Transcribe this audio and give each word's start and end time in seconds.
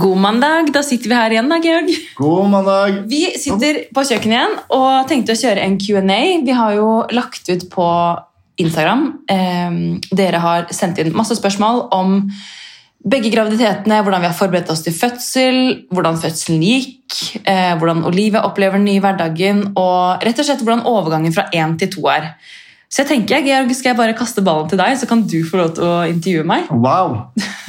God 0.00 0.20
mandag. 0.22 0.72
Da 0.74 0.82
sitter 0.86 1.12
vi 1.12 1.18
her 1.18 1.34
igjen, 1.34 1.50
da, 1.50 1.58
Georg. 1.62 1.90
God 2.16 2.50
mandag. 2.52 3.02
Vi 3.10 3.24
sitter 3.40 3.84
på 3.94 4.04
kjøkkenet 4.08 4.36
igjen 4.36 4.56
og 4.76 5.10
tenkte 5.10 5.36
å 5.36 5.40
kjøre 5.40 5.66
en 5.66 5.76
Q&A. 5.80 6.22
Vi 6.46 6.56
har 6.56 6.78
jo 6.78 6.88
lagt 7.14 7.50
ut 7.50 7.68
på 7.72 7.90
Instagram. 8.60 9.04
Eh, 9.30 9.76
dere 10.16 10.40
har 10.42 10.72
sendt 10.74 11.00
inn 11.00 11.14
masse 11.16 11.36
spørsmål 11.38 11.86
om 11.96 12.18
begge 13.00 13.30
graviditetene, 13.32 14.02
hvordan 14.04 14.20
vi 14.20 14.28
har 14.28 14.36
forberedt 14.36 14.70
oss 14.72 14.82
til 14.84 14.92
fødsel, 14.92 15.60
hvordan 15.88 16.18
fødselen 16.20 16.60
gikk, 16.60 17.40
eh, 17.48 17.72
hvordan 17.80 18.04
Olivia 18.04 18.42
opplever 18.44 18.76
den 18.76 18.90
nye 18.90 19.00
hverdagen, 19.00 19.62
og 19.72 20.24
rett 20.24 20.40
og 20.42 20.44
slett 20.44 20.60
hvordan 20.60 20.84
overgangen 20.84 21.32
fra 21.32 21.48
én 21.54 21.78
til 21.80 21.88
to 21.94 22.04
er. 22.12 22.34
Så 22.90 23.04
jeg 23.04 23.06
tenker, 23.12 23.44
Georg, 23.46 23.70
skal 23.78 23.92
jeg 23.92 23.98
bare 24.00 24.14
kaste 24.18 24.42
ballen 24.42 24.66
til 24.70 24.80
deg, 24.80 24.96
så 24.98 25.06
kan 25.06 25.20
du 25.22 25.36
få 25.46 25.60
lov 25.60 25.68
til 25.76 25.84
å 25.86 25.92
intervjue 26.10 26.46
meg? 26.50 26.66
Wow. 26.74 27.12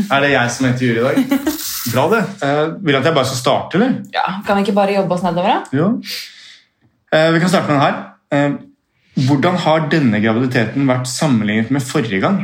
Er 0.07 0.23
det 0.23 0.31
jeg 0.31 0.53
som 0.55 0.65
intervjuer 0.65 0.97
i 0.97 1.03
dag? 1.05 1.43
Bra, 1.91 2.05
det. 2.09 2.21
Eh, 2.47 2.61
vil 2.81 2.95
du 2.95 2.97
at 2.97 3.05
jeg 3.05 3.17
bare 3.19 3.29
skal 3.29 3.37
starte, 3.37 3.77
eller? 3.77 3.93
Ja, 4.15 4.23
Kan 4.47 4.57
vi 4.57 4.65
ikke 4.65 4.73
bare 4.79 4.95
jobbe 4.95 5.13
oss 5.13 5.21
nedover, 5.25 5.59
da? 5.59 5.77
Jo. 5.77 5.91
Eh, 7.13 7.27
vi 7.35 7.43
kan 7.43 7.53
starte 7.53 7.69
med 7.69 7.77
den 7.77 7.85
her. 7.85 8.01
Eh, 8.33 9.25
hvordan 9.27 9.61
har 9.61 9.85
denne 9.93 10.23
graviditeten 10.23 10.89
vært 10.89 11.09
sammenlignet 11.11 11.69
med 11.77 11.85
forrige 11.85 12.23
gang? 12.23 12.41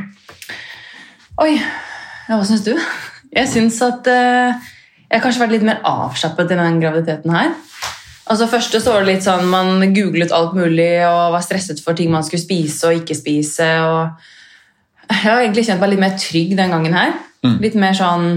Oi, 1.41 1.55
ja, 1.57 2.35
hva 2.35 2.44
syns 2.46 2.66
du? 2.68 2.76
Jeg 3.34 3.49
syns 3.49 3.82
at 3.85 4.05
eh, 4.13 4.54
jeg 5.07 5.18
har 5.18 5.26
kanskje 5.26 5.41
vært 5.48 5.57
litt 5.57 5.66
mer 5.66 5.82
avslappet 5.88 6.54
i 6.54 6.59
den 6.62 6.77
graviditeten 6.84 7.34
her. 7.34 7.55
Altså 8.27 8.48
Første 8.52 8.79
så 8.84 8.93
var 8.93 9.05
det 9.05 9.13
litt 9.15 9.26
sånn 9.26 9.46
man 9.51 9.84
googlet 9.96 10.34
alt 10.35 10.55
mulig 10.57 10.90
og 11.07 11.34
var 11.35 11.43
stresset 11.46 11.79
for 11.84 11.98
ting 11.98 12.12
man 12.12 12.26
skulle 12.27 12.43
spise 12.43 12.90
og 12.90 12.99
ikke 13.01 13.15
spise. 13.15 13.68
og 13.84 15.13
Jeg 15.13 15.21
har 15.24 15.43
egentlig 15.43 15.65
kjent 15.70 15.84
meg 15.84 15.93
litt 15.93 16.04
mer 16.04 16.18
trygg 16.20 16.55
den 16.60 16.74
gangen 16.76 16.98
her. 16.98 17.13
Mm. 17.46 17.57
Litt 17.63 17.77
mer 17.79 17.96
sånn 17.98 18.27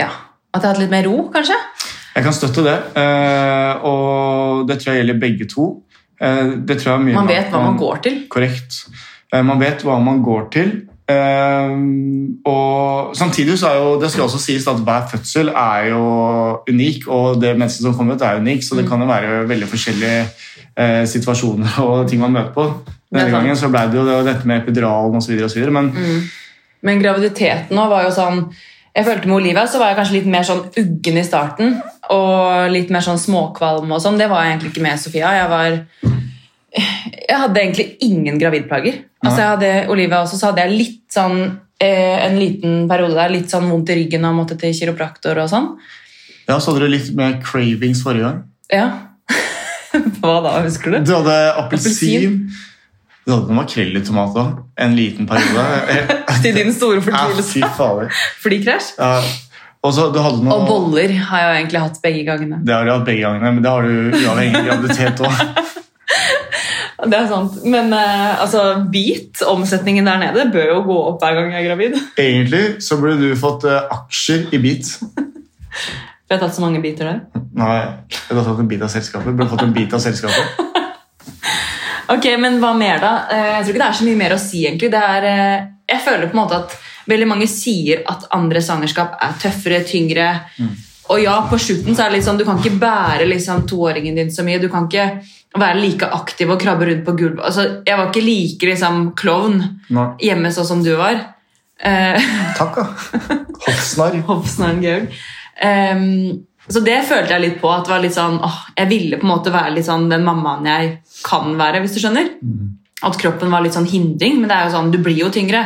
Ja, 0.00 0.10
at 0.52 0.60
jeg 0.60 0.66
har 0.66 0.74
hatt 0.74 0.82
litt 0.82 0.92
mer 0.92 1.06
ro, 1.08 1.28
kanskje. 1.32 1.56
Jeg 2.10 2.26
kan 2.26 2.34
støtte 2.34 2.64
det, 2.66 2.76
eh, 2.98 3.84
og 3.86 4.66
det 4.68 4.80
tror 4.80 4.92
jeg 4.92 5.02
gjelder 5.04 5.20
begge 5.22 5.46
to. 5.48 5.66
Eh, 6.20 6.56
det 6.66 6.80
tror 6.80 6.90
jeg 6.90 6.96
er 6.98 7.04
mye 7.06 7.18
Man 7.20 7.30
vet 7.30 7.52
hva 7.52 7.60
man 7.64 7.76
går 7.80 8.00
til. 8.06 8.16
Korrekt. 8.32 8.80
Eh, 9.32 9.42
Man 9.46 9.60
vet 9.62 9.84
hva 9.86 10.00
man 10.02 10.22
går 10.26 10.48
til. 10.52 10.72
Eh, 11.10 11.74
Og 12.46 13.16
samtidig 13.16 13.58
så 13.58 13.68
er 13.70 13.76
jo, 13.80 14.00
det 14.02 14.10
skal 14.12 14.24
også 14.28 14.38
sies 14.42 14.66
at 14.70 14.80
hver 14.86 15.08
fødsel 15.10 15.48
er 15.50 15.88
jo 15.90 16.02
unik, 16.70 17.08
og 17.08 17.40
det 17.42 17.56
mennesket 17.58 17.82
som 17.86 17.94
kommer 17.98 18.14
ut 18.16 18.22
er 18.26 18.40
unik, 18.40 18.62
så 18.64 18.76
det 18.78 18.84
Mm. 18.84 18.90
kan 18.90 19.00
jo 19.00 19.06
være 19.06 19.48
veldig 19.48 19.68
forskjellige 19.68 20.20
eh, 20.76 21.04
situasjoner 21.06 21.78
og 21.82 22.08
ting 22.08 22.20
man 22.20 22.32
møter 22.32 22.52
på. 22.54 22.64
Denne 23.12 23.30
gangen 23.30 23.56
så 23.56 23.68
ble 23.68 23.80
det 23.90 23.98
jo 23.98 24.04
dette 24.24 24.46
med 24.46 24.62
epiduralen 24.62 25.16
osv., 25.16 25.70
men 25.70 25.90
Mm. 25.90 26.20
Men 26.82 27.02
graviditeten 27.02 27.76
nå 27.76 27.88
var 27.90 28.04
jo 28.04 28.10
sånn 28.10 28.46
Jeg 28.96 29.04
følte 29.04 29.26
med 29.28 29.36
Olivia 29.36 29.66
så 29.66 29.78
var 29.78 29.88
jeg 29.88 29.96
kanskje 29.98 30.12
litt 30.14 30.26
mer 30.26 30.42
sånn 30.42 30.64
uggen 30.76 31.18
i 31.18 31.22
starten. 31.22 31.76
Og 32.10 32.70
litt 32.72 32.90
mer 32.90 33.00
sånn 33.00 33.18
småkvalm 33.18 33.92
og 33.92 34.00
sånn. 34.02 34.18
Det 34.18 34.28
var 34.28 34.42
jeg 34.42 34.56
egentlig 34.58 34.70
ikke 34.72 34.82
med 34.82 34.98
Sofia. 34.98 35.28
Jeg 35.30 35.48
var 35.48 36.09
Jeg 37.30 37.38
hadde 37.38 37.60
egentlig 37.62 37.86
ingen 38.02 38.38
gravidplager. 38.40 39.02
Altså 39.22 39.38
jeg 39.38 39.50
hadde, 39.52 39.72
Olivia 39.92 40.22
også, 40.24 40.38
så 40.40 40.50
hadde 40.50 40.64
jeg 40.64 40.78
litt 40.78 41.02
sånn 41.14 41.36
eh, 41.78 42.16
en 42.24 42.38
liten 42.40 42.80
periode 42.90 43.14
der, 43.18 43.32
litt 43.32 43.52
sånn 43.52 43.68
vondt 43.70 43.92
i 43.92 44.00
ryggen 44.00 44.26
og 44.26 44.38
måtte 44.40 44.56
til 44.60 44.74
kiropraktor 44.76 45.38
og 45.42 45.50
sånn. 45.52 45.68
ja, 46.48 46.56
så 46.58 46.72
hadde 46.72 46.88
du 46.88 46.94
litt 46.96 47.12
mer 47.18 47.38
cravings 47.44 48.02
forrige 48.02 48.26
gang. 48.26 48.40
Ja. 48.72 48.88
Hva 50.22 50.40
da, 50.42 50.56
husker 50.64 50.96
du? 50.96 50.98
Du 51.06 51.14
hadde 51.18 51.36
appelsin. 51.60 52.40
Du 53.26 53.34
hadde 53.36 53.54
makrell 53.54 53.94
i 53.94 54.02
tomat 54.02 54.34
òg. 54.40 54.64
En 54.80 54.96
liten 54.96 55.28
periode. 55.30 56.18
Til 56.42 56.56
din 56.56 56.72
store 56.74 57.04
fortvilelse. 57.04 57.62
Ja. 57.62 58.10
Flykrasj. 58.42 58.96
Ja. 58.98 59.12
Og 59.80 59.94
så 59.96 60.10
du 60.12 60.18
hadde 60.20 60.44
noe 60.44 60.58
Og 60.58 60.66
boller 60.68 61.12
har 61.30 61.40
jeg 61.40 61.46
jo 61.46 61.58
egentlig 61.60 61.80
hatt 61.86 62.00
begge 62.04 62.24
gangene. 62.26 62.58
Det 62.66 62.74
har 62.74 62.84
du 62.84 62.92
hatt 62.92 63.06
begge 63.06 63.22
gangene, 63.24 63.52
men 63.56 63.64
det 63.64 63.70
har 63.72 63.86
du 63.86 64.18
uavhengig 64.18 64.58
av 64.58 64.66
graviditet 64.66 65.22
òg. 65.24 65.78
Det 67.06 67.16
er 67.16 67.28
sant. 67.30 67.60
Men 67.64 67.92
uh, 67.94 68.42
altså, 68.42 68.62
beat, 68.92 69.40
omsetningen 69.48 70.08
der 70.08 70.20
nede, 70.20 70.48
bør 70.52 70.74
jo 70.74 70.80
gå 70.88 70.98
opp 71.12 71.22
hver 71.24 71.38
gang 71.38 71.54
jeg 71.54 71.62
er 71.62 71.68
gravid. 71.70 71.98
Egentlig 72.26 72.64
så 72.84 72.98
burde 73.00 73.20
du 73.22 73.36
fått 73.40 73.64
uh, 73.68 73.86
aksjer 74.00 74.48
i 74.56 74.60
Beat. 74.62 74.90
For 75.00 76.34
jeg 76.34 76.38
har 76.38 76.42
tatt 76.44 76.58
så 76.58 76.64
mange 76.64 76.82
biter 76.82 77.08
der. 77.08 77.44
Nei, 77.58 77.78
du 78.28 78.34
har 78.36 78.44
tatt 78.46 78.60
en 78.62 78.68
bit 78.70 78.82
av 78.84 78.92
selskapet. 78.92 79.32
Burde 79.32 79.50
fått 79.50 79.64
en 79.66 79.76
bit 79.76 79.96
av 79.96 80.02
selskapet. 80.04 80.66
Ok, 82.10 82.24
men 82.42 82.56
hva 82.58 82.72
mer 82.74 82.98
da? 82.98 83.10
Eh, 83.30 83.48
Jeg 83.52 83.58
tror 83.62 83.68
ikke 83.70 83.80
det 83.84 83.86
er 83.86 83.98
så 84.00 84.06
mye 84.08 84.18
mer 84.18 84.32
å 84.34 84.38
si 84.42 84.64
egentlig. 84.66 84.88
Det 84.90 84.98
er, 84.98 85.26
jeg 85.86 86.02
føler 86.02 86.26
på 86.26 86.34
en 86.34 86.40
måte 86.40 86.56
at 86.58 86.72
veldig 87.10 87.28
mange 87.30 87.46
sier 87.46 88.02
at 88.10 88.24
andre 88.34 88.62
svangerskap 88.66 89.14
er 89.22 89.36
tøffere, 89.38 89.78
tyngre. 89.86 90.24
Og 91.10 91.22
ja, 91.22 91.36
på 91.50 91.58
slutten 91.58 91.94
så 91.94 92.04
er 92.04 92.10
det 92.10 92.18
litt 92.18 92.26
sånn, 92.26 92.40
du 92.40 92.46
kan 92.48 92.58
ikke 92.58 92.80
bære 92.82 93.28
liksom, 93.30 93.62
toåringen 93.70 94.18
din 94.18 94.32
så 94.34 94.42
mye. 94.46 94.58
Du 94.62 94.68
kan 94.72 94.86
ikke 94.90 95.06
være 95.58 95.80
like 95.80 96.06
aktiv 96.14 96.50
og 96.52 96.60
krabbe 96.62 96.86
rundt 96.86 97.04
på 97.04 97.16
gulvet. 97.18 97.42
Altså, 97.44 97.64
jeg 97.86 97.96
var 97.98 98.10
ikke 98.10 98.22
like 98.24 98.66
liksom, 98.70 99.00
klovn 99.18 99.56
Nei. 99.90 100.06
hjemme 100.22 100.52
sånn 100.54 100.68
som 100.68 100.84
du 100.84 100.92
var. 100.98 101.18
Eh, 101.82 102.20
Takk, 102.58 102.76
da. 102.76 103.38
Hoffsnarr. 103.66 104.20
Hoppsnaren 104.28 104.82
Georg. 104.84 105.08
Ehm, 105.64 106.44
så 106.70 106.82
det 106.86 107.00
følte 107.08 107.34
jeg 107.34 107.42
litt 107.42 107.58
på. 107.60 107.70
at 107.72 107.84
det 107.88 107.92
var 107.96 108.02
litt 108.04 108.14
sånn, 108.14 108.38
åh, 108.46 108.58
Jeg 108.78 108.88
ville 108.92 109.18
på 109.18 109.26
en 109.26 109.32
måte 109.32 109.50
være 109.52 109.74
litt 109.74 109.88
sånn 109.88 110.08
den 110.12 110.22
mammaen 110.24 110.68
jeg 110.70 110.92
kan 111.26 111.56
være. 111.58 111.80
hvis 111.82 111.96
du 111.96 112.00
skjønner. 112.04 112.30
At 113.02 113.16
kroppen 113.18 113.50
var 113.50 113.62
litt 113.64 113.74
sånn 113.74 113.88
hindring, 113.88 114.38
men 114.40 114.48
det 114.48 114.56
er 114.56 114.68
jo 114.68 114.76
sånn, 114.76 114.90
du 114.92 114.98
blir 115.02 115.16
jo 115.18 115.30
tyngre. 115.32 115.64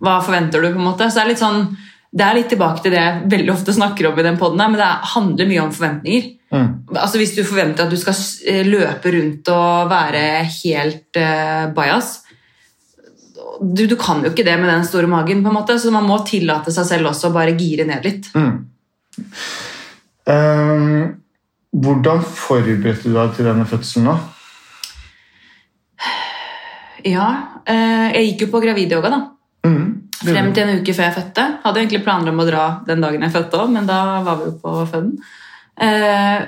Hva 0.00 0.18
forventer 0.24 0.62
du? 0.64 0.72
på 0.72 0.80
en 0.80 0.88
måte? 0.88 1.06
Så 1.10 1.20
Det 1.20 1.22
er 1.24 1.28
litt 1.28 1.42
sånn, 1.44 1.76
det 2.10 2.26
er 2.26 2.36
litt 2.36 2.48
tilbake 2.50 2.82
til 2.82 2.94
det 2.94 3.00
jeg 3.00 3.30
veldig 3.30 3.52
ofte 3.52 3.74
snakker 3.74 4.08
om 4.08 4.18
i 4.18 4.26
den 4.26 4.38
podden, 4.40 4.62
men 4.72 4.80
det 4.80 4.88
handler 5.12 5.50
mye 5.50 5.62
om 5.62 5.74
forventninger. 5.74 6.30
Mm. 6.50 6.70
Altså 6.96 7.20
Hvis 7.20 7.36
du 7.36 7.44
forventer 7.46 7.86
at 7.86 7.92
du 7.92 7.98
skal 8.00 8.16
eh, 8.50 8.64
løpe 8.66 9.12
rundt 9.14 9.50
og 9.54 9.92
være 9.92 10.24
helt 10.50 11.20
uh, 11.22 11.70
bajas 11.76 12.16
du, 13.60 13.84
du 13.86 13.96
kan 14.00 14.22
jo 14.24 14.30
ikke 14.32 14.44
det 14.46 14.56
med 14.60 14.70
den 14.70 14.84
store 14.88 15.08
magen, 15.10 15.42
på 15.44 15.50
en 15.50 15.56
måte, 15.58 15.76
så 15.78 15.92
man 15.92 16.06
må 16.08 16.20
tillate 16.26 16.72
seg 16.74 16.86
selv 16.88 17.10
også 17.10 17.28
å 17.28 17.34
bare 17.34 17.56
gire 17.58 17.86
ned 17.88 18.06
litt. 18.06 18.28
Mm. 18.32 18.54
Um, 20.30 21.02
hvordan 21.70 22.22
forberedte 22.24 23.08
du 23.08 23.16
deg 23.16 23.34
til 23.36 23.50
denne 23.50 23.66
fødselen? 23.68 24.08
da? 24.08 24.16
Ja, 27.04 27.28
uh, 27.68 28.08
jeg 28.14 28.30
gikk 28.30 28.46
jo 28.46 28.50
på 28.54 28.62
gravidyoga 28.64 29.12
da. 29.12 29.20
Frem 30.20 30.50
til 30.52 30.66
en 30.66 30.80
uke 30.80 30.94
før 30.96 31.06
jeg 31.06 31.16
fødte. 31.16 31.44
Hadde 31.64 31.80
egentlig 31.80 32.02
planer 32.04 32.32
om 32.32 32.42
å 32.42 32.48
dra 32.48 32.64
den 32.86 33.04
dagen 33.04 33.22
jeg 33.24 33.32
fødte 33.32 33.56
også, 33.56 33.74
men 33.76 33.88
da 33.88 34.00
var 34.26 34.40
vi 34.40 34.48
jo 34.50 34.56
på 34.60 34.74
føden. 34.90 35.14
Eh, 35.80 36.40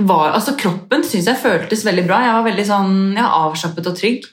var, 0.00 0.32
altså 0.32 0.56
kroppen 0.58 1.04
synes 1.06 1.28
jeg 1.30 1.42
føltes 1.42 1.84
veldig 1.86 2.06
bra. 2.08 2.22
Jeg 2.24 2.34
var 2.34 2.46
veldig 2.48 2.64
sånn, 2.66 2.96
ja, 3.18 3.28
avslappet 3.44 3.90
og 3.90 3.98
trygg. 3.98 4.26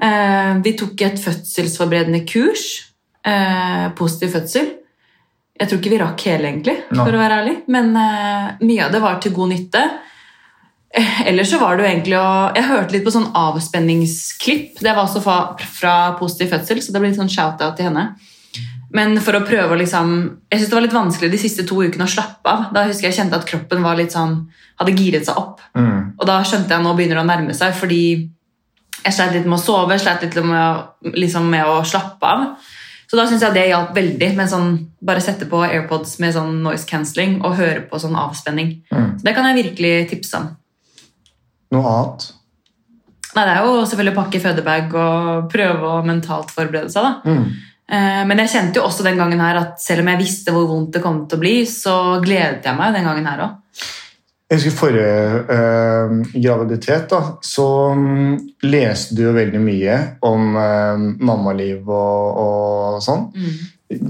Eh, 0.00 0.52
vi 0.64 0.74
tok 0.76 1.06
et 1.06 1.22
fødselsforberedende 1.22 2.22
kurs. 2.28 2.66
Eh, 3.24 3.88
positiv 3.96 4.36
fødsel. 4.36 4.70
Jeg 5.60 5.68
tror 5.68 5.80
ikke 5.80 5.92
vi 5.92 6.00
rakk 6.00 6.22
hele, 6.24 6.48
egentlig, 6.48 6.76
for 6.88 7.04
for 7.04 7.16
å 7.16 7.20
være 7.20 7.40
ærlig. 7.42 7.56
Men 7.72 7.92
eh, 8.00 8.52
mye 8.64 8.86
av 8.86 8.94
det 8.94 9.02
var 9.04 9.20
til 9.20 9.34
god 9.36 9.52
nytte. 9.52 9.84
Ellers 11.26 11.50
så 11.52 11.60
var 11.60 11.76
det 11.76 11.84
jo 11.84 11.90
egentlig 11.92 12.16
å 12.18 12.50
Jeg 12.56 12.66
hørte 12.66 12.94
litt 12.96 13.04
på 13.06 13.12
sånn 13.14 13.30
avspenningsklipp. 13.38 14.80
Det 14.82 14.90
var 14.90 15.04
også 15.04 15.22
fra, 15.22 15.38
fra 15.60 15.94
Positiv 16.18 16.50
fødsel, 16.54 16.82
så 16.82 16.92
det 16.92 17.02
blir 17.02 17.12
litt 17.12 17.20
sånn 17.20 17.30
shout-out 17.30 17.78
til 17.78 17.90
henne. 17.90 18.08
Men 18.90 19.14
for 19.22 19.38
å 19.38 19.44
prøve 19.46 19.76
å 19.76 19.78
liksom 19.78 20.16
Jeg 20.50 20.58
synes 20.58 20.72
det 20.72 20.76
var 20.76 20.86
litt 20.86 20.96
vanskelig 20.96 21.30
de 21.30 21.38
siste 21.38 21.66
to 21.68 21.78
ukene 21.78 22.08
å 22.08 22.10
slappe 22.10 22.50
av. 22.50 22.66
Da 22.74 22.88
husker 22.88 23.08
jeg 23.08 23.20
kjente 23.20 23.38
at 23.38 23.46
kroppen 23.46 23.86
var 23.86 23.98
litt 24.00 24.16
sånn 24.16 24.42
hadde 24.80 24.96
giret 24.96 25.28
seg 25.28 25.38
opp. 25.38 25.62
Mm. 25.76 26.16
Og 26.16 26.26
da 26.26 26.40
skjønte 26.46 26.74
jeg 26.74 26.82
nå 26.82 26.94
begynner 26.96 27.20
det 27.20 27.24
å 27.24 27.28
nærme 27.28 27.54
seg, 27.56 27.74
fordi 27.76 28.02
jeg 29.00 29.16
sleit 29.16 29.34
litt 29.36 29.48
med 29.48 29.58
å 29.58 29.62
sove, 29.62 29.98
sleit 30.00 30.24
litt 30.24 30.36
med 30.40 30.60
å, 30.60 31.10
liksom 31.14 31.46
med 31.52 31.68
å 31.68 31.82
slappe 31.86 32.26
av. 32.26 32.46
Så 33.10 33.18
da 33.18 33.26
syns 33.26 33.42
jeg 33.42 33.56
det 33.56 33.66
hjalp 33.68 33.92
veldig 33.96 34.30
med 34.38 34.48
sånn 34.48 34.72
bare 35.04 35.22
sette 35.24 35.48
på 35.50 35.60
AirPods 35.66 36.16
med 36.22 36.34
sånn 36.36 36.60
noise 36.64 36.86
cancelling 36.88 37.40
og 37.42 37.58
høre 37.58 37.82
på 37.90 38.00
sånn 38.00 38.16
avspenning. 38.18 38.78
Mm. 38.92 39.08
Så 39.18 39.26
det 39.26 39.34
kan 39.36 39.48
jeg 39.50 39.58
virkelig 39.60 39.94
tipse 40.14 40.40
om. 40.40 40.48
Noe 41.70 41.94
annet? 41.94 42.28
Nei, 43.36 43.44
Det 43.46 43.52
er 43.54 43.64
jo 43.64 43.74
selvfølgelig 43.86 44.14
å 44.16 44.20
pakke 44.24 44.40
fødebag 44.42 44.94
og 44.98 45.50
prøve 45.52 45.90
å 45.94 46.00
mentalt 46.06 46.50
forberede 46.50 46.90
seg. 46.90 47.06
da. 47.06 47.30
Mm. 47.30 47.44
Eh, 47.90 48.24
Men 48.26 48.38
jeg 48.42 48.52
kjente 48.54 48.80
jo 48.80 48.86
også 48.88 49.06
den 49.06 49.18
gangen 49.18 49.40
her 49.42 49.56
at 49.60 49.80
selv 49.82 50.02
om 50.02 50.10
jeg 50.12 50.22
visste 50.24 50.54
hvor 50.54 50.66
vondt 50.70 50.92
det 50.94 51.02
kom 51.02 51.24
til 51.28 51.38
å 51.38 51.42
bli, 51.44 51.56
så 51.66 51.96
gledet 52.22 52.66
jeg 52.66 52.76
meg 52.78 52.94
den 52.94 53.06
gangen 53.06 53.26
her 53.30 53.44
òg. 53.46 53.56
Jeg 54.50 54.58
husker 54.58 54.74
forrige 54.74 55.42
eh, 55.54 56.14
graviditet, 56.42 57.04
da, 57.12 57.36
så 57.40 57.66
mm, 57.94 58.32
leste 58.66 59.14
du 59.14 59.22
jo 59.28 59.34
veldig 59.36 59.60
mye 59.62 59.98
om 60.26 60.56
eh, 60.58 61.04
mammaliv 61.22 61.86
og, 61.86 62.40
og 62.42 62.96
sånn. 63.06 63.28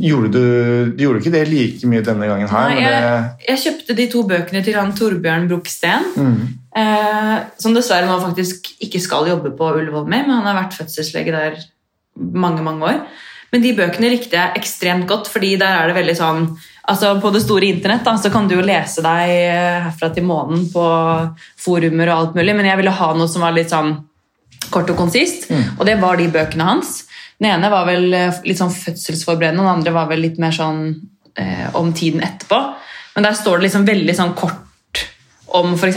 Gjorde 0.00 0.30
du, 0.32 0.94
du 0.96 1.04
gjorde 1.04 1.20
ikke 1.20 1.34
det 1.34 1.44
like 1.48 1.88
mye 1.92 2.04
denne 2.04 2.28
gangen 2.28 2.48
her? 2.48 2.72
Nei, 2.72 2.80
jeg, 2.86 3.28
jeg 3.50 3.62
kjøpte 3.66 3.98
de 4.00 4.08
to 4.16 4.24
bøkene 4.32 4.64
til 4.64 4.80
han 4.80 4.96
Torbjørn 4.96 5.44
Bruksten. 5.52 6.08
mm, 6.16 6.40
eh, 6.76 7.37
som 7.61 7.76
dessverre 7.76 8.08
nå 8.08 8.19
faktisk 8.22 8.72
ikke 8.82 9.02
skal 9.02 9.31
jobbe 9.31 9.55
på 9.56 9.72
Ullevål 9.76 10.08
mer, 10.08 10.26
men 10.26 10.38
han 10.38 10.49
har 10.50 10.61
vært 10.62 10.78
fødselslege 10.78 11.34
der 11.34 11.61
mange, 12.17 12.62
mange 12.67 12.87
år. 12.87 13.02
Men 13.50 13.64
de 13.64 13.72
bøkene 13.75 14.12
likte 14.12 14.38
jeg 14.38 14.61
ekstremt 14.61 15.08
godt, 15.11 15.31
fordi 15.31 15.56
der 15.58 15.81
er 15.81 15.90
det 15.90 15.99
veldig 15.99 16.19
sånn 16.19 16.44
altså 16.90 17.12
på 17.22 17.31
det 17.34 17.43
store 17.44 17.69
internett 17.70 18.06
da, 18.06 18.17
så 18.19 18.31
kan 18.32 18.49
du 18.49 18.56
jo 18.56 18.67
lese 18.67 19.02
deg 19.05 19.31
eh, 19.31 19.82
herfra 19.87 20.11
til 20.14 20.26
månen 20.26 20.64
på 20.72 20.84
forumer 21.61 22.11
og 22.11 22.17
alt 22.17 22.38
mulig, 22.38 22.56
men 22.56 22.70
jeg 22.70 22.81
ville 22.81 22.94
ha 23.00 23.11
noe 23.17 23.31
som 23.31 23.44
var 23.44 23.55
litt 23.56 23.70
sånn 23.72 23.94
kort 24.70 24.90
og 24.93 24.99
konsist, 24.99 25.49
og 25.50 25.87
det 25.88 25.96
var 26.02 26.19
de 26.19 26.28
bøkene 26.31 26.67
hans. 26.67 27.00
Den 27.40 27.50
ene 27.55 27.70
var 27.72 27.87
vel 27.88 28.12
eh, 28.14 28.40
litt 28.46 28.61
sånn 28.61 28.75
fødselsforberedende, 28.75 29.62
og 29.62 29.69
den 29.69 29.76
andre 29.78 29.94
var 29.96 30.11
vel 30.11 30.22
litt 30.26 30.38
mer 30.43 30.55
sånn 30.55 30.82
eh, 31.34 31.69
om 31.78 31.90
tiden 31.96 32.22
etterpå. 32.26 32.58
Men 33.17 33.26
der 33.26 33.38
står 33.38 33.58
det 33.58 33.69
liksom 33.69 33.87
veldig 33.88 34.17
sånn 34.19 34.34
kort 34.38 34.67
om 35.58 35.73
f.eks. 35.75 35.97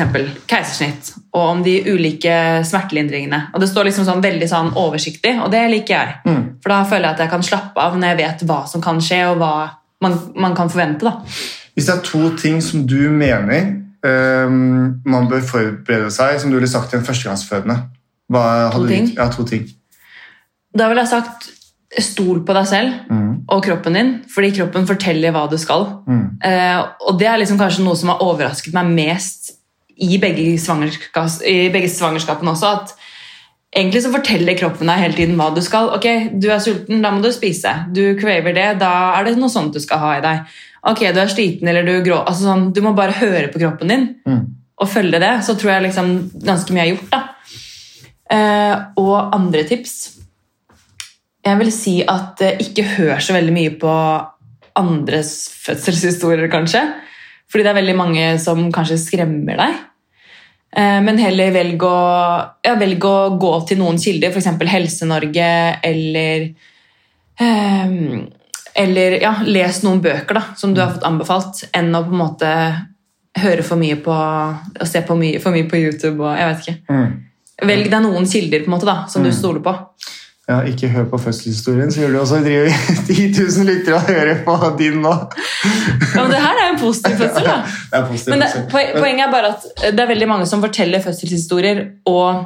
keisersnitt 0.49 1.11
og 1.33 1.41
om 1.41 1.61
de 1.65 1.75
ulike 1.93 2.33
smertelindringene. 2.65 3.39
Og 3.53 3.61
det 3.61 3.69
står 3.69 3.87
liksom 3.89 4.05
sånn 4.07 4.21
veldig 4.23 4.47
sånn 4.49 4.71
oversiktlig, 4.79 5.35
og 5.41 5.51
det 5.53 5.61
liker 5.71 5.93
jeg. 5.95 6.15
Mm. 6.25 6.43
For 6.63 6.73
da 6.73 6.79
føler 6.89 7.07
jeg 7.07 7.13
at 7.17 7.23
jeg 7.25 7.31
kan 7.33 7.45
slappe 7.45 7.81
av 7.81 7.97
når 7.97 8.07
jeg 8.13 8.19
vet 8.23 8.43
hva 8.49 8.59
som 8.69 8.81
kan 8.85 9.01
skje, 9.03 9.21
og 9.31 9.37
hva 9.41 9.53
man, 10.05 10.17
man 10.35 10.55
kan 10.57 10.69
forvente. 10.73 11.05
da. 11.05 11.17
Hvis 11.73 11.87
det 11.89 11.95
er 11.95 12.03
to 12.05 12.23
ting 12.37 12.59
som 12.61 12.83
du 12.89 12.99
mener 13.09 13.71
um, 14.05 14.99
man 15.05 15.29
bør 15.31 15.41
forberede 15.47 16.11
seg, 16.13 16.39
som 16.41 16.51
du 16.51 16.57
ville 16.59 16.69
sagt 16.69 16.91
til 16.91 16.99
en 17.01 17.05
førstegangsfødende 17.07 17.79
hva 18.33 18.43
hadde 18.73 18.77
To 18.77 18.83
du- 18.87 18.93
ting? 18.93 19.09
Ja, 19.17 19.29
to 19.31 19.43
ting. 19.45 19.65
Da 20.77 20.87
ville 20.89 21.01
jeg 21.03 21.09
sagt 21.11 21.49
stol 22.01 22.39
på 22.45 22.53
deg 22.53 22.65
selv 22.67 22.93
Mm. 23.11 23.43
og 23.49 23.63
kroppen 23.65 23.93
din, 23.93 24.11
fordi 24.33 24.51
kroppen 24.55 24.87
forteller 24.87 25.31
hva 25.35 25.49
du 25.49 25.57
skal. 25.57 25.85
Mm. 26.07 26.39
Eh, 26.43 26.83
og 27.07 27.19
det 27.19 27.27
er 27.27 27.37
liksom 27.37 27.59
kanskje 27.59 27.83
noe 27.83 27.95
som 27.95 28.09
har 28.09 28.19
overrasket 28.23 28.73
meg 28.73 28.85
mest 28.95 29.51
i 29.99 30.17
begge, 30.17 30.57
svangerskaps, 30.57 31.41
i 31.45 31.69
begge 31.69 31.89
svangerskapene 31.89 32.51
også. 32.55 32.73
at 32.81 32.93
Egentlig 33.75 34.03
så 34.03 34.11
forteller 34.13 34.53
kroppen 34.57 34.85
deg 34.85 34.99
hele 35.01 35.13
tiden 35.17 35.35
hva 35.35 35.47
du 35.55 35.59
skal. 35.61 35.87
Ok, 35.95 36.03
Du 36.39 36.47
er 36.51 36.59
sulten, 36.59 37.01
da 37.01 37.09
må 37.09 37.23
du 37.23 37.31
spise. 37.33 37.71
Du 37.91 38.13
kvever 38.15 38.53
det, 38.53 38.77
da 38.79 39.15
er 39.19 39.23
det 39.25 39.37
noe 39.37 39.49
sånt 39.49 39.73
du 39.73 39.79
skal 39.79 39.97
ha 39.97 40.11
i 40.17 40.21
deg. 40.21 40.43
Ok, 40.85 40.99
Du 41.11 41.19
er 41.19 41.25
sliten 41.27 41.67
eller 41.67 41.81
du 41.83 42.03
grå... 42.03 42.19
Altså 42.23 42.43
sånn, 42.43 42.71
du 42.71 42.81
må 42.81 42.93
bare 42.95 43.11
høre 43.17 43.47
på 43.51 43.57
kroppen 43.59 43.87
din 43.89 44.15
Mm. 44.27 44.45
og 44.77 44.87
følge 44.87 45.19
det. 45.19 45.43
Så 45.43 45.55
tror 45.57 45.71
jeg 45.73 45.83
liksom 45.89 46.29
ganske 46.45 46.69
mye 46.71 46.83
er 46.85 46.91
gjort. 46.95 47.09
da. 47.09 47.23
Eh, 48.29 48.75
og 48.97 49.33
andre 49.35 49.63
tips 49.63 50.19
Jeg 51.43 51.59
vil 51.59 51.71
si 51.75 51.95
at 52.07 52.41
eh, 52.45 52.59
ikke 52.63 52.85
hør 52.97 53.23
så 53.23 53.35
veldig 53.35 53.55
mye 53.55 53.73
på 53.79 53.93
andres 54.79 55.33
fødselshistorier, 55.65 56.47
kanskje. 56.51 56.81
Fordi 57.51 57.65
det 57.65 57.73
er 57.73 57.81
veldig 57.81 57.97
mange 57.97 58.29
som 58.41 58.63
kanskje 58.73 59.01
skremmer 59.01 59.59
deg. 59.59 59.81
Eh, 60.75 60.99
Men 61.05 61.19
heller 61.21 61.51
velg 61.53 61.83
å, 61.85 61.97
ja, 62.65 62.77
velg 62.79 63.05
å 63.05 63.17
gå 63.39 63.51
til 63.69 63.81
noen 63.83 63.99
kilder, 64.01 64.33
f.eks. 64.33 64.49
Helse-Norge, 64.73 65.49
eller 65.83 66.47
ehm, 67.43 68.23
Eller 68.73 69.19
ja, 69.21 69.35
les 69.45 69.83
noen 69.83 70.01
bøker 70.01 70.39
da, 70.39 70.41
som 70.57 70.73
du 70.73 70.81
har 70.81 70.95
fått 70.95 71.05
anbefalt, 71.05 71.59
enn 71.77 71.93
å 71.93 72.01
på 72.07 72.15
en 72.15 72.23
måte 72.23 72.53
høre 73.43 73.65
for 73.65 73.77
mye 73.77 73.99
på 74.01 74.13
og 74.13 74.87
se 74.89 75.01
på 75.05 75.17
mye, 75.17 75.41
for 75.41 75.53
mye 75.53 75.67
på 75.69 75.77
YouTube. 75.77 76.23
og 76.23 76.33
jeg 76.39 76.49
vet 76.49 76.63
ikke. 76.63 76.79
Mm. 76.89 77.13
Velg 77.69 77.91
deg 77.91 78.01
noen 78.01 78.25
kilder 78.29 78.63
på 78.63 78.71
en 78.71 78.73
måte 78.73 78.89
da, 78.89 78.95
som 79.09 79.21
du 79.25 79.29
stoler 79.33 79.61
på. 79.61 79.75
Ja, 80.49 80.57
ikke 80.67 80.89
hør 80.91 81.05
på 81.07 81.17
fødselshistorien, 81.23 81.91
så 81.91 82.01
gjør 82.01 82.09
du 82.11 82.19
også 82.19 82.41
driver 82.43 82.73
10 83.07 83.27
000 83.31 83.67
lyttere 83.69 83.95
og 83.95 84.09
hører 84.09 84.41
på 84.43 84.57
din 84.79 84.97
nå. 85.05 85.13
Ja, 85.63 86.17
men 86.17 86.33
det 86.33 86.41
her 86.43 86.57
er 86.57 86.65
jo 86.65 86.73
en 86.73 86.81
positiv 86.81 87.15
fødsel, 87.21 87.47
da. 87.47 87.61
Det 87.93 88.01
er 88.01 88.09
positiv 88.09 88.33
Men 88.33 88.43
det, 88.43 88.49
poenget 88.97 89.27
er 89.27 89.31
bare 89.31 89.53
at 89.53 89.69
det 89.95 90.03
er 90.03 90.11
veldig 90.11 90.27
mange 90.33 90.49
som 90.49 90.65
forteller 90.65 91.03
fødselshistorier 91.05 91.79
og 92.11 92.43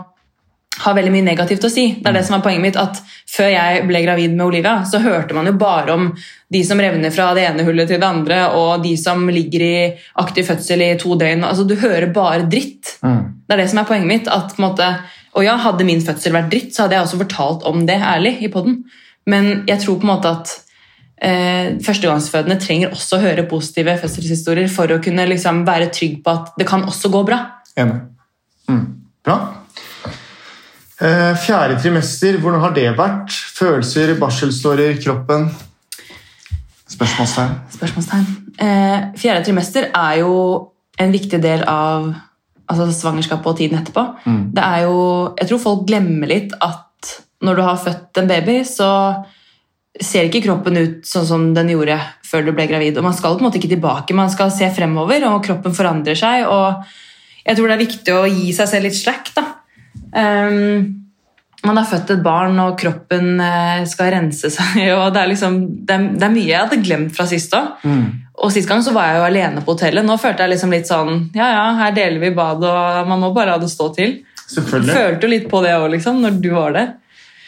har 0.78 0.94
veldig 0.94 1.12
mye 1.14 1.26
negativt 1.26 1.66
å 1.66 1.72
si. 1.74 1.88
Det 1.98 2.10
er 2.12 2.20
det 2.20 2.24
som 2.28 2.38
er 2.38 2.44
poenget 2.46 2.66
mitt, 2.68 2.78
at 2.78 3.00
Før 3.28 3.50
jeg 3.50 3.86
ble 3.90 4.02
gravid 4.06 4.36
med 4.38 4.46
Olivia, 4.46 4.76
så 4.88 5.02
hørte 5.04 5.36
man 5.36 5.50
jo 5.50 5.56
bare 5.60 5.96
om 5.98 6.06
de 6.54 6.62
som 6.64 6.80
revner 6.80 7.12
fra 7.12 7.32
det 7.36 7.44
ene 7.48 7.66
hullet 7.68 7.90
til 7.90 8.00
det 8.00 8.08
andre, 8.08 8.38
og 8.56 8.86
de 8.86 8.94
som 8.98 9.26
ligger 9.30 9.66
i 9.66 9.78
aktiv 10.22 10.48
fødsel 10.48 10.86
i 10.86 10.94
to 11.02 11.18
døgn. 11.20 11.44
Altså, 11.44 11.66
Du 11.68 11.76
hører 11.76 12.08
bare 12.14 12.46
dritt. 12.48 12.94
Mm. 13.02 13.42
Det 13.48 13.56
er 13.58 13.64
det 13.64 13.70
som 13.74 13.82
er 13.82 13.90
poenget 13.90 14.08
mitt. 14.14 14.30
at 14.32 14.54
på 14.54 14.62
en 14.62 14.70
måte, 14.70 14.88
Og 15.38 15.46
ja, 15.46 15.58
Hadde 15.62 15.86
min 15.86 16.02
fødsel 16.02 16.34
vært 16.34 16.50
dritt, 16.54 16.72
så 16.74 16.86
hadde 16.86 16.98
jeg 16.98 17.06
også 17.06 17.20
fortalt 17.22 17.68
om 17.70 17.84
det 17.88 18.00
ærlig 18.02 18.38
i 18.42 18.50
podden. 18.54 18.80
Men 19.30 19.68
jeg 19.68 19.84
tror 19.84 20.00
på 20.00 20.08
en 20.08 20.14
måte 20.16 20.32
at 20.32 20.54
eh, 21.22 21.76
førstegangsfødende 21.86 22.58
trenger 22.64 22.96
også 22.96 23.20
å 23.20 23.24
høre 23.26 23.46
positive 23.50 23.98
fødselshistorier 24.02 24.72
for 24.72 24.94
å 24.94 25.02
kunne 25.04 25.28
liksom 25.30 25.62
være 25.68 25.92
trygg 25.94 26.22
på 26.26 26.34
at 26.34 26.58
det 26.58 26.68
kan 26.70 26.88
også 26.88 27.12
gå 27.14 27.22
bra. 27.28 27.42
Enig. 27.78 28.00
Mm. 28.72 28.84
Bra. 29.28 29.38
Eh, 30.98 31.34
fjerde 31.44 31.78
trimester, 31.84 32.40
hvordan 32.42 32.64
har 32.64 32.74
det 32.74 32.88
vært? 32.98 33.36
Følelser, 33.60 34.16
barselsårer, 34.18 34.98
kroppen? 35.04 35.52
Spørsmålstegn. 36.90 37.60
Spørsmålstegn. 37.76 38.26
Eh, 38.58 39.12
fjerde 39.22 39.46
trimester 39.46 39.92
er 39.92 40.24
jo 40.24 40.34
en 40.98 41.14
viktig 41.14 41.38
del 41.44 41.62
av 41.70 42.10
altså 42.68 42.90
svangerskapet 42.92 43.52
og 43.52 43.58
tiden 43.60 43.80
etterpå. 43.80 44.04
Mm. 44.28 44.44
Det 44.56 44.68
er 44.68 44.86
jo, 44.86 45.00
jeg 45.40 45.50
tror 45.50 45.64
folk 45.64 45.88
glemmer 45.90 46.30
litt 46.30 46.54
at 46.60 46.84
når 47.46 47.58
du 47.58 47.64
har 47.64 47.82
født 47.82 48.22
en 48.22 48.30
baby, 48.30 48.60
så 48.68 48.92
ser 49.98 50.28
ikke 50.28 50.44
kroppen 50.46 50.78
ut 50.78 51.08
sånn 51.10 51.26
som 51.26 51.44
den 51.56 51.72
gjorde 51.74 51.98
før 52.28 52.46
du 52.46 52.54
ble 52.54 52.68
gravid. 52.70 52.98
Og 53.00 53.06
man 53.06 53.16
skal 53.18 53.38
på 53.38 53.42
en 53.42 53.48
måte 53.48 53.62
ikke 53.62 53.74
tilbake, 53.74 54.18
man 54.18 54.32
skal 54.34 54.52
se 54.54 54.70
fremover, 54.74 55.26
og 55.30 55.44
kroppen 55.46 55.76
forandrer 55.78 56.18
seg. 56.18 56.46
og 56.50 56.84
jeg 57.48 57.56
tror 57.56 57.70
det 57.70 57.76
er 57.78 57.86
viktig 57.86 58.14
å 58.14 58.28
gi 58.28 58.52
seg 58.56 58.70
selv 58.70 58.90
litt 58.90 58.98
slack. 58.98 59.32
da. 59.38 59.46
Ehm, 60.20 61.07
man 61.68 61.80
har 61.82 61.88
født 61.90 62.14
et 62.16 62.24
barn, 62.24 62.58
og 62.64 62.78
kroppen 62.80 63.42
eh, 63.44 63.84
skal 63.90 64.14
rense 64.16 64.52
seg. 64.54 64.80
og 65.00 65.12
Det 65.16 65.24
er, 65.24 65.32
liksom, 65.34 65.60
det 65.88 65.98
er, 65.98 66.08
det 66.16 66.30
er 66.30 66.34
mye 66.34 66.48
jeg 66.50 66.64
hadde 66.64 66.82
glemt 66.86 67.14
fra 67.18 67.28
sist 67.30 67.54
òg. 67.58 67.76
Mm. 67.84 68.08
Og 68.38 68.54
Sist 68.54 68.70
gang 68.70 68.84
så 68.86 68.94
var 68.94 69.10
jeg 69.10 69.18
jo 69.18 69.28
alene 69.32 69.64
på 69.66 69.74
hotellet. 69.74 70.06
Nå 70.06 70.16
følte 70.22 70.46
jeg 70.46 70.54
liksom 70.54 70.74
litt 70.76 70.86
sånn 70.86 71.14
Ja, 71.34 71.48
ja, 71.50 71.64
her 71.80 71.96
deler 71.96 72.22
vi 72.22 72.36
bad, 72.38 72.62
og 72.62 73.10
man 73.10 73.24
må 73.24 73.32
bare 73.34 73.56
la 73.56 73.62
det 73.62 73.72
stå 73.74 73.90
til. 73.96 74.20
Selvfølgelig. 74.48 74.94
Følte 74.94 75.26
jo 75.26 75.32
litt 75.32 75.48
på 75.52 75.62
det 75.66 75.74
òg, 75.76 75.88
liksom, 75.96 76.22
når 76.24 76.38
du 76.44 76.52
var 76.54 76.76
der. 76.78 76.92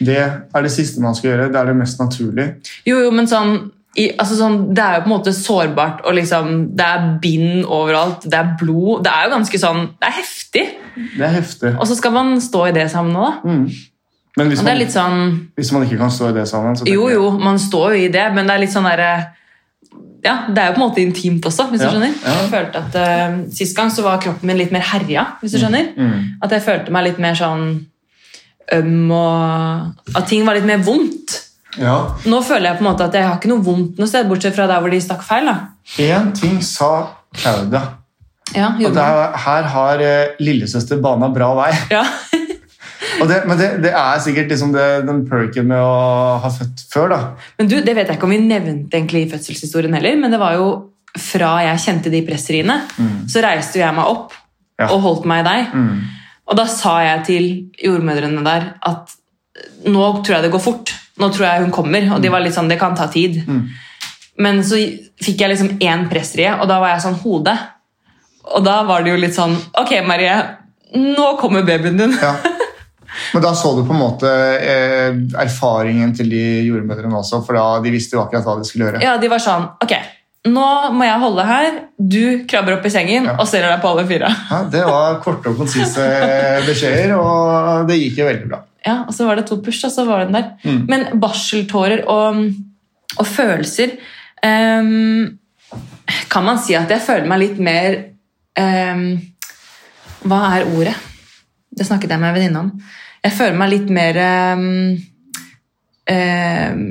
Det 0.00 0.16
er 0.18 0.64
det 0.64 0.72
siste 0.72 1.02
man 1.04 1.14
skal 1.16 1.32
gjøre. 1.32 1.50
Det 1.52 1.60
er 1.60 1.70
det 1.70 1.76
mest 1.78 2.00
naturlige. 2.00 2.72
Jo, 2.88 2.98
jo, 3.04 3.12
men 3.14 3.28
sånn, 3.30 3.54
i, 3.98 4.06
altså 4.22 4.36
sånn 4.38 4.58
Det 4.70 4.82
er 4.82 4.98
jo 4.98 5.02
på 5.02 5.10
en 5.10 5.14
måte 5.16 5.32
sårbart, 5.34 6.04
og 6.06 6.14
liksom 6.14 6.50
Det 6.78 6.84
er 6.86 7.06
bind 7.22 7.64
overalt, 7.66 8.22
det 8.22 8.38
er 8.38 8.52
blod 8.60 9.00
Det 9.02 9.10
er 9.10 9.24
jo 9.26 9.32
ganske 9.32 9.58
sånn 9.58 9.80
Det 9.98 10.06
er 10.06 10.14
heftig. 10.14 10.62
Det 11.16 11.24
er 11.26 11.32
heftig. 11.34 11.72
Og 11.74 11.88
så 11.90 11.96
skal 11.98 12.14
man 12.14 12.36
stå 12.42 12.68
i 12.68 12.76
det 12.76 12.86
sammen 12.92 13.16
nå, 13.16 13.24
da. 13.26 13.50
Mm. 13.50 13.64
Men 14.38 14.48
hvis 14.52 14.62
man, 14.62 14.78
sånn 14.94 15.22
hvis 15.58 15.72
man 15.74 15.82
ikke 15.86 15.98
kan 15.98 16.10
stå 16.14 16.28
i 16.30 16.34
det 16.36 16.44
sammen 16.48 16.76
så 16.78 16.86
Jo, 16.86 17.08
jo, 17.10 17.30
man 17.42 17.58
står 17.58 17.96
jo 17.96 18.02
i 18.04 18.08
det, 18.14 18.28
men 18.34 18.46
det 18.46 18.54
er 18.54 18.62
litt 18.62 18.72
sånn 18.72 18.86
derre 18.86 19.10
Ja, 20.22 20.34
det 20.52 20.60
er 20.62 20.68
jo 20.70 20.76
på 20.76 20.80
en 20.82 20.84
måte 20.86 21.02
intimt 21.02 21.46
også, 21.48 21.66
hvis 21.72 21.82
Ja, 21.82 21.88
du 21.90 21.96
skjønner. 21.96 22.14
ja. 22.22 22.34
Jeg 22.42 22.50
følte 22.52 22.82
at 22.84 22.98
uh, 23.00 23.36
Sist 23.56 23.76
gang 23.76 23.90
så 23.90 24.04
var 24.06 24.20
kroppen 24.22 24.46
min 24.46 24.58
litt 24.60 24.70
mer 24.72 24.84
herja, 24.92 25.24
hvis 25.40 25.56
du 25.56 25.58
skjønner. 25.62 25.90
Mm. 25.96 26.26
At 26.44 26.52
jeg 26.54 26.62
følte 26.62 26.92
meg 26.94 27.08
litt 27.08 27.18
mer 27.18 27.34
sånn 27.34 27.64
øm, 28.76 29.10
og 29.10 30.16
at 30.16 30.28
ting 30.30 30.44
var 30.46 30.54
litt 30.58 30.68
mer 30.68 30.82
vondt. 30.86 31.38
Ja. 31.80 31.96
Nå 32.26 32.40
føler 32.46 32.70
jeg 32.70 32.78
på 32.80 32.84
en 32.84 32.90
måte 32.90 33.06
at 33.08 33.14
jeg 33.16 33.26
har 33.26 33.38
ikke 33.38 33.50
noe 33.50 33.64
vondt 33.66 33.98
noe 33.98 34.10
sted, 34.10 34.28
bortsett 34.30 34.54
fra 34.56 34.66
der 34.70 34.82
hvor 34.82 34.90
de 34.92 35.00
stakk 35.02 35.22
feil. 35.26 35.46
da. 35.50 35.56
Én 36.02 36.30
ting 36.38 36.60
sa 36.62 36.90
Claudia. 37.34 37.82
Ja, 38.54 38.72
Og 38.74 38.96
er, 38.98 39.36
her 39.38 39.66
har 39.74 40.00
eh, 40.02 40.32
lillesøster 40.42 40.98
bana 41.02 41.28
bra 41.34 41.52
vei. 41.64 41.70
ja. 41.94 42.04
Det, 43.28 43.40
men 43.48 43.58
det, 43.58 43.68
det 43.82 43.90
er 43.92 44.20
sikkert 44.24 44.48
liksom 44.52 44.72
det, 44.72 44.86
den 45.08 45.24
perken 45.28 45.66
med 45.68 45.80
å 45.82 46.38
ha 46.42 46.50
født 46.54 46.84
før. 46.92 47.08
da. 47.12 47.18
Men 47.58 47.68
du, 47.68 47.76
det 47.84 47.94
vet 47.96 48.08
jeg 48.08 48.16
ikke 48.16 48.28
om 48.28 48.34
vi 48.36 48.38
nevnte 48.44 48.96
egentlig 48.96 49.26
i 49.26 49.30
fødselshistorien 49.32 49.94
heller, 49.98 50.16
men 50.22 50.30
det 50.32 50.40
var 50.40 50.54
jo 50.56 50.68
fra 51.18 51.56
jeg 51.66 51.82
kjente 51.82 52.10
de 52.12 52.20
presseriene, 52.22 52.76
så 53.28 53.42
reiste 53.42 53.80
jeg 53.82 53.94
meg 53.96 54.06
opp 54.06 54.36
Ja. 54.80 54.86
og 54.94 55.00
holdt 55.04 55.26
meg 55.28 55.42
i 55.42 55.48
deg. 55.48 55.72
Mm. 55.74 55.96
Og 56.48 56.56
da 56.56 56.64
sa 56.70 56.94
jeg 57.04 57.24
til 57.26 57.48
jordmødrene 57.84 58.40
der 58.46 58.68
at 58.88 59.10
nå 59.84 60.06
tror 60.24 60.36
jeg 60.38 60.46
det 60.46 60.52
går 60.54 60.62
fort. 60.64 60.92
Nå 61.20 61.28
tror 61.34 61.44
jeg 61.46 61.64
hun 61.66 61.74
kommer. 61.74 62.06
Og 62.14 62.22
de 62.24 62.30
var 62.32 62.40
litt 62.40 62.54
sånn, 62.56 62.70
det 62.70 62.78
kan 62.80 62.94
ta 62.96 63.06
tid. 63.12 63.42
Mm. 63.46 63.66
Men 64.40 64.62
så 64.64 64.78
fikk 65.20 65.42
jeg 65.44 65.52
liksom 65.52 65.74
én 65.84 66.06
pressrie, 66.08 66.54
og 66.56 66.64
da 66.70 66.78
var 66.80 66.94
jeg 66.94 67.04
sånn 67.04 67.18
hode. 67.26 67.52
Og 68.56 68.64
da 68.64 68.78
var 68.88 69.04
det 69.04 69.12
jo 69.12 69.18
litt 69.20 69.36
sånn 69.36 69.52
Ok, 69.82 69.92
Marie, 70.08 70.32
nå 70.96 71.26
kommer 71.42 71.62
babyen 71.68 72.00
din. 72.00 72.16
Ja. 72.22 72.32
Men 73.34 73.42
da 73.44 73.50
så 73.56 73.72
du 73.76 73.82
på 73.86 73.94
en 73.94 74.00
måte 74.00 74.30
eh, 74.60 75.18
erfaringen 75.42 76.14
til 76.16 76.30
de 76.32 76.40
jordmødrene 76.68 77.16
også, 77.20 77.42
for 77.46 77.58
da 77.58 77.66
de 77.84 77.92
visste 77.94 78.16
jo 78.16 78.22
akkurat 78.24 78.46
hva 78.46 78.56
de 78.60 78.68
skulle 78.68 78.88
gjøre. 78.88 79.02
Ja, 79.04 79.16
de 79.20 79.28
var 79.32 79.42
sånn 79.42 79.66
Ok, 79.84 79.92
nå 80.48 80.66
må 80.96 81.04
jeg 81.04 81.20
holde 81.20 81.44
her. 81.44 81.78
Du 82.00 82.22
krabber 82.48 82.78
opp 82.78 82.86
i 82.88 82.92
sengen 82.94 83.26
Ja. 83.28 83.34
og 83.38 83.48
ser 83.50 83.66
deg 83.68 83.80
på 83.82 83.90
alle 83.92 84.06
fire. 84.08 84.30
Ja, 84.50 84.62
det 84.72 84.84
var 84.88 85.18
korte 85.24 85.52
og 85.52 85.58
konsise 85.60 86.06
beskjeder, 86.68 87.12
og 87.18 87.88
det 87.90 87.98
gikk 88.00 88.22
jo 88.22 88.28
veldig 88.30 88.48
bra. 88.54 88.62
Ja, 88.86 89.02
Og 89.04 89.12
så 89.12 89.26
var 89.28 89.36
det 89.36 89.44
to 89.50 89.58
push, 89.60 89.84
og 89.84 89.92
så 89.92 90.06
var 90.08 90.24
den 90.24 90.32
der. 90.38 90.46
Mm. 90.64 90.78
Men 90.88 91.02
barseltårer 91.20 92.06
og, 92.08 92.38
og 93.18 93.26
følelser 93.28 93.92
um, 94.40 95.36
Kan 96.32 96.46
man 96.46 96.58
si 96.64 96.72
at 96.78 96.88
jeg 96.90 97.04
føler 97.04 97.28
meg 97.28 97.42
litt 97.42 97.60
mer 97.60 97.98
um, 98.56 99.04
Hva 100.24 100.40
er 100.56 100.64
ordet? 100.72 100.96
Det 101.76 101.86
snakket 101.86 102.10
jeg 102.10 102.20
med 102.24 102.32
en 102.32 102.34
venninne 102.38 102.62
om. 102.64 102.70
Jeg 103.24 103.32
føler 103.36 103.56
meg 103.60 103.70
litt 103.74 103.90
mer 103.92 104.16
um, 104.56 104.62
um, 106.10 106.84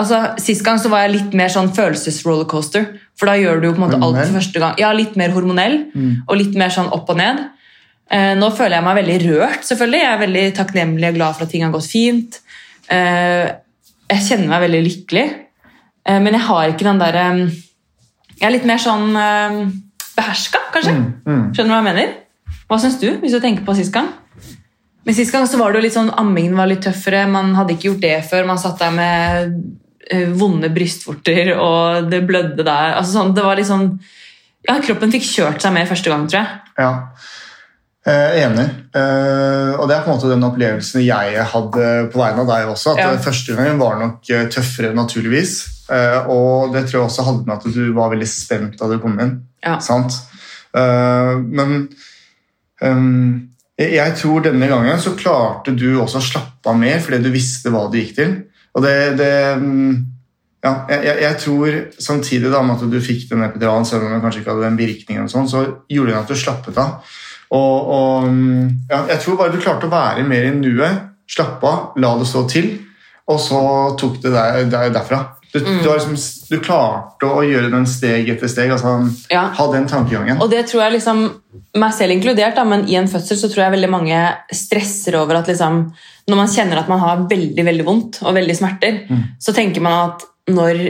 altså, 0.00 0.18
Sist 0.42 0.64
gang 0.66 0.80
så 0.82 0.90
var 0.92 1.04
jeg 1.06 1.14
litt 1.14 1.36
mer 1.38 1.52
sånn 1.52 1.70
følelsesrollercoaster. 1.76 2.88
For 3.20 3.30
da 3.30 3.36
gjør 3.38 3.60
du 3.62 3.68
jo 3.68 3.72
på 3.76 3.80
en 3.82 3.86
måte 3.86 4.00
alt 4.02 4.20
for 4.24 4.38
første 4.40 4.62
gang. 4.62 4.76
Ja, 4.80 4.90
Litt 4.96 5.16
mer 5.20 5.34
hormonell 5.34 5.82
Mm. 5.94 6.22
og 6.26 6.36
litt 6.40 6.54
mer 6.58 6.72
sånn 6.72 6.90
opp 6.92 7.10
og 7.10 7.18
ned. 7.20 7.42
Eh, 8.10 8.32
nå 8.34 8.48
føler 8.56 8.78
jeg 8.78 8.84
meg 8.84 8.96
veldig 8.98 9.18
rørt, 9.28 9.62
selvfølgelig. 9.68 10.00
Jeg 10.02 10.12
er 10.14 10.22
veldig 10.24 10.44
takknemlig 10.56 11.08
og 11.12 11.14
glad 11.20 11.34
for 11.36 11.44
at 11.44 11.50
ting 11.52 11.62
har 11.62 11.70
gått 11.74 11.86
fint. 11.90 12.40
Eh, 12.90 13.50
jeg 14.10 14.24
kjenner 14.26 14.48
meg 14.50 14.64
veldig 14.64 14.80
lykkelig. 14.86 15.26
Eh, 16.06 16.18
men 16.18 16.32
jeg 16.34 16.42
har 16.48 16.68
ikke 16.72 16.88
den 16.88 16.98
derre 16.98 17.26
Jeg 18.40 18.48
er 18.48 18.54
litt 18.56 18.64
mer 18.64 18.78
sånn 18.80 19.14
eh, 19.20 19.60
beherska, 20.16 20.58
kanskje. 20.72 20.94
Mm, 20.96 21.12
mm. 21.26 21.42
Skjønner 21.54 21.68
du 21.68 21.74
hva 21.74 21.80
jeg 21.84 21.88
mener? 21.94 22.14
Hva 22.70 22.78
syns 22.80 22.96
du, 22.98 23.10
hvis 23.20 23.32
du 23.36 23.40
tenker 23.40 23.66
på 23.66 23.74
sist 23.76 23.92
gang? 23.92 24.08
Men 25.06 25.16
Sist 25.16 25.32
gang 25.32 25.46
så 25.48 25.58
var 25.60 25.72
det 25.72 25.80
jo 25.80 25.86
litt 25.86 25.96
sånn, 25.96 26.12
ammingen 26.20 26.58
var 26.58 26.68
litt 26.68 26.82
tøffere, 26.84 27.24
man 27.30 27.54
hadde 27.56 27.72
ikke 27.76 27.88
gjort 27.88 28.02
det 28.04 28.16
før. 28.28 28.46
Man 28.50 28.60
satt 28.60 28.80
der 28.82 28.92
med 28.94 29.54
eh, 30.12 30.28
vonde 30.36 30.68
brystvorter, 30.74 31.54
og 31.56 32.10
det 32.12 32.20
blødde 32.28 32.66
der. 32.66 32.96
Altså 32.98 33.16
sånn, 33.16 33.34
det 33.36 33.46
var 33.46 33.60
litt 33.60 33.70
sånn 33.70 33.94
Ja, 34.68 34.76
kroppen 34.84 35.12
fikk 35.14 35.24
kjørt 35.24 35.62
seg 35.64 35.72
mer 35.72 35.88
første 35.88 36.12
gang, 36.12 36.26
tror 36.28 36.42
jeg. 36.42 36.58
Ja. 36.76 36.90
Eh, 38.10 38.42
enig. 38.44 38.66
Eh, 38.96 39.72
og 39.76 39.86
det 39.88 39.96
er 39.96 40.04
på 40.04 40.10
en 40.12 40.16
måte 40.18 40.28
den 40.30 40.44
opplevelsen 40.44 41.02
jeg 41.04 41.42
hadde 41.52 41.88
på 42.12 42.20
vegne 42.20 42.44
av 42.44 42.48
deg 42.52 42.68
også. 42.72 42.94
At 42.94 43.00
Ja. 43.00 43.10
Første 43.24 43.56
gangen 43.56 43.80
var 43.80 43.98
nok 44.00 44.30
eh, 44.32 44.46
tøffere, 44.52 44.92
naturligvis. 44.96 45.54
Eh, 45.90 46.28
og 46.28 46.72
det 46.76 46.86
tror 46.86 47.00
jeg 47.00 47.06
også 47.08 47.26
hadde 47.26 47.46
med 47.48 47.56
at 47.56 47.74
du 47.74 47.92
var 47.96 48.12
veldig 48.12 48.28
spent 48.28 48.76
da 48.80 48.88
du 48.88 48.98
kom 49.02 49.16
inn. 49.20 49.34
Ja. 49.64 49.78
Sant? 49.84 50.16
Eh, 50.76 51.34
men 51.40 51.88
ehm, 52.80 53.49
jeg, 53.80 54.14
tror 54.20 54.44
denne 54.44 54.68
gangen 54.68 55.00
så 55.00 55.14
klarte 55.16 55.72
du 55.72 55.88
også 56.02 56.20
å 56.20 56.24
slappe 56.24 56.68
av 56.72 56.78
mer 56.78 57.00
fordi 57.00 57.22
du 57.24 57.30
visste 57.32 57.72
hva 57.72 57.86
du 57.88 57.96
gikk 58.00 58.16
til. 58.18 58.34
Og 58.76 58.84
det, 58.84 58.96
det 59.18 59.32
mm, 59.58 59.94
ja, 60.60 60.74
jeg, 60.92 61.16
jeg, 61.24 61.36
tror 61.40 61.78
samtidig 61.96 62.52
da 62.52 62.60
med 62.64 62.76
at 62.76 62.92
du 62.92 62.98
fikk 63.02 63.24
den 63.30 63.46
epiduralen, 63.46 63.88
selv 63.88 64.04
om 64.04 64.12
den 64.12 64.20
kanskje 64.22 64.42
ikke 64.42 64.52
hadde 64.52 64.68
den 64.68 64.78
virkningen, 64.80 65.30
sånn, 65.32 65.48
så 65.48 65.64
gjorde 65.88 66.12
den 66.12 66.20
at 66.20 66.30
du 66.30 66.36
slappet 66.36 66.80
av. 66.82 67.16
Og, 67.56 67.88
og 67.96 68.28
mm, 68.28 68.66
ja, 68.90 69.00
jeg 69.14 69.22
tror 69.24 69.40
bare 69.40 69.54
du 69.54 69.62
klarte 69.62 69.88
å 69.88 69.94
være 69.94 70.26
mer 70.28 70.50
i 70.50 70.54
nuet, 70.58 71.06
slappe 71.30 71.66
av, 71.66 71.98
la 72.02 72.12
det 72.20 72.28
stå 72.28 72.44
til, 72.50 72.72
og 73.30 73.38
så 73.40 73.62
tok 73.98 74.20
det 74.22 74.34
deg 74.34 74.70
der, 74.72 74.92
derfra. 74.94 75.22
Du, 75.52 75.58
du, 75.58 75.88
har 75.88 75.98
liksom, 75.98 76.14
du 76.50 76.60
klarte 76.62 77.26
å 77.26 77.42
gjøre 77.42 77.72
den 77.72 77.86
steg 77.90 78.28
etter 78.30 78.50
steg, 78.50 78.70
altså 78.70 79.10
Ja. 79.32 79.48
ha 79.56 79.66
den 79.72 79.88
tankegangen. 79.90 80.38
Og 80.40 80.50
det 80.52 80.66
tror 80.70 80.84
jeg 80.84 80.98
liksom, 81.00 81.24
meg 81.74 81.94
selv 81.96 82.14
inkludert, 82.14 82.54
da, 82.54 82.64
men 82.64 82.86
i 82.88 82.94
en 83.00 83.10
fødsel 83.10 83.38
så 83.40 83.50
tror 83.50 83.64
jeg 83.64 83.74
veldig 83.74 83.90
mange 83.90 84.20
stresser 84.54 85.18
over 85.18 85.40
at 85.40 85.50
liksom, 85.50 85.82
når 86.30 86.36
man 86.44 86.52
kjenner 86.54 86.78
at 86.78 86.88
man 86.92 87.02
har 87.02 87.26
veldig 87.30 87.64
veldig 87.66 87.86
vondt 87.86 88.20
og 88.22 88.36
veldig 88.38 88.56
smerter, 88.56 89.00
så 89.42 89.54
tenker 89.56 89.82
man 89.82 90.12
at 90.12 90.26
når 90.50 90.84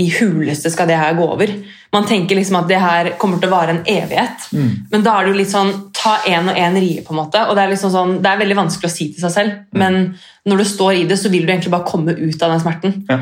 i 0.00 0.06
huleste 0.18 0.70
skal 0.72 0.88
det 0.88 0.96
her 0.96 1.14
gå 1.16 1.24
over? 1.34 1.50
Man 1.92 2.06
tenker 2.08 2.36
liksom 2.36 2.56
at 2.62 2.68
det 2.68 2.78
her 2.80 3.10
kommer 3.20 3.38
til 3.40 3.50
å 3.50 3.52
vare 3.52 3.74
en 3.74 3.82
evighet. 3.84 4.46
Men 4.90 5.04
da 5.04 5.18
er 5.18 5.24
det 5.26 5.32
jo 5.34 5.40
litt 5.42 5.52
sånn 5.52 5.72
ta 5.92 6.14
én 6.26 6.48
og 6.48 6.56
én 6.56 6.78
rie, 6.80 7.02
på 7.04 7.12
en 7.12 7.20
måte. 7.20 7.42
Og 7.48 7.54
det 7.56 7.62
er, 7.66 7.72
liksom 7.74 7.92
sånn, 7.92 8.14
det 8.24 8.30
er 8.30 8.40
veldig 8.40 8.56
vanskelig 8.56 8.88
å 8.88 8.94
si 8.94 9.10
til 9.12 9.20
seg 9.26 9.34
selv, 9.34 9.58
men 9.76 10.14
når 10.48 10.62
du 10.62 10.64
står 10.64 10.92
i 11.02 11.04
det, 11.10 11.18
så 11.20 11.30
vil 11.30 11.44
du 11.44 11.52
egentlig 11.52 11.74
bare 11.74 11.86
komme 11.86 12.14
ut 12.16 12.42
av 12.42 12.54
den 12.54 12.62
smerten. 12.64 12.96
Ja. 13.10 13.20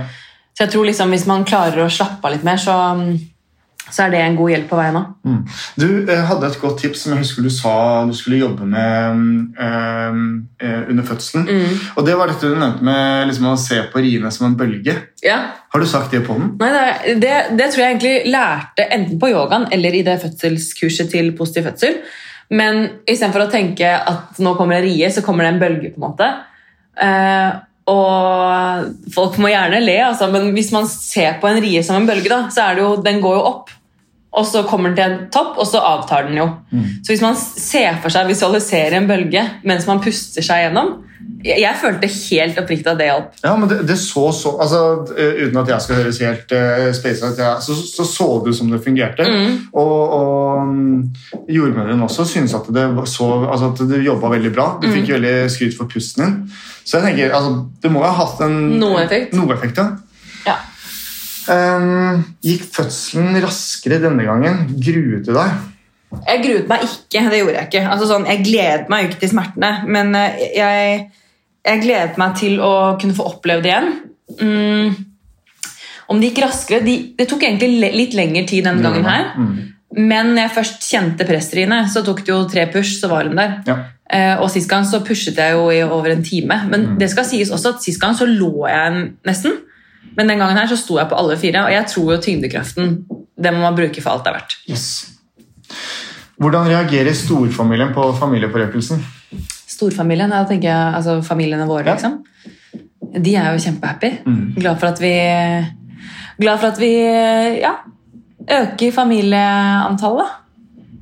Så 0.60 0.66
jeg 0.66 0.72
tror 0.74 0.84
liksom 0.90 1.12
hvis 1.14 1.22
man 1.24 1.46
klarer 1.48 1.86
å 1.86 1.88
slappe 1.88 2.20
av 2.28 2.34
litt 2.34 2.42
mer, 2.44 2.58
så, 2.60 2.74
så 3.88 4.02
er 4.04 4.10
det 4.12 4.18
en 4.20 4.34
god 4.36 4.50
hjelp 4.52 4.66
på 4.68 4.76
veien 4.76 4.98
òg. 4.98 5.06
Mm. 5.24 5.38
Du 5.80 5.86
eh, 6.02 6.18
hadde 6.28 6.50
et 6.50 6.58
godt 6.60 6.82
tips 6.82 7.06
som 7.06 7.14
jeg 7.14 7.22
husker 7.22 7.46
du 7.46 7.48
sa 7.54 7.72
du 8.04 8.12
skulle 8.18 8.42
jobbe 8.42 8.68
med 8.68 9.56
eh, 9.56 10.18
under 10.92 11.06
fødselen. 11.08 11.48
Mm. 11.48 11.78
Og 11.94 12.04
det 12.04 12.18
var 12.20 12.28
dette 12.28 12.50
du 12.50 12.58
nevnte 12.60 12.84
med 12.84 13.30
liksom, 13.30 13.46
å 13.48 13.62
se 13.62 13.78
på 13.88 14.02
riene 14.04 14.34
som 14.36 14.50
en 14.50 14.58
bølge. 14.60 14.98
Ja. 15.24 15.38
Har 15.72 15.80
du 15.80 15.88
sagt 15.88 16.12
det 16.12 16.20
på 16.28 16.36
den? 16.36 16.52
Nei, 16.60 16.68
det, 16.76 17.16
det, 17.24 17.32
det 17.56 17.70
tror 17.70 17.86
jeg 17.86 17.94
egentlig 17.94 18.36
lærte 18.36 18.88
enten 18.98 19.16
på 19.24 19.32
yogaen 19.32 19.64
eller 19.72 19.96
i 19.96 20.04
det 20.10 20.18
fødselskurset 20.26 21.08
til 21.16 21.32
positiv 21.40 21.70
fødsel. 21.70 21.96
Men 22.52 22.84
istedenfor 23.08 23.46
å 23.46 23.50
tenke 23.56 23.96
at 23.96 24.44
nå 24.44 24.52
kommer 24.60 24.76
en 24.76 24.88
rie, 24.90 25.08
så 25.08 25.24
kommer 25.24 25.48
det 25.48 25.54
en 25.54 25.64
bølge. 25.64 25.94
på 25.96 26.02
en 26.04 26.08
måte. 26.10 26.30
Eh, 27.00 27.50
og 27.90 29.10
folk 29.14 29.38
må 29.42 29.50
gjerne 29.52 29.82
le, 29.82 29.98
altså, 30.06 30.30
men 30.32 30.52
hvis 30.56 30.70
man 30.74 30.88
ser 30.90 31.38
på 31.42 31.50
en 31.50 31.60
rie 31.62 31.82
som 31.86 31.98
en 31.98 32.08
bølge, 32.08 32.30
da, 32.30 32.44
så 32.54 32.68
er 32.68 32.78
det 32.78 32.86
jo, 32.86 32.94
den 33.04 33.20
går 33.24 33.38
jo 33.38 33.44
opp. 33.50 33.74
Og 34.32 34.44
så 34.46 34.62
kommer 34.62 34.92
den 34.92 34.96
til 34.96 35.04
en 35.10 35.30
topp, 35.34 35.56
og 35.58 35.66
så 35.66 35.80
avtar 35.82 36.28
den 36.28 36.36
jo. 36.38 36.48
Så 37.02 37.10
hvis 37.12 37.22
man 37.24 37.34
ser 37.36 37.96
for 38.02 38.14
seg 38.14 38.28
visualiserer 38.30 38.94
en 39.00 39.08
bølge 39.10 39.42
mens 39.66 39.88
man 39.90 39.98
puster 40.04 40.44
seg 40.46 40.68
gjennom 40.68 41.00
Jeg, 41.44 41.56
jeg 41.62 41.76
følte 41.80 42.08
helt 42.12 42.58
oppriktig 42.60 42.88
at 42.92 42.98
det 43.00 43.06
hjalp. 43.08 43.36
Ja, 43.42 43.54
men 43.56 43.68
det, 43.70 43.78
det 43.88 43.96
så 43.98 44.26
så 44.36 44.50
altså, 44.60 44.80
eh, 45.16 45.46
Uten 45.46 45.56
at 45.62 45.68
jeg 45.72 45.80
skal 45.80 45.96
høres 46.02 46.18
helt 46.20 46.52
uh, 46.52 46.90
space 46.92 47.24
ut, 47.30 47.40
så, 47.64 47.74
så 47.96 48.04
så 48.04 48.26
du 48.44 48.52
som 48.52 48.68
det 48.70 48.82
fungerte. 48.84 49.24
Mm. 49.24 49.54
Og, 49.72 49.94
og 50.18 50.66
mm, 50.68 50.98
jordmødrene 51.48 52.04
også 52.04 52.24
syntes 52.28 52.54
at 52.54 52.68
det, 52.76 52.84
så, 53.08 53.30
altså, 53.50 53.72
at 53.72 53.82
du 53.88 53.96
jobba 54.04 54.28
veldig 54.36 54.52
bra. 54.54 54.68
Du 54.82 54.86
Mm. 54.88 54.92
fikk 54.98 55.14
veldig 55.16 55.34
skryt 55.50 55.76
for 55.78 55.88
pusten 55.88 56.24
din. 56.24 56.36
Så 56.84 56.98
jeg 56.98 57.08
tenker, 57.08 57.32
altså, 57.34 57.64
det 57.82 57.90
må 57.92 58.04
jo 58.04 58.12
ha 58.12 58.20
hatt 58.24 58.40
en, 58.46 58.60
Noe 58.80 59.02
effekt. 59.04 59.32
Noe 59.36 59.54
effekt 59.56 59.80
ja. 59.80 59.88
Ehm, 61.50 62.22
gikk 62.44 62.64
fødselen 62.74 63.38
raskere 63.42 64.00
denne 64.02 64.26
gangen? 64.26 64.64
Gruet 64.78 65.26
du 65.26 65.32
deg? 65.34 65.66
Jeg 66.26 66.42
gruet 66.42 66.68
meg 66.70 66.84
ikke, 66.86 67.22
det 67.30 67.38
gjorde 67.40 67.56
jeg 67.56 67.68
ikke. 67.70 67.82
Altså 67.94 68.08
sånn, 68.10 68.26
jeg 68.26 68.42
gledet 68.46 68.88
meg 68.90 69.06
ikke 69.08 69.20
til 69.22 69.30
smertene, 69.32 69.70
men 69.86 70.14
eh, 70.18 70.40
jeg, 70.56 71.04
jeg 71.66 71.82
gledet 71.84 72.18
meg 72.18 72.34
til 72.40 72.58
å 72.66 72.72
kunne 73.00 73.14
få 73.14 73.28
oppleve 73.30 73.62
det 73.62 73.70
igjen. 73.72 73.92
Mm. 74.40 74.98
Om 76.10 76.18
det 76.18 76.30
gikk 76.32 76.40
raskere 76.42 76.82
de, 76.82 76.94
Det 77.18 77.26
tok 77.30 77.44
egentlig 77.46 77.92
litt 77.94 78.14
lengre 78.18 78.42
tid 78.50 78.66
denne 78.66 78.82
gangen 78.82 79.06
her. 79.06 79.28
Mm. 79.38 79.52
Men 79.98 80.32
når 80.34 80.44
jeg 80.44 80.54
først 80.54 80.84
kjente 80.86 81.26
pressriene, 81.26 81.80
så 81.90 82.02
tok 82.06 82.22
det 82.26 82.30
jo 82.30 82.44
tre 82.50 82.66
push, 82.70 82.96
så 83.00 83.10
var 83.10 83.26
hun 83.26 83.38
der. 83.38 83.56
Ja. 83.66 83.76
Eh, 84.10 84.34
og 84.42 84.50
sist 84.50 84.70
gang 84.70 84.82
så 84.86 85.00
pushet 85.06 85.38
jeg 85.38 85.54
jo 85.54 85.68
i 85.70 85.80
over 85.86 86.10
en 86.10 86.22
time. 86.26 86.60
Men 86.70 86.86
Mm. 86.92 86.98
det 86.98 87.10
skal 87.10 87.24
sies 87.26 87.50
også 87.50 87.76
at 87.76 87.82
sist 87.82 88.00
gang 88.02 88.14
så 88.18 88.26
lå 88.26 88.66
jeg 88.66 89.12
nesten. 89.26 89.58
Men 90.16 90.28
den 90.28 90.38
gangen 90.42 90.58
her 90.58 90.66
så 90.70 90.76
sto 90.76 90.98
jeg 90.98 91.08
på 91.10 91.16
alle 91.18 91.36
fire, 91.38 91.64
og 91.64 91.72
jeg 91.72 91.86
tror 91.92 92.12
jo 92.14 92.20
tyngdekraften 92.24 92.96
det 93.40 93.52
må 93.54 93.60
man 93.62 93.76
bruke 93.78 94.02
for 94.04 94.10
alt 94.12 94.24
det 94.26 94.32
er 94.32 94.36
verdt. 94.40 94.56
Yes. 94.68 94.86
Hvordan 96.40 96.66
reagerer 96.68 97.14
storfamilien 97.16 97.92
på 97.96 98.04
familieforøkelsen? 98.18 99.00
Storfamilien, 99.70 100.32
da 100.32 100.42
tenker 100.48 100.68
jeg 100.68 100.94
altså 100.98 101.20
familiene 101.24 101.66
våre, 101.68 101.86
Ja. 101.86 101.94
liksom. 101.94 102.18
De 103.24 103.34
er 103.36 103.52
jo 103.52 103.58
kjempehappy. 103.64 104.10
Mm. 104.26 104.54
Glad 104.58 104.78
for 104.80 104.86
at 104.92 105.00
vi 105.00 105.12
Glad 106.40 106.58
for 106.60 106.66
at 106.72 106.78
vi 106.80 106.92
ja, 107.60 107.72
øker 108.48 108.92
familieantallet. 108.92 110.26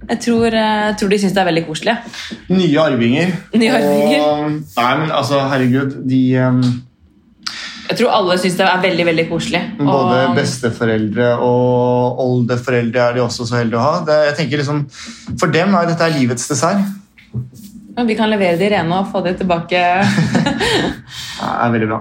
Jeg 0.08 0.18
tror, 0.24 0.46
jeg 0.54 0.94
tror 0.98 1.08
de 1.12 1.18
syns 1.20 1.32
det 1.36 1.40
er 1.42 1.44
veldig 1.50 1.66
koselig. 1.66 1.94
Nye 2.48 2.78
arvinger. 2.80 3.32
Nye 3.54 3.70
arvinger. 3.76 4.22
Og, 4.24 4.50
nei, 4.78 4.92
men 5.02 5.10
altså, 5.12 5.40
herregud, 5.50 5.98
de 6.08 6.22
Jeg 7.88 7.96
tror 8.02 8.10
alle 8.12 8.34
syns 8.40 8.56
det 8.58 8.66
er 8.68 8.80
veldig 8.82 9.04
veldig 9.08 9.26
koselig. 9.30 9.60
Både 9.78 10.16
Og- 10.28 10.34
besteforeldre 10.36 11.28
og 11.40 12.18
oldeforeldre 12.24 13.00
er 13.08 13.14
de 13.16 13.20
også 13.24 13.46
så 13.48 13.56
heldige 13.62 13.78
å 13.80 13.84
ha. 13.86 14.00
Det, 14.04 14.18
jeg 14.28 14.36
tenker 14.42 14.58
liksom, 14.62 14.82
For 15.40 15.46
dem 15.54 15.74
er 15.74 15.86
dette 15.88 16.10
livets 16.18 16.48
dessert. 16.48 16.84
Ja, 17.96 18.04
Vi 18.04 18.14
kan 18.14 18.30
levere 18.30 18.58
de 18.58 18.68
rene 18.70 18.92
og 19.00 19.08
få 19.12 19.22
de 19.24 19.32
tilbake. 19.34 19.80
Det 21.38 21.48
er 21.48 21.72
veldig 21.72 21.88
bra. 21.88 21.98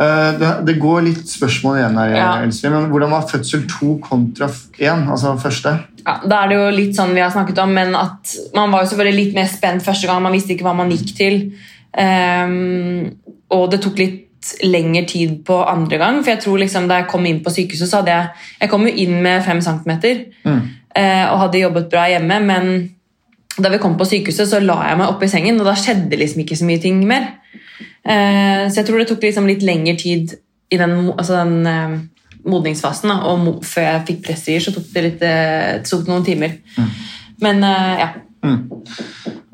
Eh, 0.00 0.30
Det, 0.38 0.50
det 0.66 0.74
går 0.82 1.02
litt 1.06 1.28
spørsmål 1.30 1.76
igjen 1.80 1.98
her, 1.98 2.14
Ja. 2.16 2.28
Elsie, 2.42 2.70
men 2.70 2.88
hvordan 2.90 3.10
var 3.10 3.26
fødsel 3.30 3.64
to 3.70 3.98
kontra 4.02 4.48
én? 4.78 5.06
Altså 5.10 5.36
første? 5.40 5.72
Ja, 6.04 6.18
da 6.26 6.42
er 6.44 6.48
det 6.48 6.56
jo 6.58 6.70
litt 6.76 6.96
sånn 6.96 7.14
vi 7.14 7.20
har 7.24 7.30
snakket 7.32 7.58
om, 7.62 7.72
men 7.72 7.94
at 7.96 8.34
man 8.54 8.70
var 8.70 8.84
jo 8.84 8.90
selvfølgelig 8.92 9.24
litt 9.24 9.34
mer 9.34 9.46
spent 9.48 9.82
første 9.82 10.06
gang. 10.06 10.20
Man 10.22 10.32
visste 10.36 10.52
ikke 10.52 10.66
hva 10.66 10.74
man 10.76 10.90
gikk 10.92 11.14
til. 11.16 11.52
Um, 11.96 13.14
og 13.54 13.70
det 13.70 13.80
tok 13.84 13.98
litt 14.02 14.23
lengre 14.62 15.04
tid 15.08 15.36
på 15.46 15.56
andre 15.68 15.98
gang. 15.98 16.18
For 16.24 16.30
jeg 16.34 16.40
tror 16.44 16.58
liksom 16.62 16.88
da 16.90 17.00
jeg 17.02 17.08
kom 17.10 17.26
inn 17.26 17.40
på 17.44 17.50
sykehuset, 17.54 17.88
så 17.90 18.00
hadde 18.02 18.10
jeg 18.16 18.28
Jeg 18.60 18.70
kom 18.70 18.86
jo 18.86 18.92
inn 19.04 19.22
med 19.22 19.44
fem 19.44 19.60
centimeter 19.60 20.24
Mm. 20.44 20.60
eh, 20.96 21.24
og 21.32 21.38
hadde 21.40 21.60
jobbet 21.62 21.90
bra 21.90 22.04
hjemme, 22.08 22.40
men 22.40 22.90
da 23.58 23.68
vi 23.70 23.78
kom 23.78 23.96
på 23.96 24.04
sykehuset, 24.04 24.48
så 24.50 24.58
la 24.62 24.80
jeg 24.88 24.98
meg 24.98 25.08
opp 25.08 25.22
i 25.22 25.28
sengen, 25.30 25.60
og 25.60 25.66
da 25.66 25.74
skjedde 25.78 26.16
liksom 26.18 26.40
ikke 26.42 26.56
så 26.56 26.64
mye 26.64 26.80
ting 26.82 27.06
mer. 27.06 27.28
Eh, 28.06 28.68
så 28.70 28.80
jeg 28.80 28.86
tror 28.86 28.98
det 28.98 29.08
tok 29.08 29.22
liksom 29.22 29.46
litt 29.46 29.62
lengre 29.62 29.96
tid 29.96 30.34
i 30.70 30.76
den, 30.76 31.12
altså 31.18 31.44
den 31.44 31.66
eh, 31.66 31.98
modningsfasen. 32.44 33.08
Da, 33.08 33.16
og 33.30 33.64
før 33.64 33.82
jeg 33.82 34.06
fikk 34.06 34.22
pressrier, 34.26 34.60
så 34.60 34.72
tok 34.74 34.88
det, 34.94 35.02
litt, 35.06 35.20
det 35.20 35.86
tok 35.88 36.06
noen 36.10 36.24
timer. 36.26 36.58
Men 37.40 37.62
eh, 37.64 38.00
ja. 38.02 38.08
Mm. 38.44 38.68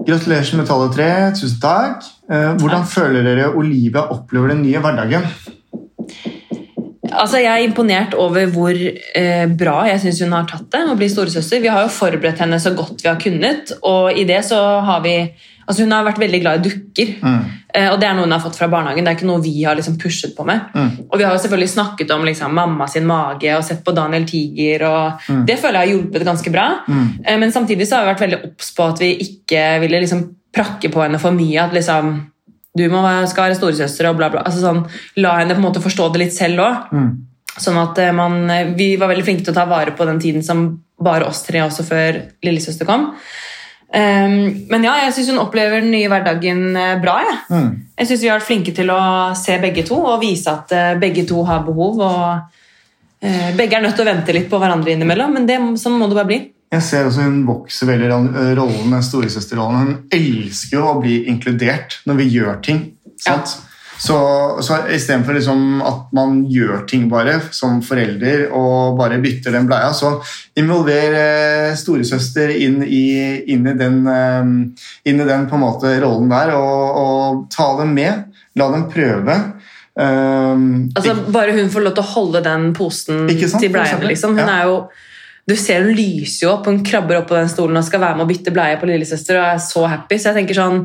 Gratulerer 0.06 0.56
med 0.56 0.66
tallet 0.66 0.96
tre. 0.96 1.10
Tusen 1.36 1.60
takk. 1.62 2.08
Eh, 2.30 2.52
Hvordan 2.60 2.86
føler 2.86 3.26
dere 3.26 3.50
Olivia 3.58 4.06
opplever 4.14 4.52
den 4.54 4.62
nye 4.62 4.78
hverdagen? 4.82 5.26
Altså, 7.10 7.40
Jeg 7.42 7.50
er 7.50 7.66
imponert 7.66 8.14
over 8.14 8.46
hvor 8.54 8.70
eh, 8.70 9.46
bra 9.58 9.80
jeg 9.88 10.00
syns 10.04 10.20
hun 10.22 10.36
har 10.36 10.46
tatt 10.46 10.68
det 10.70 10.84
å 10.86 10.96
bli 10.98 11.08
storesøster. 11.10 11.62
Vi 11.62 11.70
har 11.72 11.82
jo 11.82 11.92
forberedt 11.92 12.38
henne 12.44 12.60
så 12.62 12.70
godt 12.76 13.02
vi 13.02 13.10
har 13.10 13.18
kunnet, 13.20 13.72
og 13.82 14.14
i 14.14 14.26
det 14.28 14.44
så 14.46 14.60
har 14.86 15.02
vi 15.06 15.16
Altså, 15.70 15.84
Hun 15.84 15.92
har 15.92 16.02
vært 16.02 16.18
veldig 16.18 16.38
glad 16.42 16.56
i 16.58 16.62
dukker, 16.66 17.10
eh, 17.22 17.88
og 17.92 18.00
det 18.00 18.08
er 18.08 18.14
noe 18.18 18.24
hun 18.24 18.32
har 18.34 18.40
fått 18.42 18.56
fra 18.58 18.66
barnehagen. 18.66 19.04
Det 19.04 19.12
er 19.12 19.18
ikke 19.20 19.28
noe 19.28 19.42
vi 19.44 19.62
har 19.62 19.76
liksom 19.78 20.00
pushet 20.02 20.32
på 20.34 20.42
med. 20.42 20.64
Og 21.06 21.14
vi 21.14 21.22
har 21.22 21.30
jo 21.30 21.38
selvfølgelig 21.44 21.70
snakket 21.70 22.10
om 22.10 22.24
liksom, 22.26 22.56
mamma 22.58 22.88
sin 22.90 23.06
mage 23.06 23.52
og 23.54 23.62
sett 23.62 23.84
på 23.86 23.94
Daniel 23.94 24.26
Tiger, 24.26 24.82
og 24.88 25.28
det 25.46 25.60
føler 25.60 25.78
jeg 25.78 25.86
har 25.86 25.92
hjulpet 25.92 26.26
ganske 26.26 26.50
bra. 26.50 26.66
Eh, 26.88 27.38
men 27.38 27.52
samtidig 27.54 27.86
så 27.86 28.00
har 28.00 28.08
vi 28.08 28.10
vært 28.10 28.24
veldig 28.26 28.40
obs 28.50 28.74
på 28.74 28.88
at 28.88 29.04
vi 29.04 29.12
ikke 29.28 29.62
ville 29.84 30.02
liksom 30.02 30.24
prakke 30.54 30.90
på 30.92 31.02
henne 31.04 31.18
for 31.22 31.36
mye. 31.36 31.58
At 31.62 31.74
liksom 31.76 32.12
du 32.78 32.84
må 32.90 33.00
være, 33.02 33.26
skal 33.26 33.48
være 33.48 33.58
storesøster 33.58 34.06
og 34.10 34.16
bla, 34.20 34.28
bla. 34.30 34.44
Altså 34.46 34.60
sånn, 34.62 34.84
la 35.18 35.38
henne 35.40 35.56
på 35.56 35.62
en 35.62 35.68
måte 35.68 35.82
forstå 35.82 36.12
det 36.14 36.24
litt 36.24 36.36
selv 36.36 36.62
òg. 36.62 36.92
Sånn 37.60 37.78
at 37.80 37.98
eh, 37.98 38.12
man, 38.14 38.44
Vi 38.78 38.92
var 38.96 39.10
veldig 39.10 39.24
flinke 39.26 39.42
til 39.44 39.52
å 39.52 39.58
ta 39.58 39.64
vare 39.66 39.90
på 39.98 40.06
den 40.06 40.20
tiden 40.22 40.42
som 40.46 40.68
bare 41.00 41.26
oss 41.26 41.42
tre 41.46 41.62
også 41.64 41.82
før 41.88 42.20
lillesøster 42.44 42.86
kom. 42.86 43.10
Um, 43.90 44.68
men 44.70 44.84
ja, 44.86 44.92
jeg 45.02 45.16
syns 45.16 45.32
hun 45.32 45.40
opplever 45.42 45.80
den 45.82 45.90
nye 45.90 46.06
hverdagen 46.12 46.76
eh, 46.78 46.98
bra. 47.02 47.16
Jeg, 47.26 47.38
Mm. 47.50 47.70
jeg 47.98 48.06
synes 48.06 48.22
Vi 48.22 48.28
har 48.28 48.38
vært 48.38 48.46
flinke 48.46 48.74
til 48.76 48.90
å 48.94 49.00
se 49.34 49.58
begge 49.58 49.82
to 49.88 49.96
og 49.98 50.20
vise 50.22 50.46
at 50.46 50.70
eh, 50.72 50.94
begge 51.00 51.26
to 51.26 51.42
har 51.42 51.64
behov. 51.66 51.98
og 51.98 52.38
uh, 53.24 53.50
Begge 53.58 53.76
er 53.76 53.82
nødt 53.82 53.96
til 53.98 54.06
å 54.06 54.12
vente 54.12 54.32
litt 54.32 54.48
på 54.48 54.60
hverandre 54.62 54.94
innimellom, 54.94 55.34
men 55.34 55.46
det, 55.46 55.58
sånn 55.82 55.98
må 55.98 56.06
det 56.06 56.20
bare 56.20 56.30
bli. 56.30 56.38
Jeg 56.70 56.82
ser 56.86 57.08
også 57.08 57.24
Hun 57.26 57.40
vokser 57.48 57.88
veldig 57.90 58.06
i 58.06 58.52
rollen, 58.58 58.92
den 58.92 59.02
storesøsterrollen. 59.02 59.80
Hun 59.80 59.96
elsker 60.14 60.78
jo 60.78 60.86
å 60.86 61.00
bli 61.02 61.24
inkludert 61.30 61.98
når 62.06 62.22
vi 62.22 62.30
gjør 62.36 62.62
ting. 62.62 62.84
sant? 63.20 63.56
Så, 64.00 64.16
så 64.64 64.78
istedenfor 64.88 65.36
liksom 65.36 65.82
at 65.84 66.06
man 66.16 66.38
gjør 66.48 66.86
ting 66.88 67.02
bare 67.10 67.34
som 67.52 67.82
forelder 67.84 68.46
og 68.56 68.96
bare 68.96 69.18
bytter 69.20 69.52
den 69.52 69.66
bleia, 69.68 69.90
så 69.92 70.14
involver 70.56 71.16
eh, 71.18 71.74
storesøster 71.76 72.54
inn 72.54 72.78
i, 72.86 73.02
inn 73.52 73.68
i 73.68 73.74
den, 73.76 73.98
eh, 74.08 74.48
inn 75.10 75.20
i 75.20 75.28
den 75.28 75.44
måte 75.60 75.92
rollen 76.00 76.32
der, 76.32 76.54
og, 76.56 76.96
og 77.02 77.44
ta 77.52 77.74
dem 77.82 77.92
med. 77.98 78.24
La 78.56 78.70
dem 78.72 78.88
prøve. 78.90 79.36
Um, 80.00 80.88
Altså, 80.96 81.14
bare 81.34 81.52
hun 81.58 81.68
får 81.70 81.84
lov 81.84 81.94
til 81.98 82.04
å 82.06 82.10
holde 82.14 82.42
den 82.46 82.70
posen 82.76 83.26
sant, 83.28 83.60
til 83.60 83.72
bleiene. 83.74 84.06
Liksom. 84.08 84.36
Hun 84.38 84.46
Ja. 84.46 84.62
er 84.62 84.70
jo, 84.70 84.76
du 85.48 85.56
ser 85.58 85.86
hun 85.86 85.94
lyser 85.96 86.46
jo 86.46 86.52
opp, 86.54 86.68
hun 86.68 86.82
krabber 86.86 87.20
opp 87.20 87.30
på 87.30 87.38
den 87.38 87.48
stolen 87.50 87.80
og 87.80 87.86
skal 87.86 88.02
være 88.02 88.18
med 88.18 88.26
å 88.26 88.30
bytte 88.30 88.52
bleie 88.54 88.78
på 88.80 88.90
lillesøster 88.90 89.40
og 89.40 89.48
er 89.48 89.64
så 89.64 89.86
happy. 89.90 90.18
Så 90.20 90.30
jeg 90.30 90.42
tenker 90.42 90.60
sånn 90.60 90.84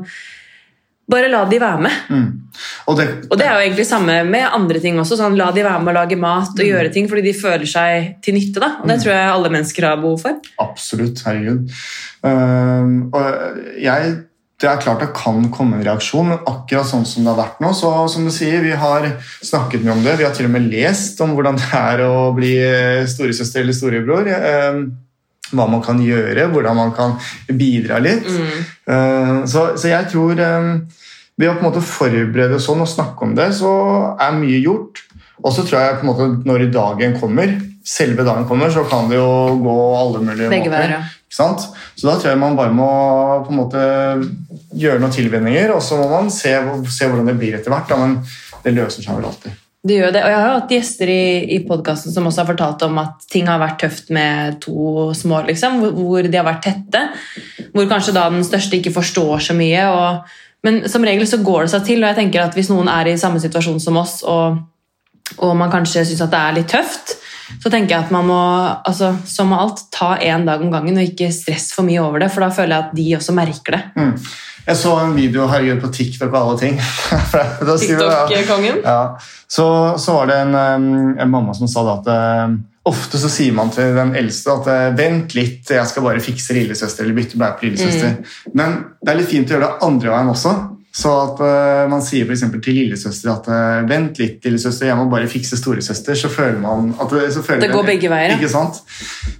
Bare 1.06 1.28
la 1.30 1.44
de 1.46 1.60
være 1.62 1.82
med. 1.86 1.98
mm. 2.10 2.30
Og 2.90 2.96
det, 2.98 3.04
Og 3.30 3.38
det 3.38 3.46
er 3.46 3.60
jo 3.60 3.66
egentlig 3.68 3.86
samme 3.86 4.16
med 4.26 4.48
andre 4.50 4.80
ting 4.82 4.98
også. 4.98 5.20
Sånn, 5.20 5.36
la 5.38 5.52
de 5.54 5.62
være 5.62 5.84
med 5.84 5.92
å 5.92 5.98
lage 6.00 6.18
mat 6.18 6.58
og 6.58 6.66
gjøre 6.66 6.90
ting 6.90 7.06
fordi 7.12 7.28
de 7.28 7.34
føler 7.38 7.70
seg 7.70 8.16
til 8.26 8.34
nytte. 8.34 8.58
Da. 8.64 8.72
Og 8.82 8.90
det 8.90 8.96
tror 9.04 9.14
jeg 9.14 9.34
alle 9.36 9.52
mennesker 9.54 9.86
har 9.86 10.00
behov 10.02 10.24
for. 10.24 10.40
Absolutt, 10.64 11.22
herregud. 11.28 11.70
Uh, 12.26 13.06
og 13.14 13.60
jeg, 13.78 14.16
det 14.62 14.70
er 14.72 14.80
klart 14.80 15.02
det 15.04 15.12
kan 15.18 15.50
komme 15.52 15.78
en 15.78 15.84
reaksjon, 15.84 16.30
men 16.32 16.44
akkurat 16.48 16.88
sånn 16.88 17.04
som 17.08 17.26
det 17.26 17.34
har 17.34 17.42
vært 17.42 17.64
nå, 17.64 17.74
så 17.76 17.90
som 18.12 18.28
du 18.28 18.32
sier, 18.32 18.62
vi 18.64 18.76
har 18.80 19.10
snakket 19.44 19.84
mye 19.84 19.96
om 19.98 20.04
det. 20.06 20.14
Vi 20.22 20.28
har 20.28 20.36
til 20.36 20.48
og 20.48 20.54
med 20.54 20.70
lest 20.72 21.20
om 21.26 21.34
hvordan 21.36 21.60
det 21.60 21.72
er 21.76 22.04
å 22.06 22.30
bli 22.36 22.54
eh, 22.64 23.04
storesøster 23.12 23.66
eller 23.66 23.76
storebror. 23.76 24.30
Ehm, 24.32 24.86
hva 25.52 25.68
man 25.70 25.84
kan 25.86 26.00
gjøre, 26.02 26.48
hvordan 26.54 26.80
man 26.80 26.94
kan 26.96 27.18
bidra 27.52 28.00
litt. 28.02 28.26
Mm. 28.26 29.44
så, 29.46 29.68
så 29.78 29.92
jeg 29.92 30.08
tror 30.10 30.40
ehm, 30.42 30.72
ved 31.36 31.52
å 31.52 31.58
på 31.58 31.62
en 31.62 31.68
måte 31.68 31.84
forberede 31.84 32.58
sånn 32.64 32.82
og 32.82 32.90
snakke 32.90 33.28
om 33.28 33.36
det, 33.38 33.52
så 33.60 33.72
er 34.16 34.40
mye 34.40 34.62
gjort. 34.64 35.04
Og 35.44 35.52
så 35.54 35.66
tror 35.68 35.82
jeg 35.82 36.00
på 36.00 36.08
en 36.08 36.12
måte 36.12 36.28
når 36.48 36.70
dagen 36.74 37.18
kommer, 37.20 37.52
selve 37.86 38.26
dagen 38.26 38.48
kommer, 38.50 38.72
så 38.74 38.86
kan 38.90 39.12
det 39.12 39.20
jo 39.20 39.60
gå 39.62 39.76
alle 40.00 40.24
mulige 40.24 40.50
Begge 40.50 40.72
måter. 40.72 40.96
Være. 40.96 41.02
Så 41.36 42.08
da 42.08 42.16
tror 42.16 42.32
jeg 42.32 42.40
man 42.42 42.58
bare 42.58 42.74
må 42.76 42.88
på 43.46 43.54
en 43.54 43.60
måte 43.60 43.84
gjøre 44.76 45.02
noen 45.02 45.14
tilvenninger, 45.14 45.76
og 45.76 45.84
så 45.84 46.00
må 46.00 46.08
man 46.12 46.32
se, 46.34 46.56
se 46.92 47.10
hvordan 47.10 47.32
det 47.32 47.38
blir 47.40 47.58
etter 47.58 47.74
hvert. 47.74 47.92
Da. 47.92 48.00
Men 48.00 48.18
det 48.66 48.76
løser 48.76 49.06
seg 49.06 49.20
vel 49.20 49.30
alltid. 49.30 49.62
Det 49.86 50.00
gjør 50.00 50.14
det. 50.16 50.22
Og 50.26 50.32
jeg 50.32 50.42
har 50.42 50.56
hatt 50.56 50.72
gjester 50.74 51.10
i, 51.14 51.26
i 51.54 51.60
podkasten 51.68 52.14
som 52.14 52.26
også 52.26 52.42
har 52.42 52.50
fortalt 52.50 52.86
om 52.88 52.96
at 53.04 53.28
ting 53.30 53.46
har 53.50 53.62
vært 53.62 53.84
tøft 53.84 54.10
med 54.16 54.58
to 54.64 55.12
små, 55.14 55.44
liksom, 55.46 55.78
hvor, 56.00 56.26
de 56.26 56.40
har 56.40 56.48
vært 56.48 56.66
tette. 56.66 57.04
Hvor 57.76 57.86
kanskje 57.92 58.16
da 58.16 58.26
den 58.34 58.46
største 58.48 58.80
ikke 58.80 58.96
forstår 58.96 59.46
så 59.46 59.58
mye. 59.58 59.84
Og, 59.94 60.40
men 60.66 60.82
som 60.90 61.06
regel 61.06 61.28
så 61.30 61.42
går 61.46 61.68
det 61.68 61.76
seg 61.76 61.86
til, 61.92 62.02
og 62.02 62.10
jeg 62.10 62.20
tenker 62.24 62.48
at 62.48 62.58
hvis 62.58 62.72
noen 62.74 62.90
er 62.90 63.12
i 63.12 63.20
samme 63.22 63.42
situasjon 63.44 63.78
som 63.84 64.02
oss, 64.02 64.18
og, 64.26 64.58
og 65.38 65.54
man 65.60 65.74
kanskje 65.74 66.08
syns 66.08 66.26
det 66.26 66.42
er 66.42 66.58
litt 66.58 66.72
tøft, 66.74 67.20
så 67.62 67.70
tenker 67.70 67.96
jeg 67.96 68.08
at 68.08 68.14
man 68.14 68.28
må, 68.30 68.42
altså, 68.88 69.14
som 69.30 69.52
med 69.52 69.62
alt, 69.62 69.86
ta 69.94 70.16
én 70.18 70.46
dag 70.48 70.64
om 70.64 70.74
gangen 70.74 70.98
og 70.98 71.06
ikke 71.06 71.32
stress 71.34 71.72
for 71.76 71.88
mye 71.88 72.02
over 72.04 72.24
det, 72.24 72.32
for 72.34 72.46
da 72.46 72.52
føler 72.54 72.76
jeg 72.76 72.86
at 72.88 72.98
de 72.98 73.08
også 73.20 73.36
merker 73.38 73.78
det. 73.78 73.84
Mm. 73.96 74.14
Jeg 74.66 74.78
så 74.82 74.96
en 74.98 75.14
video 75.14 75.46
herregud, 75.46 75.82
på 75.84 75.92
TikTok 75.94 76.32
og 76.32 76.38
alle 76.40 76.56
ting. 76.64 76.80
TikTok-kongen. 77.84 78.80
Ja. 78.82 79.18
Så, 79.48 79.68
så 80.02 80.16
var 80.16 80.32
det 80.32 80.40
en, 80.42 80.56
um, 80.56 81.12
en 81.22 81.30
mamma 81.30 81.54
som 81.54 81.70
sa 81.70 81.84
da 81.86 82.00
at 82.00 82.10
um, 82.50 82.56
ofte 82.90 83.22
så 83.22 83.30
sier 83.30 83.54
man 83.54 83.70
til 83.74 83.94
den 83.94 84.16
eldste 84.18 84.56
at 84.56 84.70
uh, 84.72 84.88
vent 84.98 85.38
litt, 85.38 85.70
jeg 85.70 85.86
skal 85.92 86.08
bare 86.08 86.24
fikse 86.24 86.58
lillesøster 86.58 87.06
eller 87.06 87.18
bytte 87.20 87.38
bleie 87.38 87.60
på 87.60 87.68
lillesøster. 87.68 88.40
Men 88.58 88.80
det 89.06 89.14
er 89.14 89.22
litt 89.22 89.30
fint 89.30 89.54
å 89.54 89.56
gjøre 89.56 89.70
det 89.70 89.90
andre 89.90 90.16
veien 90.16 90.34
også. 90.34 90.56
Så 90.96 91.12
at 91.12 91.42
uh, 91.44 91.86
man 91.92 92.04
sier 92.04 92.30
eksempel 92.32 92.62
til 92.64 92.78
lillesøster 92.80 93.32
at 93.34 93.48
uh, 93.52 93.88
vent 93.90 94.20
litt, 94.22 94.38
lillesøster, 94.46 94.88
jeg 94.88 94.96
må 94.96 95.10
bare 95.12 95.28
fikse 95.28 95.60
storesøster, 95.60 96.16
så 96.16 96.32
føler 96.32 96.62
man 96.64 96.94
at 96.94 97.12
det, 97.12 97.26
så 97.36 97.44
føler 97.44 97.66
Det 97.66 97.72
går 97.74 97.88
begge 97.90 98.12
veier. 98.12 98.36
Ikke 98.38 98.52
sant? 98.52 98.80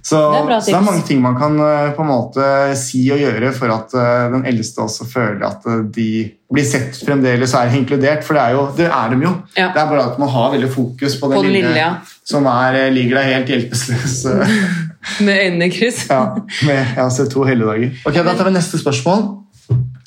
Så 0.04 0.20
Det 0.20 0.42
er 0.42 0.60
så 0.60 0.74
det 0.74 0.76
er 0.76 0.84
mange 0.84 1.06
ting 1.08 1.22
man 1.24 1.38
kan 1.40 1.56
uh, 1.56 1.94
på 1.96 2.04
en 2.04 2.10
måte 2.12 2.48
si 2.76 3.06
og 3.14 3.22
gjøre 3.24 3.54
for 3.56 3.72
at 3.72 3.96
uh, 3.96 4.26
den 4.34 4.44
eldste 4.52 4.84
også 4.84 5.08
føler 5.08 5.46
at 5.48 5.64
de 5.96 6.10
blir 6.52 6.66
sett 6.66 6.98
fremdeles 7.02 7.54
og 7.56 7.62
er 7.64 7.78
inkludert, 7.80 8.22
for 8.26 8.36
det 8.36 8.42
er, 8.42 8.52
jo, 8.54 8.66
det 8.76 8.86
er 8.86 9.14
dem 9.14 9.24
jo. 9.24 9.32
Ja. 9.56 9.70
Det 9.74 9.80
er 9.82 9.88
bare 9.90 10.04
at 10.12 10.20
man 10.22 10.30
har 10.30 10.52
veldig 10.52 10.68
fokus 10.70 11.16
på 11.18 11.32
den, 11.32 11.40
På 11.40 11.42
den 11.42 11.56
lille, 11.56 11.72
lille, 11.72 11.80
ja. 11.80 12.20
som 12.24 12.46
er, 12.52 12.78
eh, 12.84 12.92
ligger 12.94 13.18
der 13.18 13.32
helt 13.32 13.50
hjelpeløs. 13.50 14.20
Med 15.26 15.40
øynene 15.46 15.66
i 15.66 15.70
kryss. 15.70 16.04
ja, 16.10 16.20
med 16.66 16.96
ja, 16.96 17.04
CO2 17.14 17.44
hele 17.46 17.66
helligdager. 17.66 18.06
Ok, 18.10 18.14
Da 18.26 18.32
tar 18.34 18.48
vi 18.48 18.54
neste 18.56 18.78
spørsmål. 18.80 19.45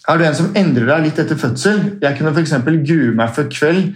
Er 0.09 0.17
du 0.17 0.25
en 0.25 0.37
som 0.37 0.53
endrer 0.57 0.87
deg 0.89 1.03
litt 1.05 1.19
etter 1.21 1.37
fødsel? 1.37 1.81
Jeg 2.01 2.17
kunne 2.17 2.31
f.eks. 2.33 2.55
grue 2.65 3.11
meg 3.17 3.33
for 3.35 3.49
kveld, 3.53 3.91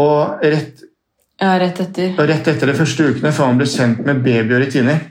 og 0.00 0.44
rett, 0.44 0.86
Ja, 1.40 1.54
rett 1.60 1.80
etter. 1.80 2.14
og 2.16 2.28
rett 2.28 2.48
etter 2.48 2.70
de 2.70 2.76
første 2.76 3.10
ukene 3.10 3.32
før 3.32 3.50
man 3.50 3.60
blir 3.60 3.68
kjent 3.68 4.00
med 4.06 4.22
baby 4.24 4.56
og 4.56 4.64
rutiner. 4.64 5.02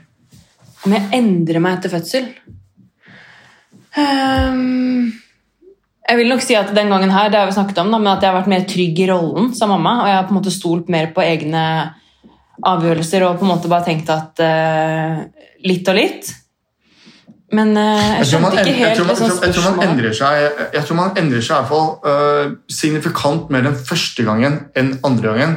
Om 0.86 0.94
jeg 0.96 1.08
endrer 1.20 1.62
meg 1.62 1.78
etter 1.78 1.92
fødsel? 1.92 2.26
Um, 3.94 5.12
jeg 6.08 6.18
vil 6.18 6.30
nok 6.30 6.42
si 6.42 6.56
at 6.58 6.74
den 6.74 6.90
gangen 6.90 7.14
her, 7.14 7.30
det 7.30 7.38
har 7.38 7.46
vi 7.50 7.54
snakket 7.54 7.78
om, 7.82 7.90
da, 7.92 7.98
men 8.02 8.12
at 8.12 8.22
jeg 8.22 8.32
har 8.32 8.38
vært 8.40 8.50
mer 8.50 8.66
trygg 8.66 8.98
i 9.04 9.08
rollen 9.10 9.52
som 9.54 9.70
mamma. 9.70 10.00
Og 10.02 10.10
jeg 10.10 10.18
har 10.18 10.26
på 10.26 10.34
en 10.34 10.40
måte 10.40 10.54
stolt 10.54 10.90
mer 10.90 11.10
på 11.14 11.22
egne 11.22 11.64
avgjørelser 12.66 13.24
og 13.24 13.38
på 13.38 13.46
en 13.46 13.52
måte 13.54 13.70
bare 13.70 13.86
tenkt 13.86 14.10
at 14.12 14.42
uh, 14.42 15.22
litt 15.66 15.86
og 15.90 15.98
litt. 15.98 16.34
Men 17.52 17.72
eh, 17.76 18.20
jeg 18.20 18.26
skjønte 18.30 18.60
ikke 18.62 18.74
helt 18.78 19.00
spørsmålet. 19.00 19.20
liksom, 19.20 19.44
jeg 19.44 19.54
tror- 19.54 19.76
man 19.76 19.88
endrer 19.88 20.12
seg 20.14 20.74
Jeg 20.74 20.84
tror 20.86 20.96
man 21.00 21.10
endrer 21.16 21.40
seg 21.42 21.56
i 21.56 21.58
hvert 21.58 21.68
fall 21.68 21.88
uh, 22.06 22.52
signifikant 22.70 23.50
mer 23.50 23.62
den 23.66 23.74
første 23.74 24.24
gangen 24.24 24.60
enn 24.76 24.92
andre 25.04 25.32
gangen. 25.34 25.56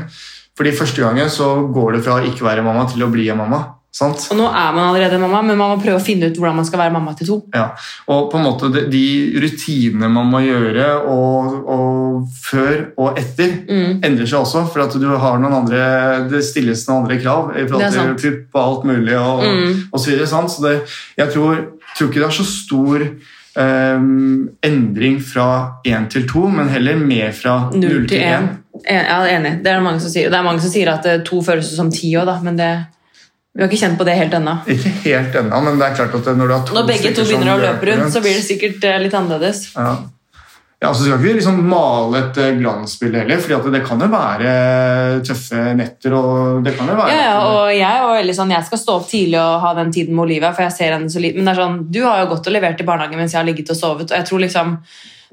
Fordi 0.57 0.71
første 0.77 1.01
gangen 1.01 1.29
så 1.33 1.53
går 1.73 1.93
det 1.97 2.03
fra 2.05 2.19
å 2.19 2.25
ikke 2.29 2.45
være 2.45 2.63
mamma 2.65 2.85
til 2.89 3.01
å 3.05 3.11
bli 3.13 3.29
en 3.29 3.37
mamma. 3.37 3.63
Sant? 3.93 4.23
Og 4.33 4.37
nå 4.39 4.47
er 4.49 4.71
man 4.73 4.87
allerede 4.89 5.19
mamma, 5.21 5.43
men 5.45 5.57
man 5.57 5.75
må 5.77 5.81
prøve 5.83 5.99
å 5.99 6.01
finne 6.01 6.25
ut 6.31 6.37
hvordan 6.39 6.55
man 6.57 6.65
skal 6.65 6.79
være 6.81 6.93
mamma 6.95 7.11
til 7.13 7.27
to. 7.27 7.35
Ja, 7.53 7.67
og 8.09 8.31
på 8.31 8.39
en 8.39 8.45
måte 8.47 8.71
de, 8.89 9.01
rutinene 9.37 10.09
man 10.09 10.31
må 10.31 10.39
gjøre 10.41 10.87
og, 11.05 11.59
og 11.69 12.23
før 12.41 12.87
og 12.97 13.19
etter 13.21 13.51
Mm. 13.69 14.01
endrer 14.03 14.25
seg 14.25 14.39
også, 14.41 14.63
for 14.73 14.81
at 14.87 14.93
du 14.97 15.05
har 15.17 15.37
noen 15.37 15.53
andre, 15.59 16.27
det 16.29 16.41
stilles 16.43 16.87
noen 16.89 17.03
andre 17.03 17.19
krav 17.21 17.53
i 17.55 17.67
forhold 17.69 18.17
til 18.17 18.31
pupp 18.47 18.57
og 18.57 18.63
alt 18.63 18.83
mulig 18.89 19.13
og, 19.19 19.43
Mm. 19.45 19.83
og 19.93 19.99
så 19.99 20.09
videre. 20.09 20.27
Sant? 20.27 20.49
Så 20.49 20.61
det, 20.65 20.73
jeg 21.17 21.29
tror, 21.33 21.61
tror 21.97 22.09
ikke 22.09 22.21
det 22.21 22.27
er 22.27 22.37
så 22.37 22.45
stor 22.47 23.05
um, 23.59 24.49
endring 24.65 25.19
fra 25.23 25.47
én 25.87 26.09
til 26.09 26.27
to, 26.29 26.47
men 26.49 26.71
heller 26.73 26.99
mer 26.99 27.31
fra 27.37 27.57
Null 27.73 28.07
til 28.09 28.23
én. 28.23 28.49
Ja, 28.89 29.21
enig. 29.29 29.59
Det 29.63 29.69
er 29.69 29.77
det 29.77 29.85
mange 29.85 30.01
som 30.01 30.09
sier. 30.09 30.31
Det 30.33 30.39
er 30.39 30.45
mange 30.45 30.63
som 30.63 30.71
sier 30.73 30.89
at 30.95 31.05
eh, 31.05 31.21
to 31.25 31.43
føles 31.45 31.69
som 31.77 31.91
ti 31.93 32.09
òg, 32.17 32.31
men 32.43 32.57
det, 32.57 32.71
vi 33.53 33.61
har 33.61 33.69
ikke 33.69 33.83
kjent 33.83 33.99
på 33.99 34.07
det 34.07 34.15
helt 34.17 34.33
ennå. 34.33 34.55
Ikke 34.73 34.91
helt 35.03 35.37
ennå, 35.43 35.59
men 35.67 35.77
det 35.77 35.87
er 35.87 35.99
klart 35.99 36.15
at 36.17 36.31
når 36.39 36.49
du 36.49 36.55
har 36.55 36.65
to 36.65 36.77
Når 36.79 36.87
begge 36.89 37.13
to 37.13 37.27
begynner 37.27 37.53
å 37.53 37.59
løpe 37.61 37.91
rundt, 37.91 38.09
så 38.15 38.23
blir 38.23 38.33
det 38.39 38.45
sikkert 38.47 38.87
eh, 38.89 38.97
litt 39.05 39.13
annerledes. 39.17 39.67
Ja. 39.77 39.93
Ja, 40.83 40.89
så 40.91 41.05
skal 41.05 41.15
ikke 41.15 41.23
vi 41.23 41.33
liksom 41.37 41.61
male 41.71 42.19
et 42.25 42.39
eh, 42.43 42.57
glansbilde 42.59 43.21
heller, 43.23 43.39
for 43.39 43.71
det 43.71 43.83
kan 43.87 44.03
jo 44.03 44.09
være 44.11 44.49
tøffe 45.23 45.61
netter. 45.79 46.15
og 46.17 46.59
det 46.65 46.75
kan 46.75 46.91
jo 46.91 46.97
være... 46.99 47.13
Ja, 47.15 47.21
ja, 47.23 47.39
og 47.47 47.71
jeg 47.71 48.09
veldig 48.17 48.35
sånn, 48.35 48.51
jeg 48.51 48.67
skal 48.67 48.81
stå 48.81 48.97
opp 48.99 49.07
tidlig 49.09 49.39
og 49.39 49.63
ha 49.63 49.73
den 49.79 49.93
tiden 49.95 50.15
med 50.17 50.25
Olivia, 50.27 50.51
for 50.53 50.65
jeg 50.67 50.75
ser 50.75 50.95
henne 50.97 51.09
så 51.11 51.23
lite. 51.23 51.39
Men 51.39 51.47
det 51.47 51.55
er 51.55 51.61
sånn, 51.63 51.79
du 51.95 52.01
har 52.03 52.21
jo 52.23 52.29
gått 52.33 52.51
og 52.51 52.55
levert 52.57 52.83
i 52.83 52.87
barnehagen 52.87 53.19
mens 53.21 53.35
jeg 53.35 53.39
har 53.41 53.47
ligget 53.47 53.71
og 53.73 53.79
sovet, 53.79 54.11
og 54.11 54.17
jeg 54.19 54.27
tror 54.29 54.43
liksom 54.43 54.77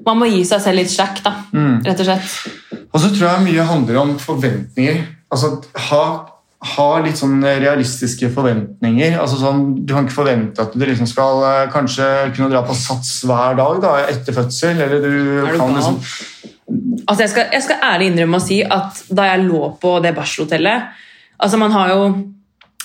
man 0.05 0.17
må 0.17 0.25
gi 0.31 0.41
seg 0.47 0.63
selv 0.63 0.79
litt 0.81 0.89
slack, 0.89 1.19
da, 1.21 1.35
Mm. 1.53 1.83
rett 1.85 1.99
og 1.99 2.07
slett. 2.07 2.79
Og 2.91 2.99
så 3.03 3.11
tror 3.13 3.27
jeg 3.27 3.43
mye 3.45 3.67
handler 3.69 3.99
om 4.01 4.15
forventninger. 4.19 5.03
altså, 5.31 5.61
ha, 5.75 6.25
ha 6.61 6.89
litt 7.01 7.17
sånn 7.17 7.39
realistiske 7.41 8.29
forventninger. 8.35 9.15
Altså 9.17 9.39
sånn, 9.39 9.63
du 9.81 9.95
kan 9.95 10.05
ikke 10.05 10.19
forvente 10.19 10.61
at 10.61 10.75
du 10.77 10.83
liksom 10.85 11.09
skal 11.09 11.41
eh, 11.47 11.69
kanskje 11.73 12.07
kunne 12.35 12.51
dra 12.51 12.61
på 12.65 12.75
sats 12.77 13.23
hver 13.25 13.57
dag 13.57 13.79
da, 13.81 13.95
etter 14.11 14.35
fødsel. 14.35 14.77
eller 14.77 15.01
du 15.01 15.15
Er 15.41 15.55
du 15.55 15.57
kan 15.57 15.73
liksom... 15.73 15.97
Altså, 17.07 17.23
jeg, 17.23 17.31
skal, 17.33 17.47
jeg 17.51 17.65
skal 17.65 17.81
ærlig 17.83 18.11
innrømme 18.11 18.37
å 18.37 18.43
si 18.43 18.61
at 18.63 19.01
da 19.09 19.25
jeg 19.31 19.47
lå 19.47 19.73
på 19.81 19.97
det 20.03 20.13
barselhotellet 20.15 20.93
altså 21.41 21.57
Man 21.57 21.73
har 21.73 21.89
jo 21.89 22.03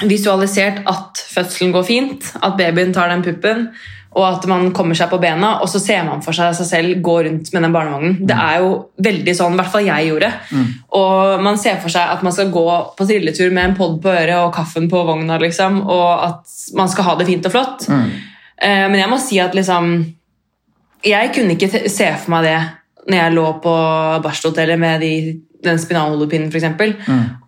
visualisert 0.08 0.80
at 0.88 1.20
fødselen 1.30 1.72
går 1.72 1.84
fint, 1.86 2.26
at 2.44 2.56
babyen 2.58 2.92
tar 2.96 3.12
den 3.12 3.22
puppen, 3.24 3.68
og 4.16 4.24
at 4.24 4.46
man 4.48 4.70
kommer 4.72 4.96
seg 4.96 5.10
på 5.12 5.18
bena, 5.20 5.58
og 5.60 5.68
så 5.68 5.76
ser 5.82 6.02
man 6.06 6.22
for 6.24 6.32
seg 6.32 6.54
seg 6.56 6.66
selv 6.70 7.02
gå 7.04 7.16
rundt 7.26 7.50
med 7.52 7.62
den 7.66 7.74
barnevognen. 7.74 8.14
Det 8.26 8.36
er 8.40 8.62
jo 8.62 8.70
veldig 9.04 9.34
sånn, 9.36 9.52
i 9.52 9.60
hvert 9.60 9.72
fall 9.74 9.84
jeg 9.84 10.06
gjorde. 10.08 10.30
Og 10.96 11.42
man 11.44 11.58
ser 11.60 11.76
for 11.82 11.92
seg 11.92 12.14
at 12.14 12.22
man 12.24 12.32
skal 12.32 12.48
gå 12.54 12.64
på 12.96 13.06
trilletur 13.10 13.52
med 13.52 13.64
en 13.70 13.74
pod 13.76 13.98
på 14.00 14.08
øret 14.08 14.38
og 14.40 14.54
kaffen 14.56 14.88
på 14.88 15.02
vogna, 15.04 15.36
liksom, 15.42 15.82
og 15.84 16.24
at 16.30 16.56
man 16.80 16.88
skal 16.88 17.04
ha 17.10 17.14
det 17.20 17.26
fint 17.28 17.44
og 17.50 17.52
flott. 17.52 17.84
Eh, 18.56 18.86
Men 18.88 18.96
jeg 19.02 19.08
må 19.12 19.18
si 19.20 19.38
at 19.38 19.52
liksom 19.54 19.90
Jeg 21.04 21.34
kunne 21.36 21.52
ikke 21.58 21.68
se 21.92 22.06
for 22.16 22.30
meg 22.32 22.44
det 22.48 22.56
når 23.06 23.18
jeg 23.20 23.34
lå 23.36 23.44
på 23.62 23.72
barselhotellet 24.24 24.78
med 24.80 25.00
de, 25.00 25.10
den 25.62 25.78
spinalhodepinnen, 25.78 26.48
f.eks. 26.50 26.64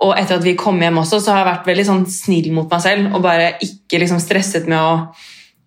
Og 0.04 0.12
etter 0.20 0.36
at 0.36 0.44
vi 0.44 0.52
kom 0.54 0.78
hjem 0.80 1.00
også, 1.00 1.18
så 1.24 1.32
har 1.32 1.40
jeg 1.40 1.48
vært 1.48 1.66
veldig 1.72 1.86
sånn 1.88 2.04
snill 2.06 2.52
mot 2.54 2.70
meg 2.70 2.84
selv 2.84 3.16
og 3.16 3.24
bare 3.24 3.48
ikke 3.64 3.98
liksom 4.04 4.20
stresset 4.22 4.68
med 4.70 4.78
å 4.78 4.92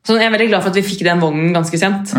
så 0.07 0.15
Jeg 0.17 0.25
er 0.25 0.33
veldig 0.33 0.47
glad 0.49 0.63
for 0.63 0.73
at 0.73 0.79
vi 0.79 0.85
fikk 0.85 1.03
den 1.05 1.19
vognen 1.21 1.51
ganske 1.53 1.77
sent. 1.77 2.13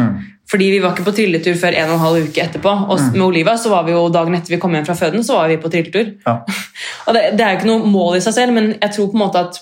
Fordi 0.51 0.69
vi 0.71 0.79
var 0.83 0.93
ikke 0.93 1.07
på 1.07 1.15
trilletur 1.17 1.57
før 1.59 1.75
en 1.81 1.89
og 1.91 1.95
en 1.97 2.03
halv 2.03 2.29
uke 2.29 2.43
etterpå. 2.45 2.73
Og 2.93 3.01
med 3.15 3.25
Oliva 3.25 3.57
så 3.59 3.73
var 3.73 3.87
vi 3.87 3.95
jo 3.95 4.05
dagen 4.13 4.35
etter 4.37 4.55
vi 4.55 4.61
kom 4.63 4.75
hjem 4.77 4.87
fra 4.87 4.95
føden, 4.99 5.25
så 5.27 5.39
var 5.41 5.49
vi 5.51 5.57
på 5.63 5.71
trilletur. 5.73 6.13
Ja. 6.27 6.37
Og 7.09 7.17
det, 7.17 7.23
det 7.39 7.45
er 7.45 7.55
jo 7.55 7.59
ikke 7.61 7.71
noe 7.71 7.91
mål 7.91 8.19
i 8.19 8.23
seg 8.23 8.37
selv, 8.37 8.55
men 8.55 8.75
jeg 8.77 8.95
tror 8.95 9.09
på 9.11 9.19
en 9.19 9.23
måte 9.25 9.43
at 9.43 9.59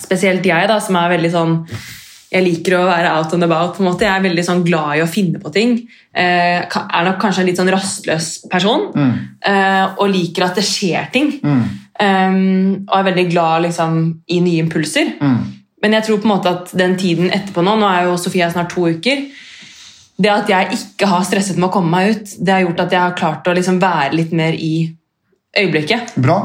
spesielt 0.00 0.44
jeg, 0.44 0.68
da, 0.68 0.76
som 0.80 0.96
er 1.00 1.14
veldig 1.14 1.30
sånn 1.32 1.54
jeg 2.30 2.44
liker 2.46 2.76
å 2.78 2.84
være 2.86 3.12
out 3.18 3.32
and 3.34 3.42
about. 3.46 3.72
på 3.76 3.82
en 3.82 3.88
måte. 3.88 4.06
Jeg 4.06 4.14
er 4.14 4.26
veldig 4.28 4.44
sånn 4.46 4.60
glad 4.66 4.98
i 4.98 5.02
å 5.02 5.08
finne 5.10 5.40
på 5.42 5.50
ting. 5.50 5.72
Eh, 6.14 6.60
er 6.62 7.06
nok 7.08 7.18
kanskje 7.22 7.42
en 7.42 7.48
litt 7.48 7.58
sånn 7.58 7.72
rastløs 7.72 8.28
person. 8.52 8.84
Eh, 9.42 9.86
og 9.98 10.12
liker 10.12 10.46
at 10.46 10.60
det 10.60 10.66
skjer 10.68 11.08
ting. 11.10 11.32
Eh, 11.42 12.36
og 12.86 12.94
er 13.00 13.08
veldig 13.10 13.26
glad 13.32 13.64
liksom, 13.66 13.98
i 14.30 14.38
nye 14.44 14.62
impulser. 14.62 15.10
Men 15.82 15.92
jeg 15.96 16.04
tror 16.04 16.18
på 16.20 16.28
en 16.28 16.34
måte 16.36 16.50
at 16.52 16.72
den 16.76 16.96
tiden 17.00 17.30
etterpå 17.32 17.62
nå 17.64 17.76
Nå 17.80 17.86
er 17.88 18.04
jo 18.10 18.16
Sofia 18.20 18.50
snart 18.52 18.70
to 18.74 18.86
uker. 18.88 19.22
Det 20.20 20.28
at 20.30 20.48
jeg 20.52 20.74
ikke 20.76 21.06
har 21.08 21.22
stresset 21.24 21.56
med 21.56 21.70
å 21.70 21.72
komme 21.72 21.88
meg 21.94 22.10
ut, 22.16 22.32
det 22.44 22.52
har 22.52 22.60
gjort 22.66 22.80
at 22.84 22.92
jeg 22.92 23.00
har 23.00 23.14
klart 23.16 23.46
å 23.48 23.54
liksom 23.56 23.78
være 23.80 24.12
litt 24.18 24.32
mer 24.36 24.52
i 24.52 24.90
øyeblikket. 25.56 26.12
Bra. 26.20 26.36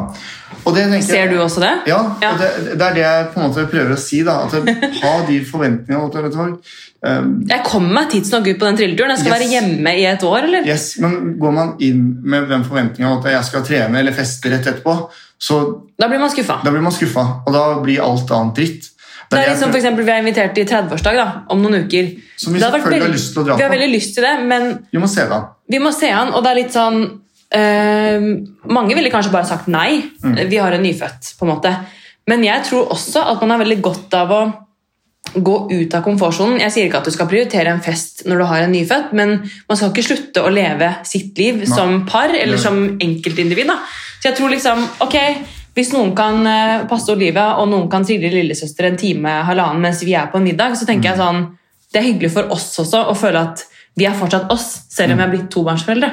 Tenker 0.65 1.01
Ser 1.05 1.27
du 1.29 1.35
også 1.43 1.59
det? 1.61 1.73
Ja, 1.91 2.15
Ja. 2.21 2.31
og 2.31 2.39
det, 2.39 2.47
det 2.79 2.81
er 2.81 2.93
det 2.95 3.01
jeg 3.03 3.25
på 3.33 3.39
en 3.41 3.49
måte 3.51 3.65
prøver 3.69 3.91
å 3.93 3.97
si. 4.01 4.23
da, 4.23 4.37
at 4.47 4.53
Ha 5.03 5.11
de 5.27 5.41
forventningene. 5.45 6.57
Um, 7.05 7.45
Jeg 7.47 7.61
kommer 7.67 7.93
meg 7.99 8.09
tidsnok 8.09 8.47
ut 8.47 8.57
på 8.57 8.65
den 8.65 8.77
trilleturen. 8.79 9.11
Jeg 9.13 9.19
skal 9.19 9.31
Yes. 9.33 9.39
være 9.41 9.51
hjemme 9.51 9.93
i 9.99 10.05
et 10.05 10.23
år, 10.23 10.37
eller? 10.47 10.65
yes, 10.65 10.97
Men 10.99 11.37
går 11.37 11.51
man 11.53 11.75
inn 11.79 12.17
med 12.23 12.49
den 12.49 12.63
forventninga 12.63 13.19
at 13.19 13.25
jeg 13.31 13.43
skal 13.45 13.61
trene 13.67 13.99
eller 13.99 14.11
feste 14.11 14.49
rett 14.49 14.65
etterpå, 14.65 15.09
så 15.39 15.81
Da 15.99 16.07
blir 16.07 16.19
man 16.19 16.29
skuffa. 16.31 16.63
da 16.63 16.71
blir 16.71 16.81
man 16.81 16.91
skuffa, 16.91 17.43
og 17.45 17.53
da 17.53 17.79
blir 17.83 18.01
alt 18.01 18.31
annet 18.31 18.55
dritt. 18.55 18.89
Det 19.31 19.39
er 19.39 19.49
liksom 19.49 19.51
litt 19.51 19.59
som 19.61 19.71
for 19.71 19.79
eksempel, 19.79 20.05
Vi 20.05 20.11
er 20.13 20.21
invitert 20.23 20.57
i 20.61 20.65
30-årsdag 20.69 21.15
da, 21.19 21.27
om 21.49 21.61
noen 21.63 21.85
uker. 21.85 22.09
Som 22.37 22.53
vi 22.53 22.59
selvfølgelig 22.61 22.91
veldig, 22.91 23.07
har 23.07 23.13
lyst 23.15 23.31
til 23.33 23.41
å 23.41 23.45
dra 23.45 23.53
på. 23.53 23.57
Vi 23.57 23.63
har 23.67 23.73
veldig 23.75 23.91
lyst 23.93 24.13
til 24.15 24.23
det, 24.27 24.33
men 24.51 24.67
Vi 24.91 25.01
må 25.01 25.07
se 25.11 25.21
det 25.25 25.31
an. 25.39 25.47
vi 25.67 25.79
må 25.79 25.91
se 25.95 26.11
han, 26.11 26.33
og 26.33 26.43
det 26.43 26.51
er 26.51 26.59
litt 26.61 26.75
sånn 26.75 26.99
øh, 27.55 28.27
Mange 28.77 28.95
ville 28.97 29.11
kanskje 29.13 29.33
bare 29.33 29.49
sagt 29.49 29.67
nei. 29.71 30.03
Mm. 30.23 30.37
Vi 30.49 30.57
har 30.61 30.71
en 30.77 30.85
nyfødt, 30.85 31.33
på 31.39 31.45
en 31.47 31.53
måte. 31.55 31.73
Men 32.27 32.43
jeg 32.43 32.63
tror 32.69 32.91
også 32.93 33.21
at 33.21 33.41
man 33.41 33.55
har 33.55 33.65
veldig 33.65 33.81
godt 33.85 34.13
av 34.17 34.31
å 34.33 34.43
gå 35.35 35.55
ut 35.71 35.93
av 35.97 36.03
komfortsonen. 36.05 36.59
Jeg 36.61 36.71
sier 36.71 36.87
ikke 36.87 37.01
at 37.01 37.09
du 37.09 37.13
skal 37.13 37.27
prioritere 37.29 37.71
en 37.73 37.81
fest 37.83 38.23
når 38.29 38.41
du 38.41 38.45
har 38.49 38.63
en 38.63 38.71
nyfødt, 38.71 39.11
men 39.17 39.35
man 39.43 39.77
skal 39.77 39.91
ikke 39.91 40.05
slutte 40.05 40.43
å 40.45 40.51
leve 40.53 40.91
sitt 41.07 41.37
liv 41.37 41.65
som 41.69 42.05
par 42.09 42.29
eller 42.29 42.55
Nei. 42.55 42.61
som 42.61 42.79
enkeltindivid. 43.01 43.67
Da. 43.67 43.79
Så 44.21 44.29
jeg 44.29 44.37
tror 44.39 44.53
liksom, 44.53 44.85
ok, 45.05 45.17
hvis 45.75 45.91
noen 45.91 46.13
kan 46.15 46.39
eh, 46.47 46.85
passe 46.89 47.11
Olivia, 47.11 47.57
og 47.59 47.69
noen 47.71 47.89
kan 47.91 48.05
trille 48.07 48.31
lillesøster 48.31 48.89
en 48.89 48.99
time, 48.99 49.31
halvannen 49.47 49.83
mens 49.83 50.03
vi 50.07 50.15
er 50.15 50.29
på 50.31 50.39
en 50.39 50.47
middag, 50.47 50.77
så 50.79 50.87
tenker 50.87 51.11
jeg 51.11 51.19
sånn, 51.19 51.41
det 51.91 51.99
er 52.01 52.07
hyggelig 52.09 52.31
for 52.33 52.53
oss 52.55 52.69
også 52.81 53.05
å 53.11 53.15
føle 53.17 53.43
at 53.49 53.65
vi 53.95 54.07
er 54.07 54.15
fortsatt 54.15 54.49
oss, 54.51 54.67
selv 54.91 55.13
om 55.13 55.21
vi 55.21 55.23
er 55.23 55.31
blitt 55.31 55.51
tobarnsforeldre. 55.53 56.09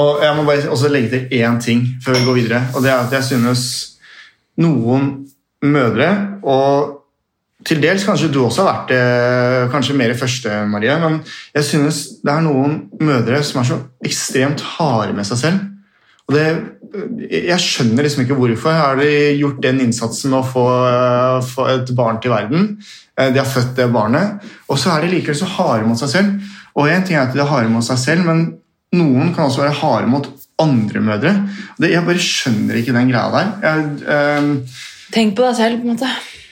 Og 0.00 0.22
Jeg 0.24 0.36
må 0.36 0.44
bare 0.48 0.70
også 0.72 0.88
legge 0.92 1.10
til 1.12 1.42
én 1.42 1.58
ting 1.60 1.82
før 2.04 2.16
vi 2.16 2.24
går 2.24 2.38
videre. 2.38 2.62
og 2.74 2.82
det 2.84 2.90
er 2.90 3.02
at 3.02 3.12
Jeg 3.12 3.24
synes 3.24 3.64
noen 4.56 5.10
mødre, 5.62 6.38
og 6.42 6.94
til 7.66 7.82
dels 7.82 8.04
kanskje 8.06 8.30
du 8.32 8.40
også 8.44 8.64
har 8.64 8.70
vært 8.72 8.92
det 8.92 9.70
kanskje 9.72 9.96
mer 9.98 10.14
første, 10.14 10.60
Marie, 10.70 10.94
men 11.02 11.20
jeg 11.54 11.64
synes 11.64 11.96
det 12.24 12.32
er 12.32 12.44
noen 12.46 12.78
mødre 13.00 13.42
som 13.44 13.60
er 13.60 13.68
så 13.68 13.80
ekstremt 14.04 14.62
harde 14.78 15.12
med 15.12 15.26
seg 15.26 15.42
selv. 15.42 15.66
Og 16.28 16.34
det, 16.36 16.46
jeg 17.32 17.60
skjønner 17.64 18.04
liksom 18.04 18.24
ikke 18.26 18.36
hvorfor. 18.36 18.74
Har 18.76 18.98
de 19.00 19.08
gjort 19.38 19.62
den 19.64 19.80
innsatsen 19.86 20.30
med 20.32 20.42
å 20.42 20.48
få, 20.48 20.64
få 21.48 21.68
et 21.72 21.92
barn 21.96 22.18
til 22.20 22.32
verden? 22.34 22.66
Eh, 23.18 23.30
De 23.32 23.40
har 23.40 23.48
født 23.48 23.74
det 23.78 23.86
barnet, 23.94 24.44
og 24.68 24.76
så 24.80 24.92
er 24.96 25.06
de 25.06 25.14
likevel 25.16 25.38
så 25.40 25.48
harde 25.56 25.88
mot 25.88 26.00
seg 26.00 26.12
selv. 26.12 26.50
Og 26.78 26.88
en 26.92 27.06
ting 27.08 27.16
er 27.16 27.24
at 27.26 27.32
de 27.34 27.40
er 27.42 27.48
harde 27.48 27.72
mot 27.72 27.84
seg 27.86 27.98
selv, 28.02 28.28
men 28.28 28.44
noen 28.94 29.32
kan 29.34 29.48
også 29.48 29.64
være 29.64 29.78
harde 29.80 30.08
mot 30.12 30.28
andre 30.60 31.00
mødre. 31.04 31.32
Det, 31.80 31.90
jeg 31.94 32.04
bare 32.06 32.22
skjønner 32.24 32.78
ikke 32.80 32.94
den 32.96 33.10
greia 33.12 33.28
der. 33.32 33.50
Jeg, 33.64 33.86
øh, 34.08 34.84
Tenk 35.14 35.36
på 35.38 35.44
deg 35.48 35.56
selv, 35.56 35.80
på 35.80 35.88
en 35.88 35.94
måte. 35.96 36.08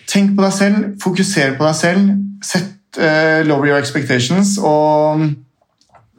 tenk 0.08 0.32
på 0.36 0.44
deg 0.46 0.52
selv, 0.56 0.84
fokuser 1.02 1.56
på 1.58 1.66
deg 1.66 1.74
selv, 1.76 2.12
sett 2.44 2.96
øh, 3.02 3.40
lower 3.48 3.66
your 3.68 3.78
expectations, 3.82 4.54
og 4.58 5.26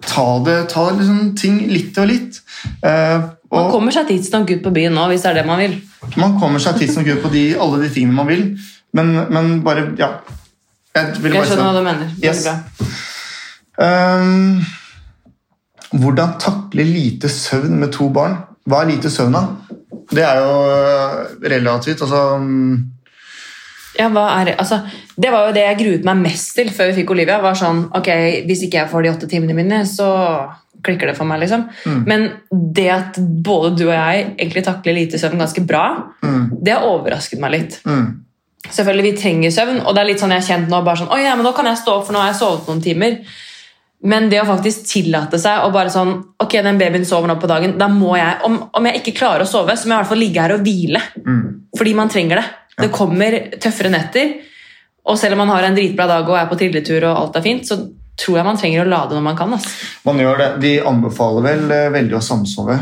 ta 0.06 0.26
det, 0.46 0.58
ta 0.70 0.84
det 0.92 1.00
liksom 1.02 1.32
ting 1.40 1.56
litt 1.72 1.98
og 1.98 2.10
litt. 2.12 2.38
Eh, 2.86 3.26
Man 3.52 3.70
kommer 3.72 3.96
seg 3.96 4.08
tidsnok 4.10 4.50
ut 4.52 4.64
på 4.64 4.74
byen 4.76 4.96
nå, 4.98 5.06
hvis 5.12 5.24
det 5.24 5.30
er 5.32 5.38
det 5.40 5.46
man 5.48 5.62
vil. 5.62 5.78
man 6.18 6.40
kommer 6.40 6.60
seg 6.60 6.80
tidsnok 6.82 7.08
ut 7.08 7.22
på 7.24 7.30
de, 7.32 7.44
alle 7.60 7.80
de 7.84 7.90
tingene 7.94 8.16
man 8.18 8.28
vil, 8.28 8.44
men, 8.94 9.14
men 9.32 9.62
bare 9.64 9.92
Ja. 10.00 10.18
Jeg 10.98 11.14
Jeg 11.22 11.32
bare 11.32 11.46
skjønner 11.46 11.68
hva 11.68 11.78
du 11.78 11.86
mener. 11.86 12.12
Yes. 12.24 12.48
Ehm, 13.78 14.64
hvordan 15.94 16.38
takle 16.42 16.84
lite 16.84 17.30
søvn 17.30 17.78
med 17.80 17.92
to 17.94 18.10
barn? 18.10 18.38
Hva 18.68 18.82
er 18.82 18.90
lite 18.96 19.12
søvn, 19.14 19.36
da? 19.38 19.44
Det 20.10 20.24
er 20.24 20.40
jo 20.42 20.54
øh, 20.72 21.50
relativt. 21.52 22.02
altså... 22.02 22.38
mm, 22.38 22.92
Ja, 24.00 24.10
hva 24.14 24.26
er 24.40 24.46
det? 24.46 24.56
Altså, 24.60 24.80
det 25.18 25.32
var 25.32 25.48
jo 25.48 25.54
det 25.54 25.64
jeg 25.68 25.78
gruet 25.84 26.04
meg 26.06 26.18
mest 26.26 26.56
til 26.56 26.70
før 26.74 26.92
vi 26.92 27.00
fikk 27.02 27.14
Olivia. 27.16 27.40
var 27.42 27.56
sånn, 27.58 27.86
ok, 27.98 28.10
Hvis 28.46 28.66
ikke 28.68 28.78
jeg 28.82 28.90
får 28.92 29.04
de 29.04 29.12
åtte 29.14 29.30
timene 29.30 29.54
mine, 29.58 29.86
så 29.86 30.10
klikker 30.84 31.08
det 31.12 31.16
for 31.18 31.26
meg. 31.30 31.40
liksom. 31.44 31.66
Men 32.06 32.28
det 32.52 32.88
at 32.94 33.18
både 33.20 33.74
du 33.78 33.86
og 33.88 33.96
jeg 33.96 34.24
egentlig 34.38 34.64
takler 34.68 34.94
lite 34.98 35.20
søvn 35.22 35.40
ganske 35.42 35.64
bra, 35.68 35.84
det 36.62 36.74
har 36.76 36.86
overrasket 36.88 37.40
meg 37.42 37.52
litt. 37.56 37.80
mm, 37.86 38.08
Selvfølgelig, 38.68 39.04
vi 39.12 39.18
trenger 39.22 39.52
søvn, 39.54 39.82
og 39.86 39.94
det 39.96 40.02
er 40.02 40.08
litt 40.10 40.20
sånn 40.20 40.34
jeg 40.34 40.42
har 40.42 40.48
kjent 40.48 40.70
nå. 40.72 40.80
bare 40.84 40.98
sånn, 41.00 41.12
«Oi, 41.14 41.22
ja, 41.24 41.36
men 41.36 41.46
nå 41.46 41.54
kan 41.56 41.66
jeg 41.70 41.78
stå 41.78 41.94
opp, 42.00 42.06
for 42.08 42.14
nå 42.14 42.20
har 42.20 42.34
jeg 42.34 42.40
sovet 42.42 42.68
noen 42.68 42.82
timer. 42.84 43.20
Men 44.04 44.28
det 44.30 44.42
å 44.42 44.46
faktisk 44.46 44.86
tillate 44.92 45.40
seg 45.42 45.64
å 45.66 45.72
bare 45.74 45.90
sånn 45.90 46.12
Ok, 46.44 46.54
den 46.62 46.78
babyen 46.78 47.06
sover 47.06 47.28
nå 47.32 47.36
på 47.42 47.48
dagen. 47.50 47.78
Da 47.80 47.88
må 47.90 48.16
jeg, 48.18 48.36
om, 48.46 48.60
om 48.78 48.86
jeg 48.86 49.00
ikke 49.02 49.16
klarer 49.18 49.42
å 49.42 49.50
sove, 49.50 49.74
så 49.78 49.88
må 49.88 49.96
jeg 49.96 49.98
i 49.98 50.02
hvert 50.04 50.12
fall 50.12 50.22
ligge 50.22 50.42
her 50.44 50.54
og 50.58 50.62
hvile. 50.68 51.02
mm. 51.18 51.40
Fordi 51.78 51.94
man 51.98 52.10
trenger 52.10 52.42
det. 52.42 52.46
Det 52.78 52.92
kommer 52.94 53.40
tøffere 53.62 53.90
netter. 53.94 54.36
Og 55.08 55.18
selv 55.18 55.34
om 55.34 55.42
man 55.46 55.50
har 55.56 55.64
en 55.68 55.76
dritbra 55.78 56.06
dag 56.10 56.28
og 56.30 56.38
er 56.38 56.48
på 56.50 56.58
trilletur, 56.60 57.06
og 57.10 57.18
alt 57.24 57.36
er 57.40 57.46
fint, 57.46 57.66
så 57.66 57.78
tror 58.18 58.40
jeg 58.40 58.48
man 58.48 58.60
trenger 58.60 58.84
å 58.84 58.90
lade 58.90 59.18
når 59.18 59.26
man 59.30 59.38
kan. 59.40 59.54
Altså. 59.58 59.74
Man 60.08 60.22
gjør 60.22 60.42
det. 60.42 60.50
De 60.64 60.74
anbefaler 60.92 61.48
vel 61.52 61.66
øh, 61.70 61.90
veldig 61.96 62.18
å 62.18 62.24
samsove. 62.24 62.78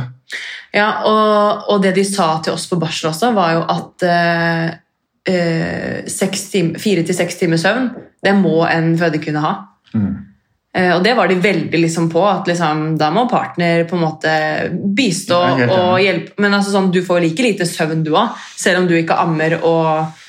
Ja, 0.76 0.90
og, 1.08 1.70
og 1.72 1.84
det 1.84 1.94
de 1.96 2.04
sa 2.08 2.34
til 2.44 2.56
oss 2.56 2.68
på 2.68 2.80
barsel 2.80 3.12
også, 3.12 3.32
var 3.36 3.54
jo 3.56 3.64
at 3.72 4.06
eh, 4.10 4.66
eh, 5.32 6.78
fire 6.82 7.06
til 7.06 7.16
seks 7.16 7.40
timers 7.40 7.64
søvn, 7.64 7.92
det 8.24 8.34
må 8.36 8.58
en 8.68 8.96
fødekvinne 9.00 9.44
ha. 9.44 9.54
Mm. 9.96 10.10
Eh, 10.76 10.92
og 10.92 11.06
det 11.06 11.14
var 11.16 11.32
de 11.32 11.38
veldig 11.40 11.80
liksom 11.80 12.10
på, 12.12 12.26
at 12.28 12.50
liksom, 12.52 12.98
da 13.00 13.08
må 13.16 13.24
partner 13.32 13.86
på 13.88 13.96
en 13.96 14.04
måte 14.04 14.36
bistå 14.98 15.40
og 15.70 16.02
hjelpe. 16.04 16.36
Men 16.44 16.58
altså, 16.58 16.76
sånn, 16.76 16.92
du 16.92 17.00
får 17.06 17.24
like 17.24 17.46
lite 17.46 17.68
søvn 17.70 18.04
du 18.04 18.12
òg, 18.12 18.36
selv 18.60 18.84
om 18.84 18.90
du 18.90 18.98
ikke 18.98 19.20
ammer 19.24 19.60
og 19.62 20.24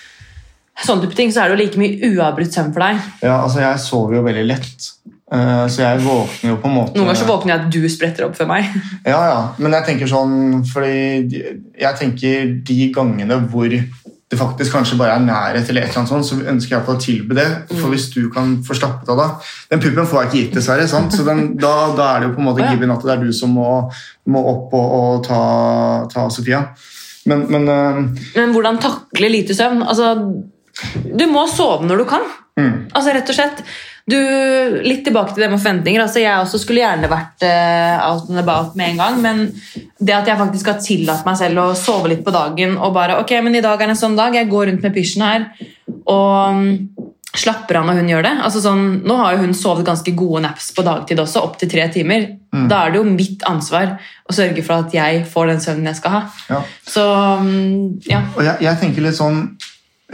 sånne 0.85 1.07
type 1.07 1.17
ting, 1.17 1.33
så 1.33 1.43
er 1.43 1.49
det 1.49 1.57
jo 1.57 1.63
like 1.65 1.81
mye 1.81 2.13
uavbrutt 2.13 2.53
søvn 2.53 2.75
for 2.75 2.85
deg. 2.85 3.01
Ja, 3.25 3.41
altså 3.43 3.65
Jeg 3.65 3.81
sover 3.81 4.19
jo 4.19 4.27
veldig 4.27 4.47
lett, 4.51 4.93
Eh, 5.27 5.67
så 5.67 5.81
jeg 5.83 6.05
våkner 6.05 6.53
jo 6.53 6.57
på 6.63 6.69
en 6.71 6.75
måte 6.77 6.93
Noen 6.95 7.09
ganger 7.09 7.19
så 7.19 7.27
våkner 7.27 7.51
jeg 7.51 7.63
at 7.65 7.71
du 7.75 7.87
spretter 7.91 8.29
opp 8.29 8.37
før 8.39 8.47
meg. 8.47 8.69
Ja, 9.11 9.19
ja. 9.27 9.39
Men 9.59 9.75
jeg 9.75 9.89
tenker 9.89 10.11
sånn 10.11 10.61
fordi 10.71 11.41
Jeg 11.75 11.99
tenker 11.99 12.53
de 12.69 12.77
gangene 12.95 13.41
hvor 13.51 13.67
det 14.27 14.39
faktisk 14.39 14.75
kanskje 14.75 14.97
bare 14.99 15.15
er 15.15 15.23
nærhet, 15.23 15.67
til 15.69 15.79
et 15.79 15.85
eller 15.85 16.01
annet 16.01 16.11
sånt, 16.11 16.27
så 16.27 16.39
ønsker 16.51 16.75
jeg 16.77 16.91
å 16.91 16.97
tilby 16.99 17.37
det. 17.39 17.45
For 17.71 17.93
hvis 17.93 18.09
du 18.11 18.25
kan 18.35 18.57
få 18.67 18.75
slappet 18.75 19.13
av 19.15 19.21
da 19.21 19.27
Den 19.71 19.83
puppen 19.83 20.09
får 20.11 20.19
jeg 20.19 20.31
ikke 20.31 20.41
gitt, 20.41 20.57
dessverre. 20.57 20.89
sant? 20.91 21.15
Så 21.15 21.23
den, 21.27 21.45
da, 21.63 21.75
da 21.95 22.09
er 22.15 22.23
det 22.25 22.31
jo 22.31 22.35
på 22.39 22.43
en 22.43 22.49
måte 22.49 22.67
given 22.73 22.95
at 22.95 23.07
det 23.07 23.15
er 23.15 23.23
du 23.23 23.31
som 23.35 23.55
må, 23.55 23.69
må 24.31 24.43
opp 24.51 24.75
og, 24.79 24.97
og 24.99 25.25
ta, 25.27 25.41
ta 26.11 26.27
Sofia. 26.35 26.65
Men, 27.27 27.47
men 27.51 27.71
eh, 27.71 28.03
Men 28.39 28.55
hvordan 28.55 28.83
takle 28.83 29.31
lite 29.31 29.55
søvn? 29.59 29.83
Altså, 29.87 30.13
du 31.17 31.27
må 31.31 31.47
sove 31.51 31.87
når 31.89 32.03
du 32.03 32.09
kan. 32.11 32.25
mm, 32.61 32.75
Altså, 32.93 33.13
rett 33.17 33.31
og 33.33 33.39
slett. 33.39 33.63
Du, 34.07 34.15
litt 34.87 35.01
tilbake 35.03 35.35
til 35.35 35.43
det 35.43 35.49
med 35.51 35.59
forventninger. 35.59 35.99
Altså, 36.05 36.21
jeg 36.23 36.39
også 36.39 36.61
skulle 36.63 36.85
gjerne 36.85 37.09
vært 37.11 37.43
uh, 37.43 38.05
out 38.07 38.29
and 38.31 38.39
about 38.39 38.77
med 38.79 38.93
en 38.93 39.01
gang, 39.03 39.17
men 39.25 39.41
det 39.99 40.15
at 40.15 40.29
jeg 40.31 40.39
faktisk 40.39 40.71
har 40.71 40.79
tillatt 40.85 41.27
meg 41.27 41.41
selv 41.41 41.65
å 41.65 41.67
sove 41.75 42.13
litt 42.13 42.23
på 42.23 42.31
dagen 42.35 42.77
og 42.77 42.95
bare 42.95 43.17
Ok, 43.19 43.33
men 43.43 43.59
i 43.59 43.65
dag 43.65 43.81
er 43.81 43.91
det 43.91 43.97
en 43.97 44.05
sånn 44.05 44.15
dag. 44.19 44.37
Jeg 44.39 44.51
går 44.53 44.71
rundt 44.71 44.87
med 44.87 44.95
pysjen 44.95 45.27
her 45.27 45.49
og 46.07 46.55
mm, 46.55 46.71
slapper 47.37 47.81
av 47.81 47.89
når 47.91 47.99
hun 47.99 48.13
gjør 48.15 48.25
det. 48.29 48.35
Altså, 48.47 48.63
sånn, 48.65 48.85
nå 49.05 49.19
har 49.19 49.35
jo 49.35 49.43
hun 49.43 49.59
sovet 49.59 49.85
ganske 49.89 50.15
gode 50.17 50.45
naps 50.47 50.71
på 50.77 50.87
dagtid 50.87 51.19
også, 51.21 51.43
opptil 51.43 51.69
tre 51.75 51.89
timer. 51.93 52.29
Mm. 52.55 52.69
Da 52.71 52.85
er 52.87 52.95
det 52.95 53.03
jo 53.03 53.09
mitt 53.11 53.43
ansvar 53.51 53.97
å 53.99 54.37
sørge 54.39 54.63
for 54.65 54.87
at 54.87 54.95
jeg 54.95 55.25
får 55.29 55.51
den 55.51 55.65
søvnen 55.67 55.91
jeg 55.91 55.99
skal 55.99 56.15
ha. 56.15 56.23
ja. 56.55 56.63
Så 56.87 57.03
um, 57.43 57.97
ja. 58.07 58.23
Og 58.37 58.45
jeg, 58.47 58.63
jeg 58.69 58.81
tenker 58.87 59.05
litt 59.05 59.19
sånn 59.19 59.49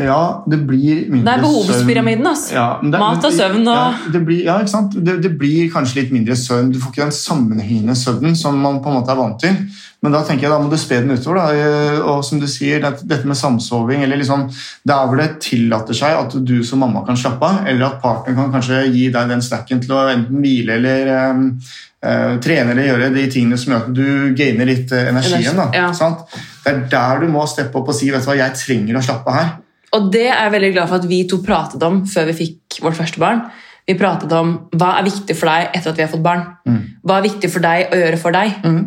Ja, 0.00 0.42
det 0.48 0.57
blir 0.66 1.02
mindre 1.12 1.20
søvn. 1.20 1.24
Det 1.24 1.33
er 1.33 1.42
behovspyramiden, 1.42 2.26
altså. 2.26 2.55
Ja, 2.55 2.78
det- 2.83 2.98
Mat 2.98 3.24
og 3.28 3.33
søvn 3.33 3.66
og 3.68 3.76
ja, 3.76 3.94
det 4.12 4.24
blir, 4.24 4.44
ja, 4.44 4.55
ikke 4.62 4.70
sant? 4.72 4.94
Det, 5.05 5.22
det 5.22 5.38
blir 5.38 5.68
kanskje 5.70 5.96
litt 6.00 6.12
mindre 6.12 6.33
søvn. 6.35 6.70
Du 6.72 6.78
får 6.81 6.92
ikke 6.94 7.02
den 7.02 7.12
sammenhengende 7.12 7.94
søvnen 7.94 8.35
som 8.37 8.57
man 8.59 8.81
på 8.81 8.88
en 8.88 8.96
måte 9.02 9.11
er 9.12 9.16
vant 9.20 9.38
til. 9.40 9.55
Men 10.02 10.12
da 10.16 10.22
tenker 10.24 10.42
jeg 10.48 10.50
da 10.50 10.59
må 10.59 10.70
du 10.70 10.78
spe 10.81 10.96
den 11.05 11.12
utover. 11.12 11.37
Da. 11.37 11.52
Eh, 11.52 12.00
Og 12.09 12.24
som 12.24 12.40
du 12.40 12.46
sier, 12.46 12.81
dette 12.81 13.26
med 13.28 13.37
samsoving 13.37 14.02
eller 14.02 14.16
liksom, 14.16 14.48
Der 14.88 15.07
hvor 15.07 15.16
det 15.20 15.40
tillater 15.40 15.94
seg 15.94 16.16
at 16.18 16.44
du 16.44 16.64
som 16.64 16.78
mamma 16.81 17.05
kan 17.07 17.14
slappe 17.16 17.42
av, 17.44 17.66
eller 17.68 17.87
at 17.87 18.00
partneren 18.02 18.35
kan 18.37 18.52
kanskje 18.52 18.90
gi 18.94 19.11
deg 19.12 19.28
den 19.28 19.40
snacken 19.44 19.81
til 19.85 19.92
å 19.92 20.09
enten 20.11 20.40
hvile 20.42 20.72
eller 20.81 21.31
um, 21.31 21.61
uh, 22.05 22.38
trene 22.40 22.70
eller 22.72 22.88
gjøre 22.88 23.12
de 23.14 23.26
tingene 23.31 23.59
som 23.59 23.74
gjør 23.74 23.83
at 23.85 23.92
du 23.94 24.35
gainer 24.35 24.64
litt 24.66 24.90
energien. 24.90 25.55
da, 25.55 25.68
Ja. 25.74 25.92
sant? 25.92 26.18
Det 26.64 26.72
er 26.72 26.81
der 26.90 27.20
du 27.20 27.28
må 27.28 27.46
steppe 27.46 27.76
opp 27.76 27.88
og 27.88 27.94
si 27.94 28.11
vet 28.11 28.24
du 28.24 28.26
hva, 28.31 28.37
jeg 28.37 28.55
trenger 28.55 28.96
å 28.96 29.02
slappe 29.05 29.28
av 29.28 29.35
her. 29.35 29.52
Og 29.96 30.09
det 30.12 30.26
er 30.31 30.38
jeg 30.46 30.55
veldig 30.55 30.72
glad 30.72 30.88
for 30.88 31.02
at 31.02 31.09
vi 31.11 31.20
to 31.28 31.38
pratet 31.44 31.83
om 31.85 32.02
før 32.09 32.31
vi 32.31 32.38
fikk 32.38 32.81
vårt 32.85 32.96
første 32.96 33.20
barn. 33.20 33.44
Vi 33.88 33.96
pratet 33.98 34.33
om 34.37 34.55
hva 34.78 34.94
er 34.98 35.09
viktig 35.09 35.35
for 35.37 35.50
deg 35.50 35.74
etter 35.74 35.90
at 35.90 35.98
vi 35.98 36.05
har 36.05 36.12
fått 36.12 36.24
barn. 36.24 36.44
Mm. 36.68 36.83
Hva 37.02 37.18
er 37.18 37.26
viktig 37.26 37.50
for 37.52 37.64
deg 37.64 37.92
å 37.92 37.98
gjøre 37.98 38.20
for 38.22 38.37
deg. 38.37 38.55
Mm. 38.64 38.83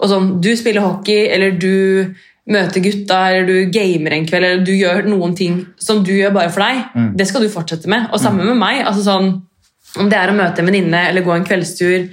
Og 0.00 0.10
sånn, 0.10 0.28
Du 0.40 0.50
spiller 0.56 0.84
hockey, 0.84 1.28
eller 1.30 1.56
du 1.60 2.14
møter 2.50 2.82
gutta, 2.82 3.20
eller 3.30 3.46
du 3.46 3.70
gamer 3.72 4.16
en 4.16 4.26
kveld, 4.26 4.44
eller 4.46 4.64
du 4.64 4.72
gjør 4.74 5.06
noen 5.08 5.36
ting 5.36 5.60
som 5.78 6.02
du 6.04 6.12
gjør 6.16 6.34
bare 6.34 6.50
for 6.50 6.64
deg. 6.64 6.82
Mm. 6.96 7.10
Det 7.20 7.28
skal 7.28 7.44
du 7.44 7.52
fortsette 7.52 7.90
med. 7.90 8.08
Og 8.10 8.20
samme 8.20 8.44
med 8.44 8.58
meg. 8.58 8.82
altså 8.86 9.04
sånn, 9.06 9.30
Om 9.98 10.08
det 10.08 10.18
er 10.18 10.30
å 10.30 10.36
møte 10.38 10.62
en 10.62 10.68
venninne 10.68 11.08
eller 11.08 11.24
gå 11.26 11.32
en 11.34 11.44
kveldstur 11.44 12.10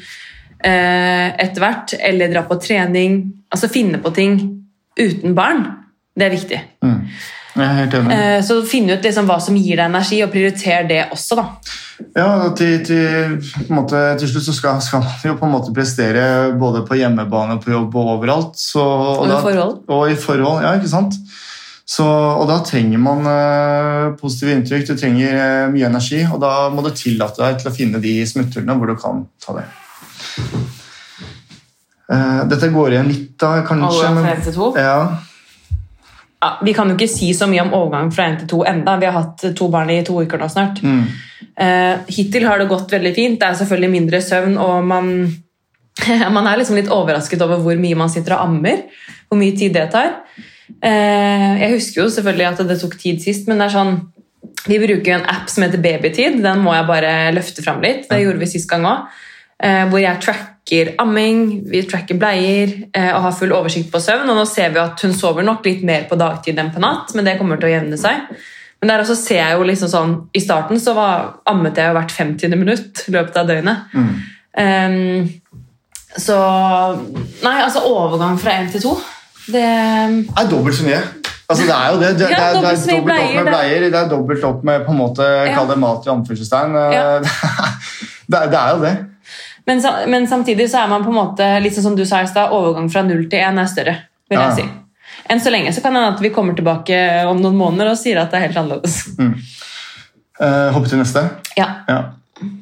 eh, 0.66 1.28
etter 1.38 1.62
hvert, 1.62 1.94
eller 2.00 2.32
dra 2.32 2.42
på 2.48 2.58
trening. 2.62 3.20
altså 3.54 3.70
Finne 3.70 4.00
på 4.02 4.14
ting 4.14 4.38
uten 4.98 5.36
barn. 5.38 5.66
Det 6.18 6.26
er 6.26 6.34
viktig. 6.34 6.62
Mm. 6.82 7.02
Eh, 7.58 8.42
Så 8.46 8.62
finn 8.66 8.90
ut 8.90 9.02
liksom 9.04 9.26
hva 9.30 9.40
som 9.42 9.56
gir 9.58 9.76
deg 9.80 9.86
energi, 9.90 10.22
og 10.24 10.32
prioritere 10.32 10.88
det 10.88 11.02
også. 11.12 11.36
da. 11.40 11.48
Ja, 12.16 12.50
til, 12.54 12.84
til, 12.86 13.40
på 13.42 13.72
en 13.72 13.76
måte, 13.80 14.02
til 14.22 14.30
slutt 14.30 14.46
så 14.46 14.54
skal, 14.54 14.82
skal 14.86 15.02
man 15.02 15.26
jo 15.26 15.34
på 15.40 15.48
en 15.48 15.54
måte 15.56 15.74
prestere 15.74 16.54
både 16.60 16.84
på 16.86 16.98
hjemmebane, 17.00 17.58
på 17.64 17.72
jobb 17.74 17.96
og 17.98 18.12
overalt. 18.20 18.54
Så, 18.62 18.84
Og 18.84 19.26
i 19.26 19.32
da- 19.32 19.42
forhold. 19.42 19.80
Og 19.90 20.12
i 20.12 20.16
forhold, 20.16 20.62
ja, 20.64 20.76
ikke 20.78 20.92
sant? 20.94 21.18
Så, 21.88 22.04
og 22.04 22.50
da 22.50 22.60
trenger 22.68 23.00
man 23.00 23.24
eh, 23.32 24.10
positive 24.20 24.52
inntrykk, 24.58 24.88
du 24.90 24.98
trenger 25.00 25.38
eh, 25.40 25.68
mye 25.72 25.88
energi, 25.88 26.20
og 26.28 26.42
da 26.44 26.68
må 26.70 26.84
du 26.84 26.90
tillate 26.92 27.40
deg 27.40 27.62
til 27.62 27.72
å 27.72 27.76
finne 27.78 28.02
de 28.04 28.18
smutthullene 28.28 28.76
hvor 28.78 28.92
du 28.92 28.98
kan 29.00 29.22
ta 29.40 29.56
det. 29.56 29.64
Eh, 32.12 32.42
dette 32.52 32.70
går 32.72 32.94
igjen 32.96 33.10
litt, 33.12 33.32
da, 33.40 33.54
kanskje. 33.68 33.88
Alle 33.88 34.12
fra 34.14 34.28
Men, 34.28 34.44
til 34.46 34.54
to. 34.56 34.68
ja, 34.80 35.00
Ja, 36.44 36.60
vi 36.62 36.74
kan 36.78 36.90
jo 36.90 36.96
ikke 36.98 37.10
si 37.10 37.32
så 37.34 37.48
mye 37.50 37.64
om 37.66 37.74
overgang 37.74 38.12
fra 38.14 38.28
én 38.30 38.38
til 38.38 38.50
to 38.52 38.62
enda. 38.68 38.98
Vi 39.02 39.08
har 39.10 39.16
hatt 39.16 39.46
to 39.58 39.70
barn 39.74 39.90
i 39.90 40.04
to 40.06 40.20
uker 40.22 40.38
nå 40.42 40.50
snart. 40.52 40.84
mm, 40.84 41.08
Eh, 41.58 41.98
hittil 42.14 42.46
har 42.46 42.60
det 42.60 42.70
gått 42.70 42.92
veldig 42.94 43.14
fint. 43.16 43.40
Det 43.40 43.48
er 43.48 43.56
selvfølgelig 43.58 43.90
mindre 43.90 44.22
søvn, 44.22 44.58
og 44.62 44.84
man, 44.86 45.08
man 46.36 46.50
er 46.50 46.60
liksom 46.60 46.78
litt 46.78 46.92
overrasket 46.94 47.42
over 47.42 47.64
hvor 47.64 47.80
mye 47.82 47.98
man 47.98 48.12
sitter 48.14 48.36
og 48.36 48.44
ammer. 48.46 48.84
Hvor 49.28 49.40
mye 49.42 49.56
tid 49.58 49.74
det 49.74 49.88
tar. 49.96 50.20
Eh, 50.86 51.58
jeg 51.64 51.74
husker 51.74 52.04
jo 52.04 52.12
selvfølgelig 52.14 52.48
at 52.52 52.62
det 52.70 52.78
tok 52.82 52.94
tid 53.02 53.24
sist, 53.24 53.50
men 53.50 53.58
det 53.58 53.72
er 53.72 53.76
sånn 53.78 53.98
vi 54.68 54.78
bruker 54.82 55.10
jo 55.10 55.16
en 55.18 55.30
app 55.32 55.50
som 55.50 55.64
heter 55.64 55.82
Babytid. 55.82 56.42
Den 56.44 56.62
må 56.62 56.74
jeg 56.76 56.88
bare 56.90 57.12
løfte 57.36 57.64
fram 57.64 57.82
litt. 57.84 58.06
Det 58.10 58.20
gjorde 58.22 58.42
vi 58.42 58.50
sist 58.52 58.70
gang 58.70 58.86
òg. 58.88 59.08
Hvor 59.58 59.98
jeg 59.98 60.22
tracker 60.22 60.94
amming, 61.02 61.64
vi 61.72 61.82
tracker 61.88 62.18
bleier 62.20 62.74
eh, 62.92 63.10
og 63.16 63.22
har 63.24 63.32
full 63.34 63.54
oversikt 63.56 63.90
på 63.94 64.02
søvn. 64.04 64.30
Og 64.30 64.36
nå 64.38 64.44
ser 64.46 64.70
vi 64.76 64.82
at 64.84 65.02
hun 65.02 65.16
sover 65.16 65.46
nok 65.48 65.66
litt 65.66 65.82
mer 65.88 66.06
på 66.10 66.18
dagtid 66.20 66.60
enn 66.60 66.74
på 66.76 66.84
natt, 66.84 67.14
men 67.16 67.26
det 67.26 67.38
kommer 67.40 67.58
til 67.58 67.70
å 67.70 67.74
jevne 67.78 67.98
seg. 67.98 68.28
Men 68.82 68.92
der 68.92 69.02
også 69.02 69.16
ser 69.18 69.40
jeg 69.42 69.58
jo 69.58 69.66
liksom 69.66 69.90
sånn, 69.90 70.16
I 70.38 70.42
starten 70.44 70.78
så 70.80 70.94
var, 70.94 71.40
ammet 71.50 71.80
jeg 71.80 71.90
jo 71.90 71.96
hvert 71.98 72.14
50. 72.14 72.54
minutt 72.60 73.06
i 73.08 73.16
løpet 73.16 73.40
av 73.42 73.48
døgnet. 73.50 73.94
mm. 73.94 74.16
Um, 74.58 75.28
så 76.18 76.36
Nei, 77.44 77.60
altså 77.62 77.84
overgang 77.86 78.40
fra 78.42 78.56
én 78.58 78.72
til 78.74 78.82
to 78.82 78.96
Det 79.54 79.62
er 79.62 80.48
dobbelt 80.50 80.74
så 80.80 80.88
mye. 80.88 81.02
Altså, 81.48 81.68
det 81.68 81.76
er 81.76 81.92
jo 81.94 82.00
det. 82.02 82.10
Det, 82.18 82.30
Ja, 82.32 82.40
det, 82.40 82.48
er, 82.48 82.54
det 82.54 82.56
er 82.56 82.56
dobbelt 82.56 82.96
opp 82.96 83.06
med 83.36 83.52
bleier. 83.52 83.86
Det 83.86 84.00
er 84.00 84.10
dobbelt 84.10 84.48
opp 84.50 84.64
med 84.68 84.86
på 84.88 84.96
en 84.96 84.98
måte, 84.98 85.28
Ja. 85.46 85.54
kall 85.56 85.70
det 85.70 85.78
mat 85.80 86.08
i 86.08 86.10
anførselstegn. 86.16 86.74
Ja. 86.92 87.06
Det, 88.32 88.40
det 88.52 88.60
er 88.60 88.74
jo 88.76 88.82
det. 88.84 88.96
Men, 89.68 89.84
men 90.08 90.28
samtidig 90.28 90.70
så 90.72 90.84
er 90.84 90.92
man 90.92 91.06
på 91.06 91.12
en 91.12 91.20
måte 91.20 91.48
litt 91.64 91.76
sånn 91.76 91.90
som 91.90 91.96
du 91.98 92.06
sa 92.08 92.24
i 92.24 92.30
stad, 92.30 92.54
overgang 92.56 92.88
fra 92.92 93.04
null 93.06 93.26
til 93.32 93.44
én 93.44 93.60
er 93.60 93.72
større. 93.72 93.96
vil 94.30 94.40
jeg 94.40 94.48
ja. 94.48 94.56
si. 94.56 94.68
Enn 95.28 95.42
så 95.44 95.52
lenge 95.52 95.74
så 95.76 95.84
kan 95.84 95.96
det 95.96 96.02
hende 96.02 96.16
at 96.16 96.24
vi 96.24 96.32
kommer 96.36 96.56
tilbake 96.56 97.00
om 97.28 97.42
noen 97.44 97.58
måneder 97.60 97.92
og 97.92 98.00
sier 98.00 98.22
at 98.22 98.32
det 98.32 98.40
er 98.40 98.48
helt 98.48 98.62
annerledes. 98.62 99.02
Uh, 100.38 100.70
hoppe 100.76 100.88
til 100.92 101.02
neste. 101.02 101.24
Ja. 101.58 101.68
Ja. 101.90 102.00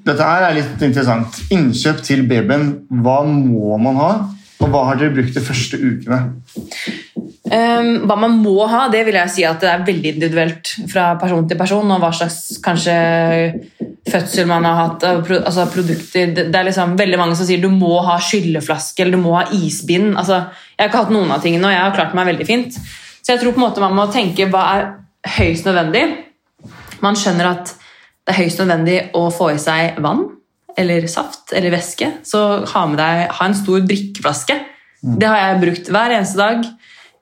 Dette 0.05 0.23
her 0.23 0.47
er 0.47 0.55
litt 0.55 0.83
interessant. 0.87 1.41
Innkjøp 1.53 2.01
til 2.05 2.23
babyen. 2.29 2.69
Hva 3.03 3.19
må 3.27 3.77
man 3.81 3.99
ha? 3.99 4.11
Og 4.63 4.71
hva 4.71 4.85
har 4.89 4.99
dere 4.99 5.13
brukt 5.17 5.35
de 5.35 5.43
første 5.43 5.77
ukene? 5.81 6.21
Ehm, 7.53 8.07
hva 8.09 8.15
man 8.17 8.39
må 8.41 8.65
ha, 8.69 8.87
det 8.89 9.03
vil 9.05 9.17
jeg 9.19 9.31
si 9.33 9.43
at 9.45 9.61
det 9.61 9.69
er 9.69 9.85
veldig 9.85 10.13
individuelt 10.15 10.71
fra 10.89 11.11
person 11.21 11.45
til 11.47 11.59
person. 11.59 11.93
Og 11.93 12.01
hva 12.01 12.11
slags 12.15 12.57
kanskje 12.65 12.95
fødsel 14.09 14.49
man 14.49 14.65
har 14.65 14.79
hatt, 14.81 15.05
altså 15.37 15.67
produkter. 15.73 16.33
Det, 16.33 16.47
det 16.53 16.59
er 16.59 16.69
liksom 16.69 16.97
veldig 16.97 17.21
mange 17.21 17.37
som 17.37 17.47
sier 17.47 17.61
du 17.61 17.69
må 17.73 17.99
ha 18.05 18.17
skylleflaske 18.21 19.03
eller 19.03 19.17
du 19.17 19.23
må 19.23 19.35
ha 19.37 19.47
isbind. 19.57 20.13
Altså, 20.17 20.43
jeg 20.75 20.83
har 20.83 20.91
ikke 20.91 21.03
hatt 21.05 21.15
noen 21.15 21.33
av 21.33 21.41
tingene, 21.45 21.69
og 21.69 21.75
jeg 21.75 21.83
har 21.83 21.97
klart 21.97 22.15
meg 22.17 22.29
veldig 22.33 22.47
fint. 22.49 22.77
Så 23.21 23.33
jeg 23.33 23.41
tror 23.41 23.55
på 23.55 23.61
en 23.61 23.67
måte 23.67 23.83
man 23.83 23.97
må 23.97 24.07
tenke 24.13 24.49
hva 24.53 24.63
er 24.75 24.87
høyst 25.39 25.67
nødvendig. 25.69 26.05
Man 27.05 27.17
skjønner 27.19 27.51
at 27.51 27.75
det 28.25 28.33
er 28.33 28.41
høyst 28.41 28.61
nødvendig 28.61 28.97
å 29.17 29.27
få 29.33 29.51
i 29.53 29.61
seg 29.61 29.99
vann 30.01 30.25
eller 30.77 31.05
saft 31.09 31.53
eller 31.55 31.73
væske. 31.73 32.09
Så 32.25 32.41
ha 32.71 32.85
med 32.89 32.99
deg 32.99 33.37
ha 33.37 33.47
en 33.47 33.57
stor 33.57 33.85
drikkeflaske. 33.85 34.57
Det 35.05 35.29
har 35.29 35.41
jeg 35.41 35.61
brukt 35.61 35.89
hver 35.93 36.13
eneste 36.17 36.41
dag 36.41 36.65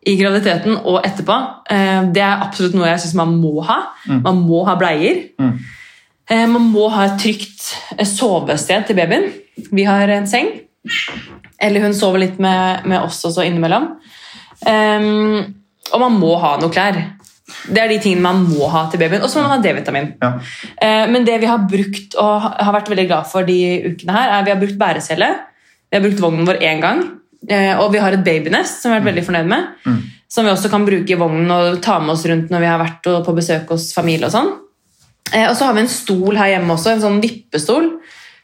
i 0.06 0.16
graviditeten 0.20 0.76
og 0.84 1.00
etterpå. 1.06 1.36
Eh, 1.72 2.02
Det 2.14 2.22
er 2.24 2.42
absolutt 2.44 2.76
noe 2.76 2.90
jeg 2.90 3.00
syns 3.04 3.16
man 3.16 3.36
må 3.40 3.64
ha. 3.64 3.80
Man 4.08 4.42
må 4.48 4.64
ha 4.68 4.76
bleier. 4.80 5.24
Mm. 5.40 5.54
Eh, 6.30 6.46
Man 6.48 6.70
må 6.74 6.90
ha 6.92 7.06
et 7.06 7.20
trygt 7.22 7.70
eh, 7.98 8.06
sovested 8.06 8.88
til 8.88 8.96
babyen. 8.96 9.30
Vi 9.72 9.84
har 9.88 10.08
en 10.10 10.28
seng. 10.28 10.50
Eller 11.62 11.82
hun 11.86 11.94
sover 11.96 12.20
litt 12.20 12.40
med, 12.40 12.86
med 12.86 13.02
oss 13.02 13.22
også 13.26 13.46
innimellom. 13.48 13.94
Og 15.94 16.00
man 16.02 16.16
må 16.20 16.36
ha 16.42 16.58
noe 16.60 16.72
klær. 16.74 16.98
Det 17.70 17.78
er 17.80 17.92
de 17.92 18.00
tingene 18.02 18.24
man 18.26 18.44
må 18.50 18.68
ha 18.72 18.86
til 18.92 19.00
babyen. 19.00 19.22
Og 19.24 19.30
så 19.32 19.40
må 19.40 19.48
man 19.48 19.60
ha 19.60 19.64
D-vitamin. 19.64 20.14
Ja. 20.20 20.34
Men 21.08 21.24
det 21.28 21.38
vi 21.44 21.48
har 21.48 21.64
brukt 21.70 22.16
og 22.20 22.48
har 22.50 22.74
vært 22.76 22.90
veldig 22.92 23.08
glad 23.08 23.30
for 23.32 23.48
de 23.48 23.58
ukene 23.94 24.16
her, 24.16 24.32
er 24.40 24.44
vi 24.48 24.52
har 24.56 24.60
brukt 24.60 24.80
bærecelle. 24.80 25.30
Vi 25.92 26.00
har 26.00 26.04
brukt 26.04 26.24
vognen 26.24 26.48
vår 26.50 26.60
én 26.66 26.82
gang. 26.84 27.04
Eh, 27.50 27.74
Og 27.80 27.92
vi 27.94 28.02
har 28.04 28.16
et 28.16 28.24
babynest 28.26 28.82
som 28.82 28.92
vi 28.92 28.98
har 28.98 29.02
vært 29.04 29.12
veldig 29.14 29.26
fornøyd 29.28 29.50
med. 29.52 29.72
Mm. 29.86 30.02
Som 30.34 30.48
vi 30.48 30.52
også 30.54 30.70
kan 30.72 30.86
bruke 30.88 31.14
i 31.14 31.20
vognen 31.20 31.52
og 31.54 31.82
ta 31.84 32.00
med 32.02 32.16
oss 32.16 32.26
rundt 32.30 32.50
når 32.52 32.64
vi 32.64 32.70
har 32.72 32.82
vært 32.82 33.10
på 33.26 33.36
besøk 33.38 33.70
hos 33.76 33.92
familie. 33.94 34.28
Og 34.30 34.34
sånn. 34.34 34.52
Eh, 35.34 35.48
Og 35.50 35.56
så 35.58 35.68
har 35.68 35.74
vi 35.78 35.84
en 35.86 35.92
stol 35.92 36.38
her 36.40 36.56
hjemme 36.56 36.74
også, 36.74 36.94
en 36.96 37.04
sånn 37.08 37.22
vippestol. 37.24 37.92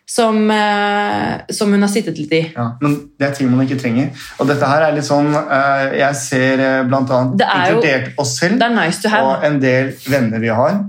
Som, 0.09 0.49
eh, 0.49 1.41
som 1.53 1.69
hun 1.69 1.83
har 1.85 1.89
sittet 1.93 2.17
litt 2.17 2.31
i. 2.33 2.39
Ja, 2.55 2.71
men 2.81 2.95
det 3.19 3.27
er 3.27 3.33
ting 3.37 3.51
man 3.51 3.61
ikke 3.67 3.77
trenger. 3.77 4.07
Og 4.39 4.47
dette 4.49 4.65
her 4.65 4.81
er 4.87 4.95
litt 4.95 5.05
sånn 5.05 5.27
Jeg 5.29 6.15
ser 6.17 6.63
bl.a. 6.89 7.19
er 7.45 7.75
inkludert 7.75 8.17
oss 8.17 8.31
selv 8.39 8.57
nice 8.73 9.05
og 9.05 9.45
en 9.45 9.59
del 9.61 9.91
venner 10.09 10.41
vi 10.41 10.49
har, 10.49 10.79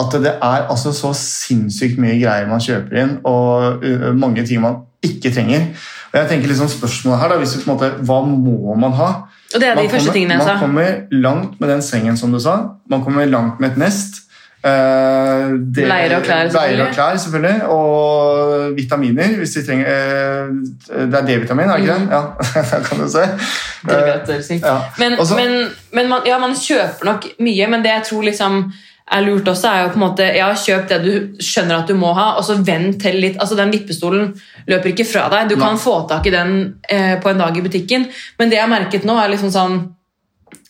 at 0.00 0.16
det 0.24 0.32
er 0.40 0.64
altså 0.72 0.88
så 0.96 1.12
sinnssykt 1.12 2.00
mye 2.00 2.16
greier 2.16 2.48
man 2.48 2.64
kjøper 2.64 2.96
inn, 3.02 3.12
og 3.28 3.84
mange 4.16 4.46
ting 4.48 4.64
man 4.64 4.86
ikke 5.04 5.34
trenger. 5.34 5.68
Og 6.12 6.18
jeg 6.20 6.28
tenker 6.28 6.48
liksom 6.52 6.68
spørsmålet 6.68 7.20
her 7.22 7.28
da, 7.32 7.36
hvis 7.40 7.54
du 7.56 7.62
på 7.62 7.70
en 7.70 7.76
måte, 7.76 7.92
Hva 8.04 8.18
må 8.28 8.74
man 8.76 8.92
ha? 8.98 9.10
Og 9.54 9.60
det 9.60 9.68
er 9.68 9.74
de 9.76 9.82
Man 9.82 9.90
første 9.90 10.08
kommer, 10.08 10.12
tingene 10.18 10.34
jeg 10.34 10.42
sa. 10.42 10.52
man 10.52 10.60
kommer 10.60 11.22
langt 11.24 11.60
med 11.60 11.68
den 11.72 11.82
sengen, 11.82 12.16
som 12.16 12.32
du 12.32 12.40
sa. 12.40 12.56
Man 12.90 13.04
kommer 13.04 13.24
langt 13.24 13.60
med 13.60 13.70
et 13.72 13.78
nest. 13.78 14.20
Uh, 14.64 14.70
det- 15.74 15.88
Leire 15.88 16.16
og 16.16 16.22
klær, 16.22 16.48
Bleier 16.50 16.86
og 16.86 16.92
klær, 16.94 17.16
selvfølgelig. 17.16 17.66
Og 17.66 18.76
vitaminer, 18.76 19.36
hvis 19.36 19.50
de 19.50 19.66
trenger 19.66 19.86
uh, 19.88 21.08
Det 21.12 21.14
er 21.18 21.26
D-vitamin, 21.26 21.68
er 21.70 21.76
det 21.76 21.82
ikke 21.82 21.94
det? 21.94 22.08
Ja, 22.10 22.22
det 22.76 22.86
kan 22.86 22.98
du 23.00 23.08
se. 23.10 23.24
Godt 23.86 24.62
ja. 24.62 24.76
Men, 24.98 25.18
Også, 25.18 25.34
men, 25.34 25.68
men 25.92 26.08
man, 26.08 26.18
ja, 26.26 26.38
man 26.38 26.54
kjøper 26.54 27.04
nok 27.04 27.26
mye, 27.40 27.66
men 27.66 27.82
det 27.82 27.90
jeg 27.90 28.02
tror 28.10 28.22
liksom 28.22 28.72
er 29.12 29.24
lurt 29.26 29.48
også, 29.48 29.68
er 29.68 29.82
jo 29.82 29.90
på 29.92 29.98
en 30.00 30.04
måte 30.06 30.26
Ja, 30.36 30.50
kjøp 30.56 30.86
det 30.90 31.00
du 31.04 31.42
skjønner 31.42 31.82
at 31.82 31.90
du 31.90 31.96
må 31.98 32.12
ha, 32.16 32.32
og 32.38 32.46
så 32.46 32.58
vent 32.64 33.00
til 33.02 33.18
litt 33.22 33.40
altså 33.40 33.58
Den 33.58 33.72
vippestolen 33.74 34.30
løper 34.70 34.92
ikke 34.92 35.08
fra 35.08 35.26
deg. 35.32 35.50
Du 35.52 35.56
kan 35.58 35.76
Nei. 35.76 35.82
få 35.82 35.96
tak 36.10 36.28
i 36.28 36.34
den 36.34 36.54
eh, 36.88 37.16
på 37.20 37.32
en 37.32 37.42
dag 37.42 37.56
i 37.56 37.64
butikken, 37.64 38.06
men 38.38 38.50
det 38.50 38.58
jeg 38.58 38.64
har 38.64 38.72
merket 38.72 39.06
nå, 39.08 39.16
er 39.18 39.32
liksom 39.32 39.52
sånn 39.54 39.76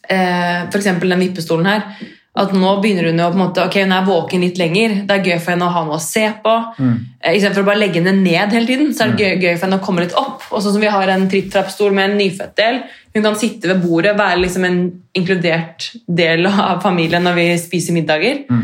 eh, 0.09 0.65
eksempel 0.69 1.13
den 1.13 1.25
vippestolen 1.27 1.69
her. 1.69 1.87
At 2.33 2.55
nå 2.57 2.69
begynner 2.81 3.11
hun 3.11 3.19
jo 3.21 3.27
på 3.29 3.37
en 3.37 3.43
måte, 3.43 3.65
ok, 3.69 3.75
hun 3.85 3.91
er 3.93 4.05
våken 4.07 4.41
litt 4.41 4.57
lenger. 4.57 4.95
Det 5.05 5.17
er 5.19 5.27
gøy 5.27 5.35
for 5.37 5.53
henne 5.53 5.67
å 5.67 5.73
ha 5.75 5.83
noe 5.85 5.99
å 5.99 6.01
se 6.01 6.23
på. 6.41 6.53
Mm. 6.81 6.95
Eh, 7.21 7.35
Istedenfor 7.37 7.61
å 7.61 7.69
bare 7.69 7.83
legge 7.83 8.01
henne 8.01 8.15
ned 8.17 8.55
hele 8.57 8.69
tiden, 8.71 8.93
så 8.97 9.05
er 9.05 9.11
det 9.13 9.27
gøy, 9.27 9.35
gøy 9.43 9.57
for 9.59 9.67
henne 9.67 9.79
å 9.83 9.85
komme 9.85 10.05
litt 10.07 10.15
opp. 10.17 10.47
Og 10.49 10.63
sånn 10.65 10.79
som 10.79 10.85
vi 10.85 10.93
har 10.95 11.13
en 11.13 11.27
tripp-trapp-stol 11.29 11.93
med 11.93 12.09
en 12.09 12.15
nyfødt 12.23 12.55
del. 12.57 12.79
Hun 13.13 13.27
kan 13.27 13.37
sitte 13.37 13.69
ved 13.69 13.83
bordet, 13.85 14.15
være 14.17 14.41
liksom 14.41 14.65
en 14.65 14.79
inkludert 15.19 15.91
del 16.09 16.49
av 16.49 16.81
familien 16.85 17.29
når 17.29 17.37
vi 17.37 17.45
spiser 17.61 17.97
middager. 17.99 18.47
Mm. 18.49 18.63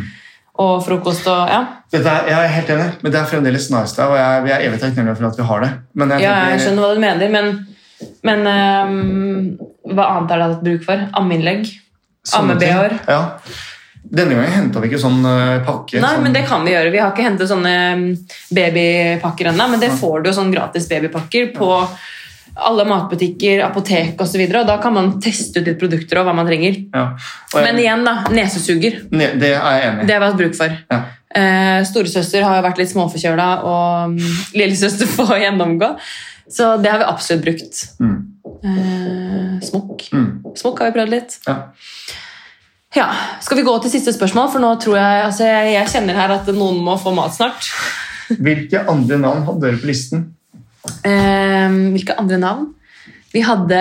Og 0.65 0.79
frokost 0.87 1.29
og 1.31 1.53
ja. 1.53 1.59
Dette 1.93 2.09
er, 2.09 2.31
jeg 2.33 2.47
er 2.47 2.55
helt 2.55 2.73
enig, 2.73 2.87
men 3.03 3.13
det 3.13 3.21
er 3.21 3.29
fremdeles 3.31 3.69
nice 3.73 4.05
og 4.05 4.17
jeg, 4.19 4.41
vi 4.45 4.55
er 4.55 4.65
evig 4.67 4.81
takknemlige 4.81 5.21
for 5.21 5.29
at 5.29 5.39
vi 5.39 5.47
har 5.51 5.63
det. 5.65 5.69
Men 5.93 6.15
jeg 6.15 6.25
ja, 6.25 6.33
jeg 6.33 6.49
tenker, 6.49 6.65
skjønner 6.65 6.85
hva 6.85 6.89
du 6.97 7.05
mener, 7.05 7.37
men, 7.37 7.53
men 8.27 8.49
um, 8.49 9.93
hva 9.93 10.09
annet 10.17 10.35
er 10.35 10.41
du 10.41 10.47
hatt 10.47 10.65
bruk 10.65 10.89
for? 10.89 11.05
Ammeinnlegg? 11.21 11.71
Amme-BH-er? 12.37 12.99
Ja. 13.09 13.23
Denne 14.09 14.39
gangen 14.39 14.53
henta 14.55 14.81
vi 14.81 14.89
ikke 14.89 15.01
sånn 15.03 15.25
eh, 15.29 15.59
pakke. 15.67 15.99
Nei, 16.01 16.13
sånn, 16.15 16.23
men 16.25 16.37
det 16.37 16.45
kan 16.49 16.63
vi 16.65 16.73
gjøre. 16.73 16.93
Vi 16.95 17.01
har 17.03 17.11
ikke 17.13 17.27
hentet 17.27 17.51
sånne 17.51 17.75
mm, 17.99 18.07
babypakker 18.57 19.51
ennå, 19.51 19.67
men 19.73 19.83
det 19.83 19.91
får 20.01 20.23
du 20.23 20.31
jo 20.31 20.39
sånn 20.39 20.55
gratis 20.55 20.89
babypakker 20.89 21.51
på 21.57 21.69
alle 22.59 22.87
matbutikker, 22.89 23.61
apotek 23.67 24.21
osv. 24.25 24.41
Da 24.51 24.79
kan 24.83 24.95
man 24.97 25.13
teste 25.23 25.61
ut 25.61 25.69
litt 25.69 25.79
produkter 25.81 26.21
og 26.21 26.27
hva 26.29 26.35
man 26.35 26.49
trenger. 26.49 26.81
ja. 26.95 27.05
jeg, 27.53 27.67
Men 27.67 27.79
igjen, 27.83 28.07
da. 28.07 28.17
Nesesuger. 28.35 29.03
ne, 29.13 29.31
det 29.39 29.53
er 29.55 29.77
jeg 29.77 29.87
enig 29.91 30.03
i. 30.03 30.09
Det 30.09 30.17
har 30.17 30.25
vi 30.25 30.31
hatt 30.33 30.41
bruk 30.41 30.59
for. 30.59 30.81
Ja. 30.91 31.03
Eh, 31.39 31.79
Storesøster 31.87 32.43
har 32.47 32.65
vært 32.65 32.81
litt 32.81 32.91
småforkjøla, 32.95 33.49
og 33.69 34.17
mm, 34.17 34.41
lillesøster 34.59 35.11
får 35.19 35.37
gjennomgå. 35.45 35.93
Så 36.51 36.77
det 36.83 36.91
har 36.93 37.03
vi 37.03 37.09
absolutt 37.09 37.45
brukt. 37.45 37.83
Mm. 38.01 38.17
Eh, 38.65 39.61
smokk. 39.69 40.09
Mm. 40.13 40.31
Smokk 40.57 40.81
har 40.81 40.91
vi 40.91 40.97
prøvd 40.97 41.15
litt. 41.15 41.39
Ja. 41.47 41.59
Ja, 42.97 43.07
Skal 43.45 43.61
vi 43.61 43.67
gå 43.67 43.75
til 43.83 43.93
siste 43.93 44.15
spørsmål? 44.17 44.49
For 44.53 44.65
nå 44.65 44.73
tror 44.81 44.97
jeg, 44.97 45.25
altså 45.27 45.49
jeg, 45.49 45.91
kjenner 45.93 46.17
her 46.17 46.33
at 46.39 46.49
noen 46.57 46.81
må 46.85 46.97
få 47.01 47.13
mat 47.17 47.37
snart. 47.37 47.69
Hvilke 48.29 48.81
andre 48.89 49.21
navn 49.21 49.45
hadde 49.47 49.67
dere 49.67 49.81
på 49.81 49.91
listen? 49.91 50.25
Eh, 51.05 51.69
hvilke 51.93 52.17
andre 52.19 52.41
navn? 52.41 52.71
Vi 53.33 53.43
hadde 53.45 53.81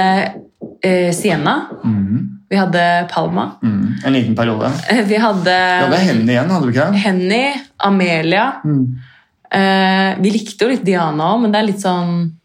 eh, 0.83 1.13
Sienna. 1.15 1.55
Mm. 1.83 2.37
Vi 2.49 2.59
hadde 2.59 2.83
Palma. 3.11 3.49
Mm. 3.63 3.95
En 4.05 4.13
liten 4.13 4.35
periode. 4.35 4.71
Eh, 4.91 5.03
vi 5.07 5.19
hadde 5.23 5.55
Ja, 5.55 5.87
det 5.91 6.03
Henny 6.03 6.31
igjen, 6.35 6.51
hadde 6.51 6.67
du 6.67 6.73
ikke? 6.75 6.91
Henny. 7.05 7.43
Amelia. 7.87 8.49
Mm. 8.63 8.83
Eh, 9.51 10.11
vi 10.19 10.31
likte 10.35 10.67
jo 10.67 10.71
litt 10.73 10.83
Diana 10.87 11.31
òg, 11.33 11.43
men 11.43 11.55
det 11.55 11.59
er 11.61 11.69
litt 11.69 11.83
sånn 11.83 12.36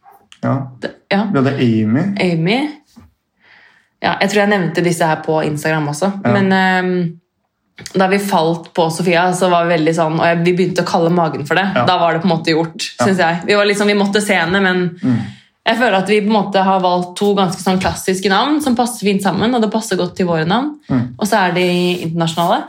Ja. 0.43 0.55
det- 0.81 0.95
Ja, 1.13 1.25
Vi 1.33 1.39
hadde 1.39 1.57
Amy. 1.61 2.05
Amy. 2.21 2.61
Ja, 4.03 4.17
jeg 4.21 4.31
tror 4.31 4.41
jeg 4.43 4.49
nevnte 4.51 4.83
disse 4.83 5.07
her 5.07 5.17
på 5.23 5.43
Instagram 5.45 5.89
også. 5.93 6.09
Ja. 6.25 6.33
Men 6.33 6.53
um, 6.85 7.19
da 7.95 8.07
vi 8.09 8.19
falt 8.19 8.73
på 8.75 8.89
Sofia, 8.91 9.29
så 9.33 9.49
var 9.51 9.65
vi 9.67 9.75
veldig 9.77 9.95
sånn 9.95 10.19
Og 10.21 10.25
jeg, 10.27 10.41
vi 10.45 10.53
begynte 10.59 10.83
å 10.83 10.89
kalle 10.89 11.11
magen 11.11 11.45
for 11.47 11.55
det. 11.55 11.67
Ja. 11.75 11.85
Da 11.87 11.99
var 11.99 12.13
det 12.17 12.23
på 12.23 12.29
en 12.31 12.35
måte 12.39 12.51
gjort, 12.55 12.89
Ja. 12.99 13.07
synes 13.07 13.19
jeg. 13.19 13.43
Vi 13.47 13.55
var 13.55 13.65
liksom, 13.67 13.87
vi 13.87 13.95
måtte 13.95 14.21
se 14.23 14.35
henne, 14.35 14.61
men 14.63 14.99
Mm. 15.03 15.19
jeg 15.67 15.77
føler 15.79 15.95
at 15.99 16.09
vi 16.09 16.21
på 16.21 16.27
en 16.27 16.33
måte 16.45 16.63
har 16.65 16.81
valgt 16.81 17.17
to 17.17 17.35
ganske 17.35 17.61
sånn 17.63 17.81
klassiske 17.81 18.29
navn 18.29 18.61
som 18.63 18.75
passer 18.77 19.07
fint 19.07 19.23
sammen, 19.23 19.55
og 19.55 19.61
det 19.63 19.71
passer 19.71 19.97
godt 19.97 20.17
til 20.17 20.27
våre 20.27 20.45
navn. 20.47 20.79
Mm. 20.91 21.15
Og 21.19 21.27
så 21.27 21.37
er 21.49 21.53
de 21.53 22.03
internasjonale. 22.09 22.63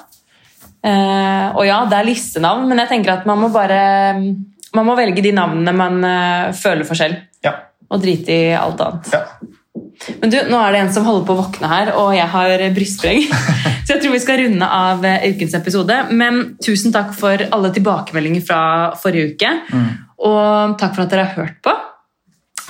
Eh, 0.83 1.55
og 1.55 1.65
ja, 1.65 1.85
det 1.85 1.93
er 1.97 2.05
listenavn, 2.05 2.67
men 2.67 2.77
jeg 2.79 2.89
tenker 2.89 3.13
at 3.13 3.25
man 3.25 3.39
må 3.39 3.49
bare 3.53 4.35
man 4.73 4.87
må 4.87 4.95
velge 4.97 5.21
de 5.25 5.31
navnene 5.35 5.73
man 5.77 5.99
uh, 6.03 6.53
føler 6.57 6.87
for 6.87 6.97
selv, 6.99 7.19
Ja. 7.45 7.53
og 7.89 8.01
drite 8.03 8.33
i 8.33 8.53
alt 8.57 8.81
annet. 8.81 9.11
ja. 9.13 9.25
Men 10.19 10.31
du, 10.33 10.35
nå 10.49 10.57
er 10.59 10.73
det 10.73 10.79
en 10.83 10.89
som 10.93 11.05
holder 11.05 11.23
på 11.27 11.33
å 11.35 11.39
våkne 11.39 11.69
her, 11.69 11.91
og 11.97 12.11
jeg 12.15 12.25
har 12.33 12.63
brystspreng. 12.75 13.21
Så 13.85 13.93
jeg 13.93 14.01
tror 14.03 14.13
vi 14.15 14.19
skal 14.23 14.39
runde 14.41 14.67
av 14.67 15.05
eh, 15.05 15.25
ukens 15.31 15.53
episode. 15.57 15.95
Men 16.11 16.41
tusen 16.63 16.91
takk 16.93 17.13
for 17.15 17.39
alle 17.55 17.71
tilbakemeldinger 17.75 18.43
fra 18.47 18.59
forrige 18.99 19.33
uke. 19.33 19.51
Mm. 19.71 19.87
Og 20.27 20.75
takk 20.81 20.95
for 20.97 21.05
at 21.05 21.13
dere 21.13 21.25
har 21.29 21.37
hørt 21.45 21.57
på. 21.65 21.73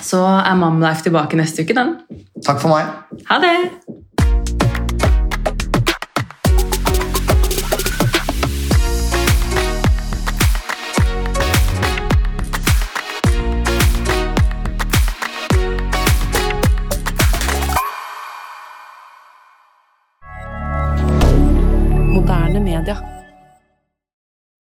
Så 0.04 0.20
er 0.26 0.60
Mamlife 0.60 1.06
tilbake 1.08 1.40
neste 1.40 1.64
uke, 1.66 1.76
den. 1.78 1.96
Takk 2.44 2.62
for 2.62 2.74
meg. 2.76 2.92
Ha 3.32 3.40
det! 3.44 3.56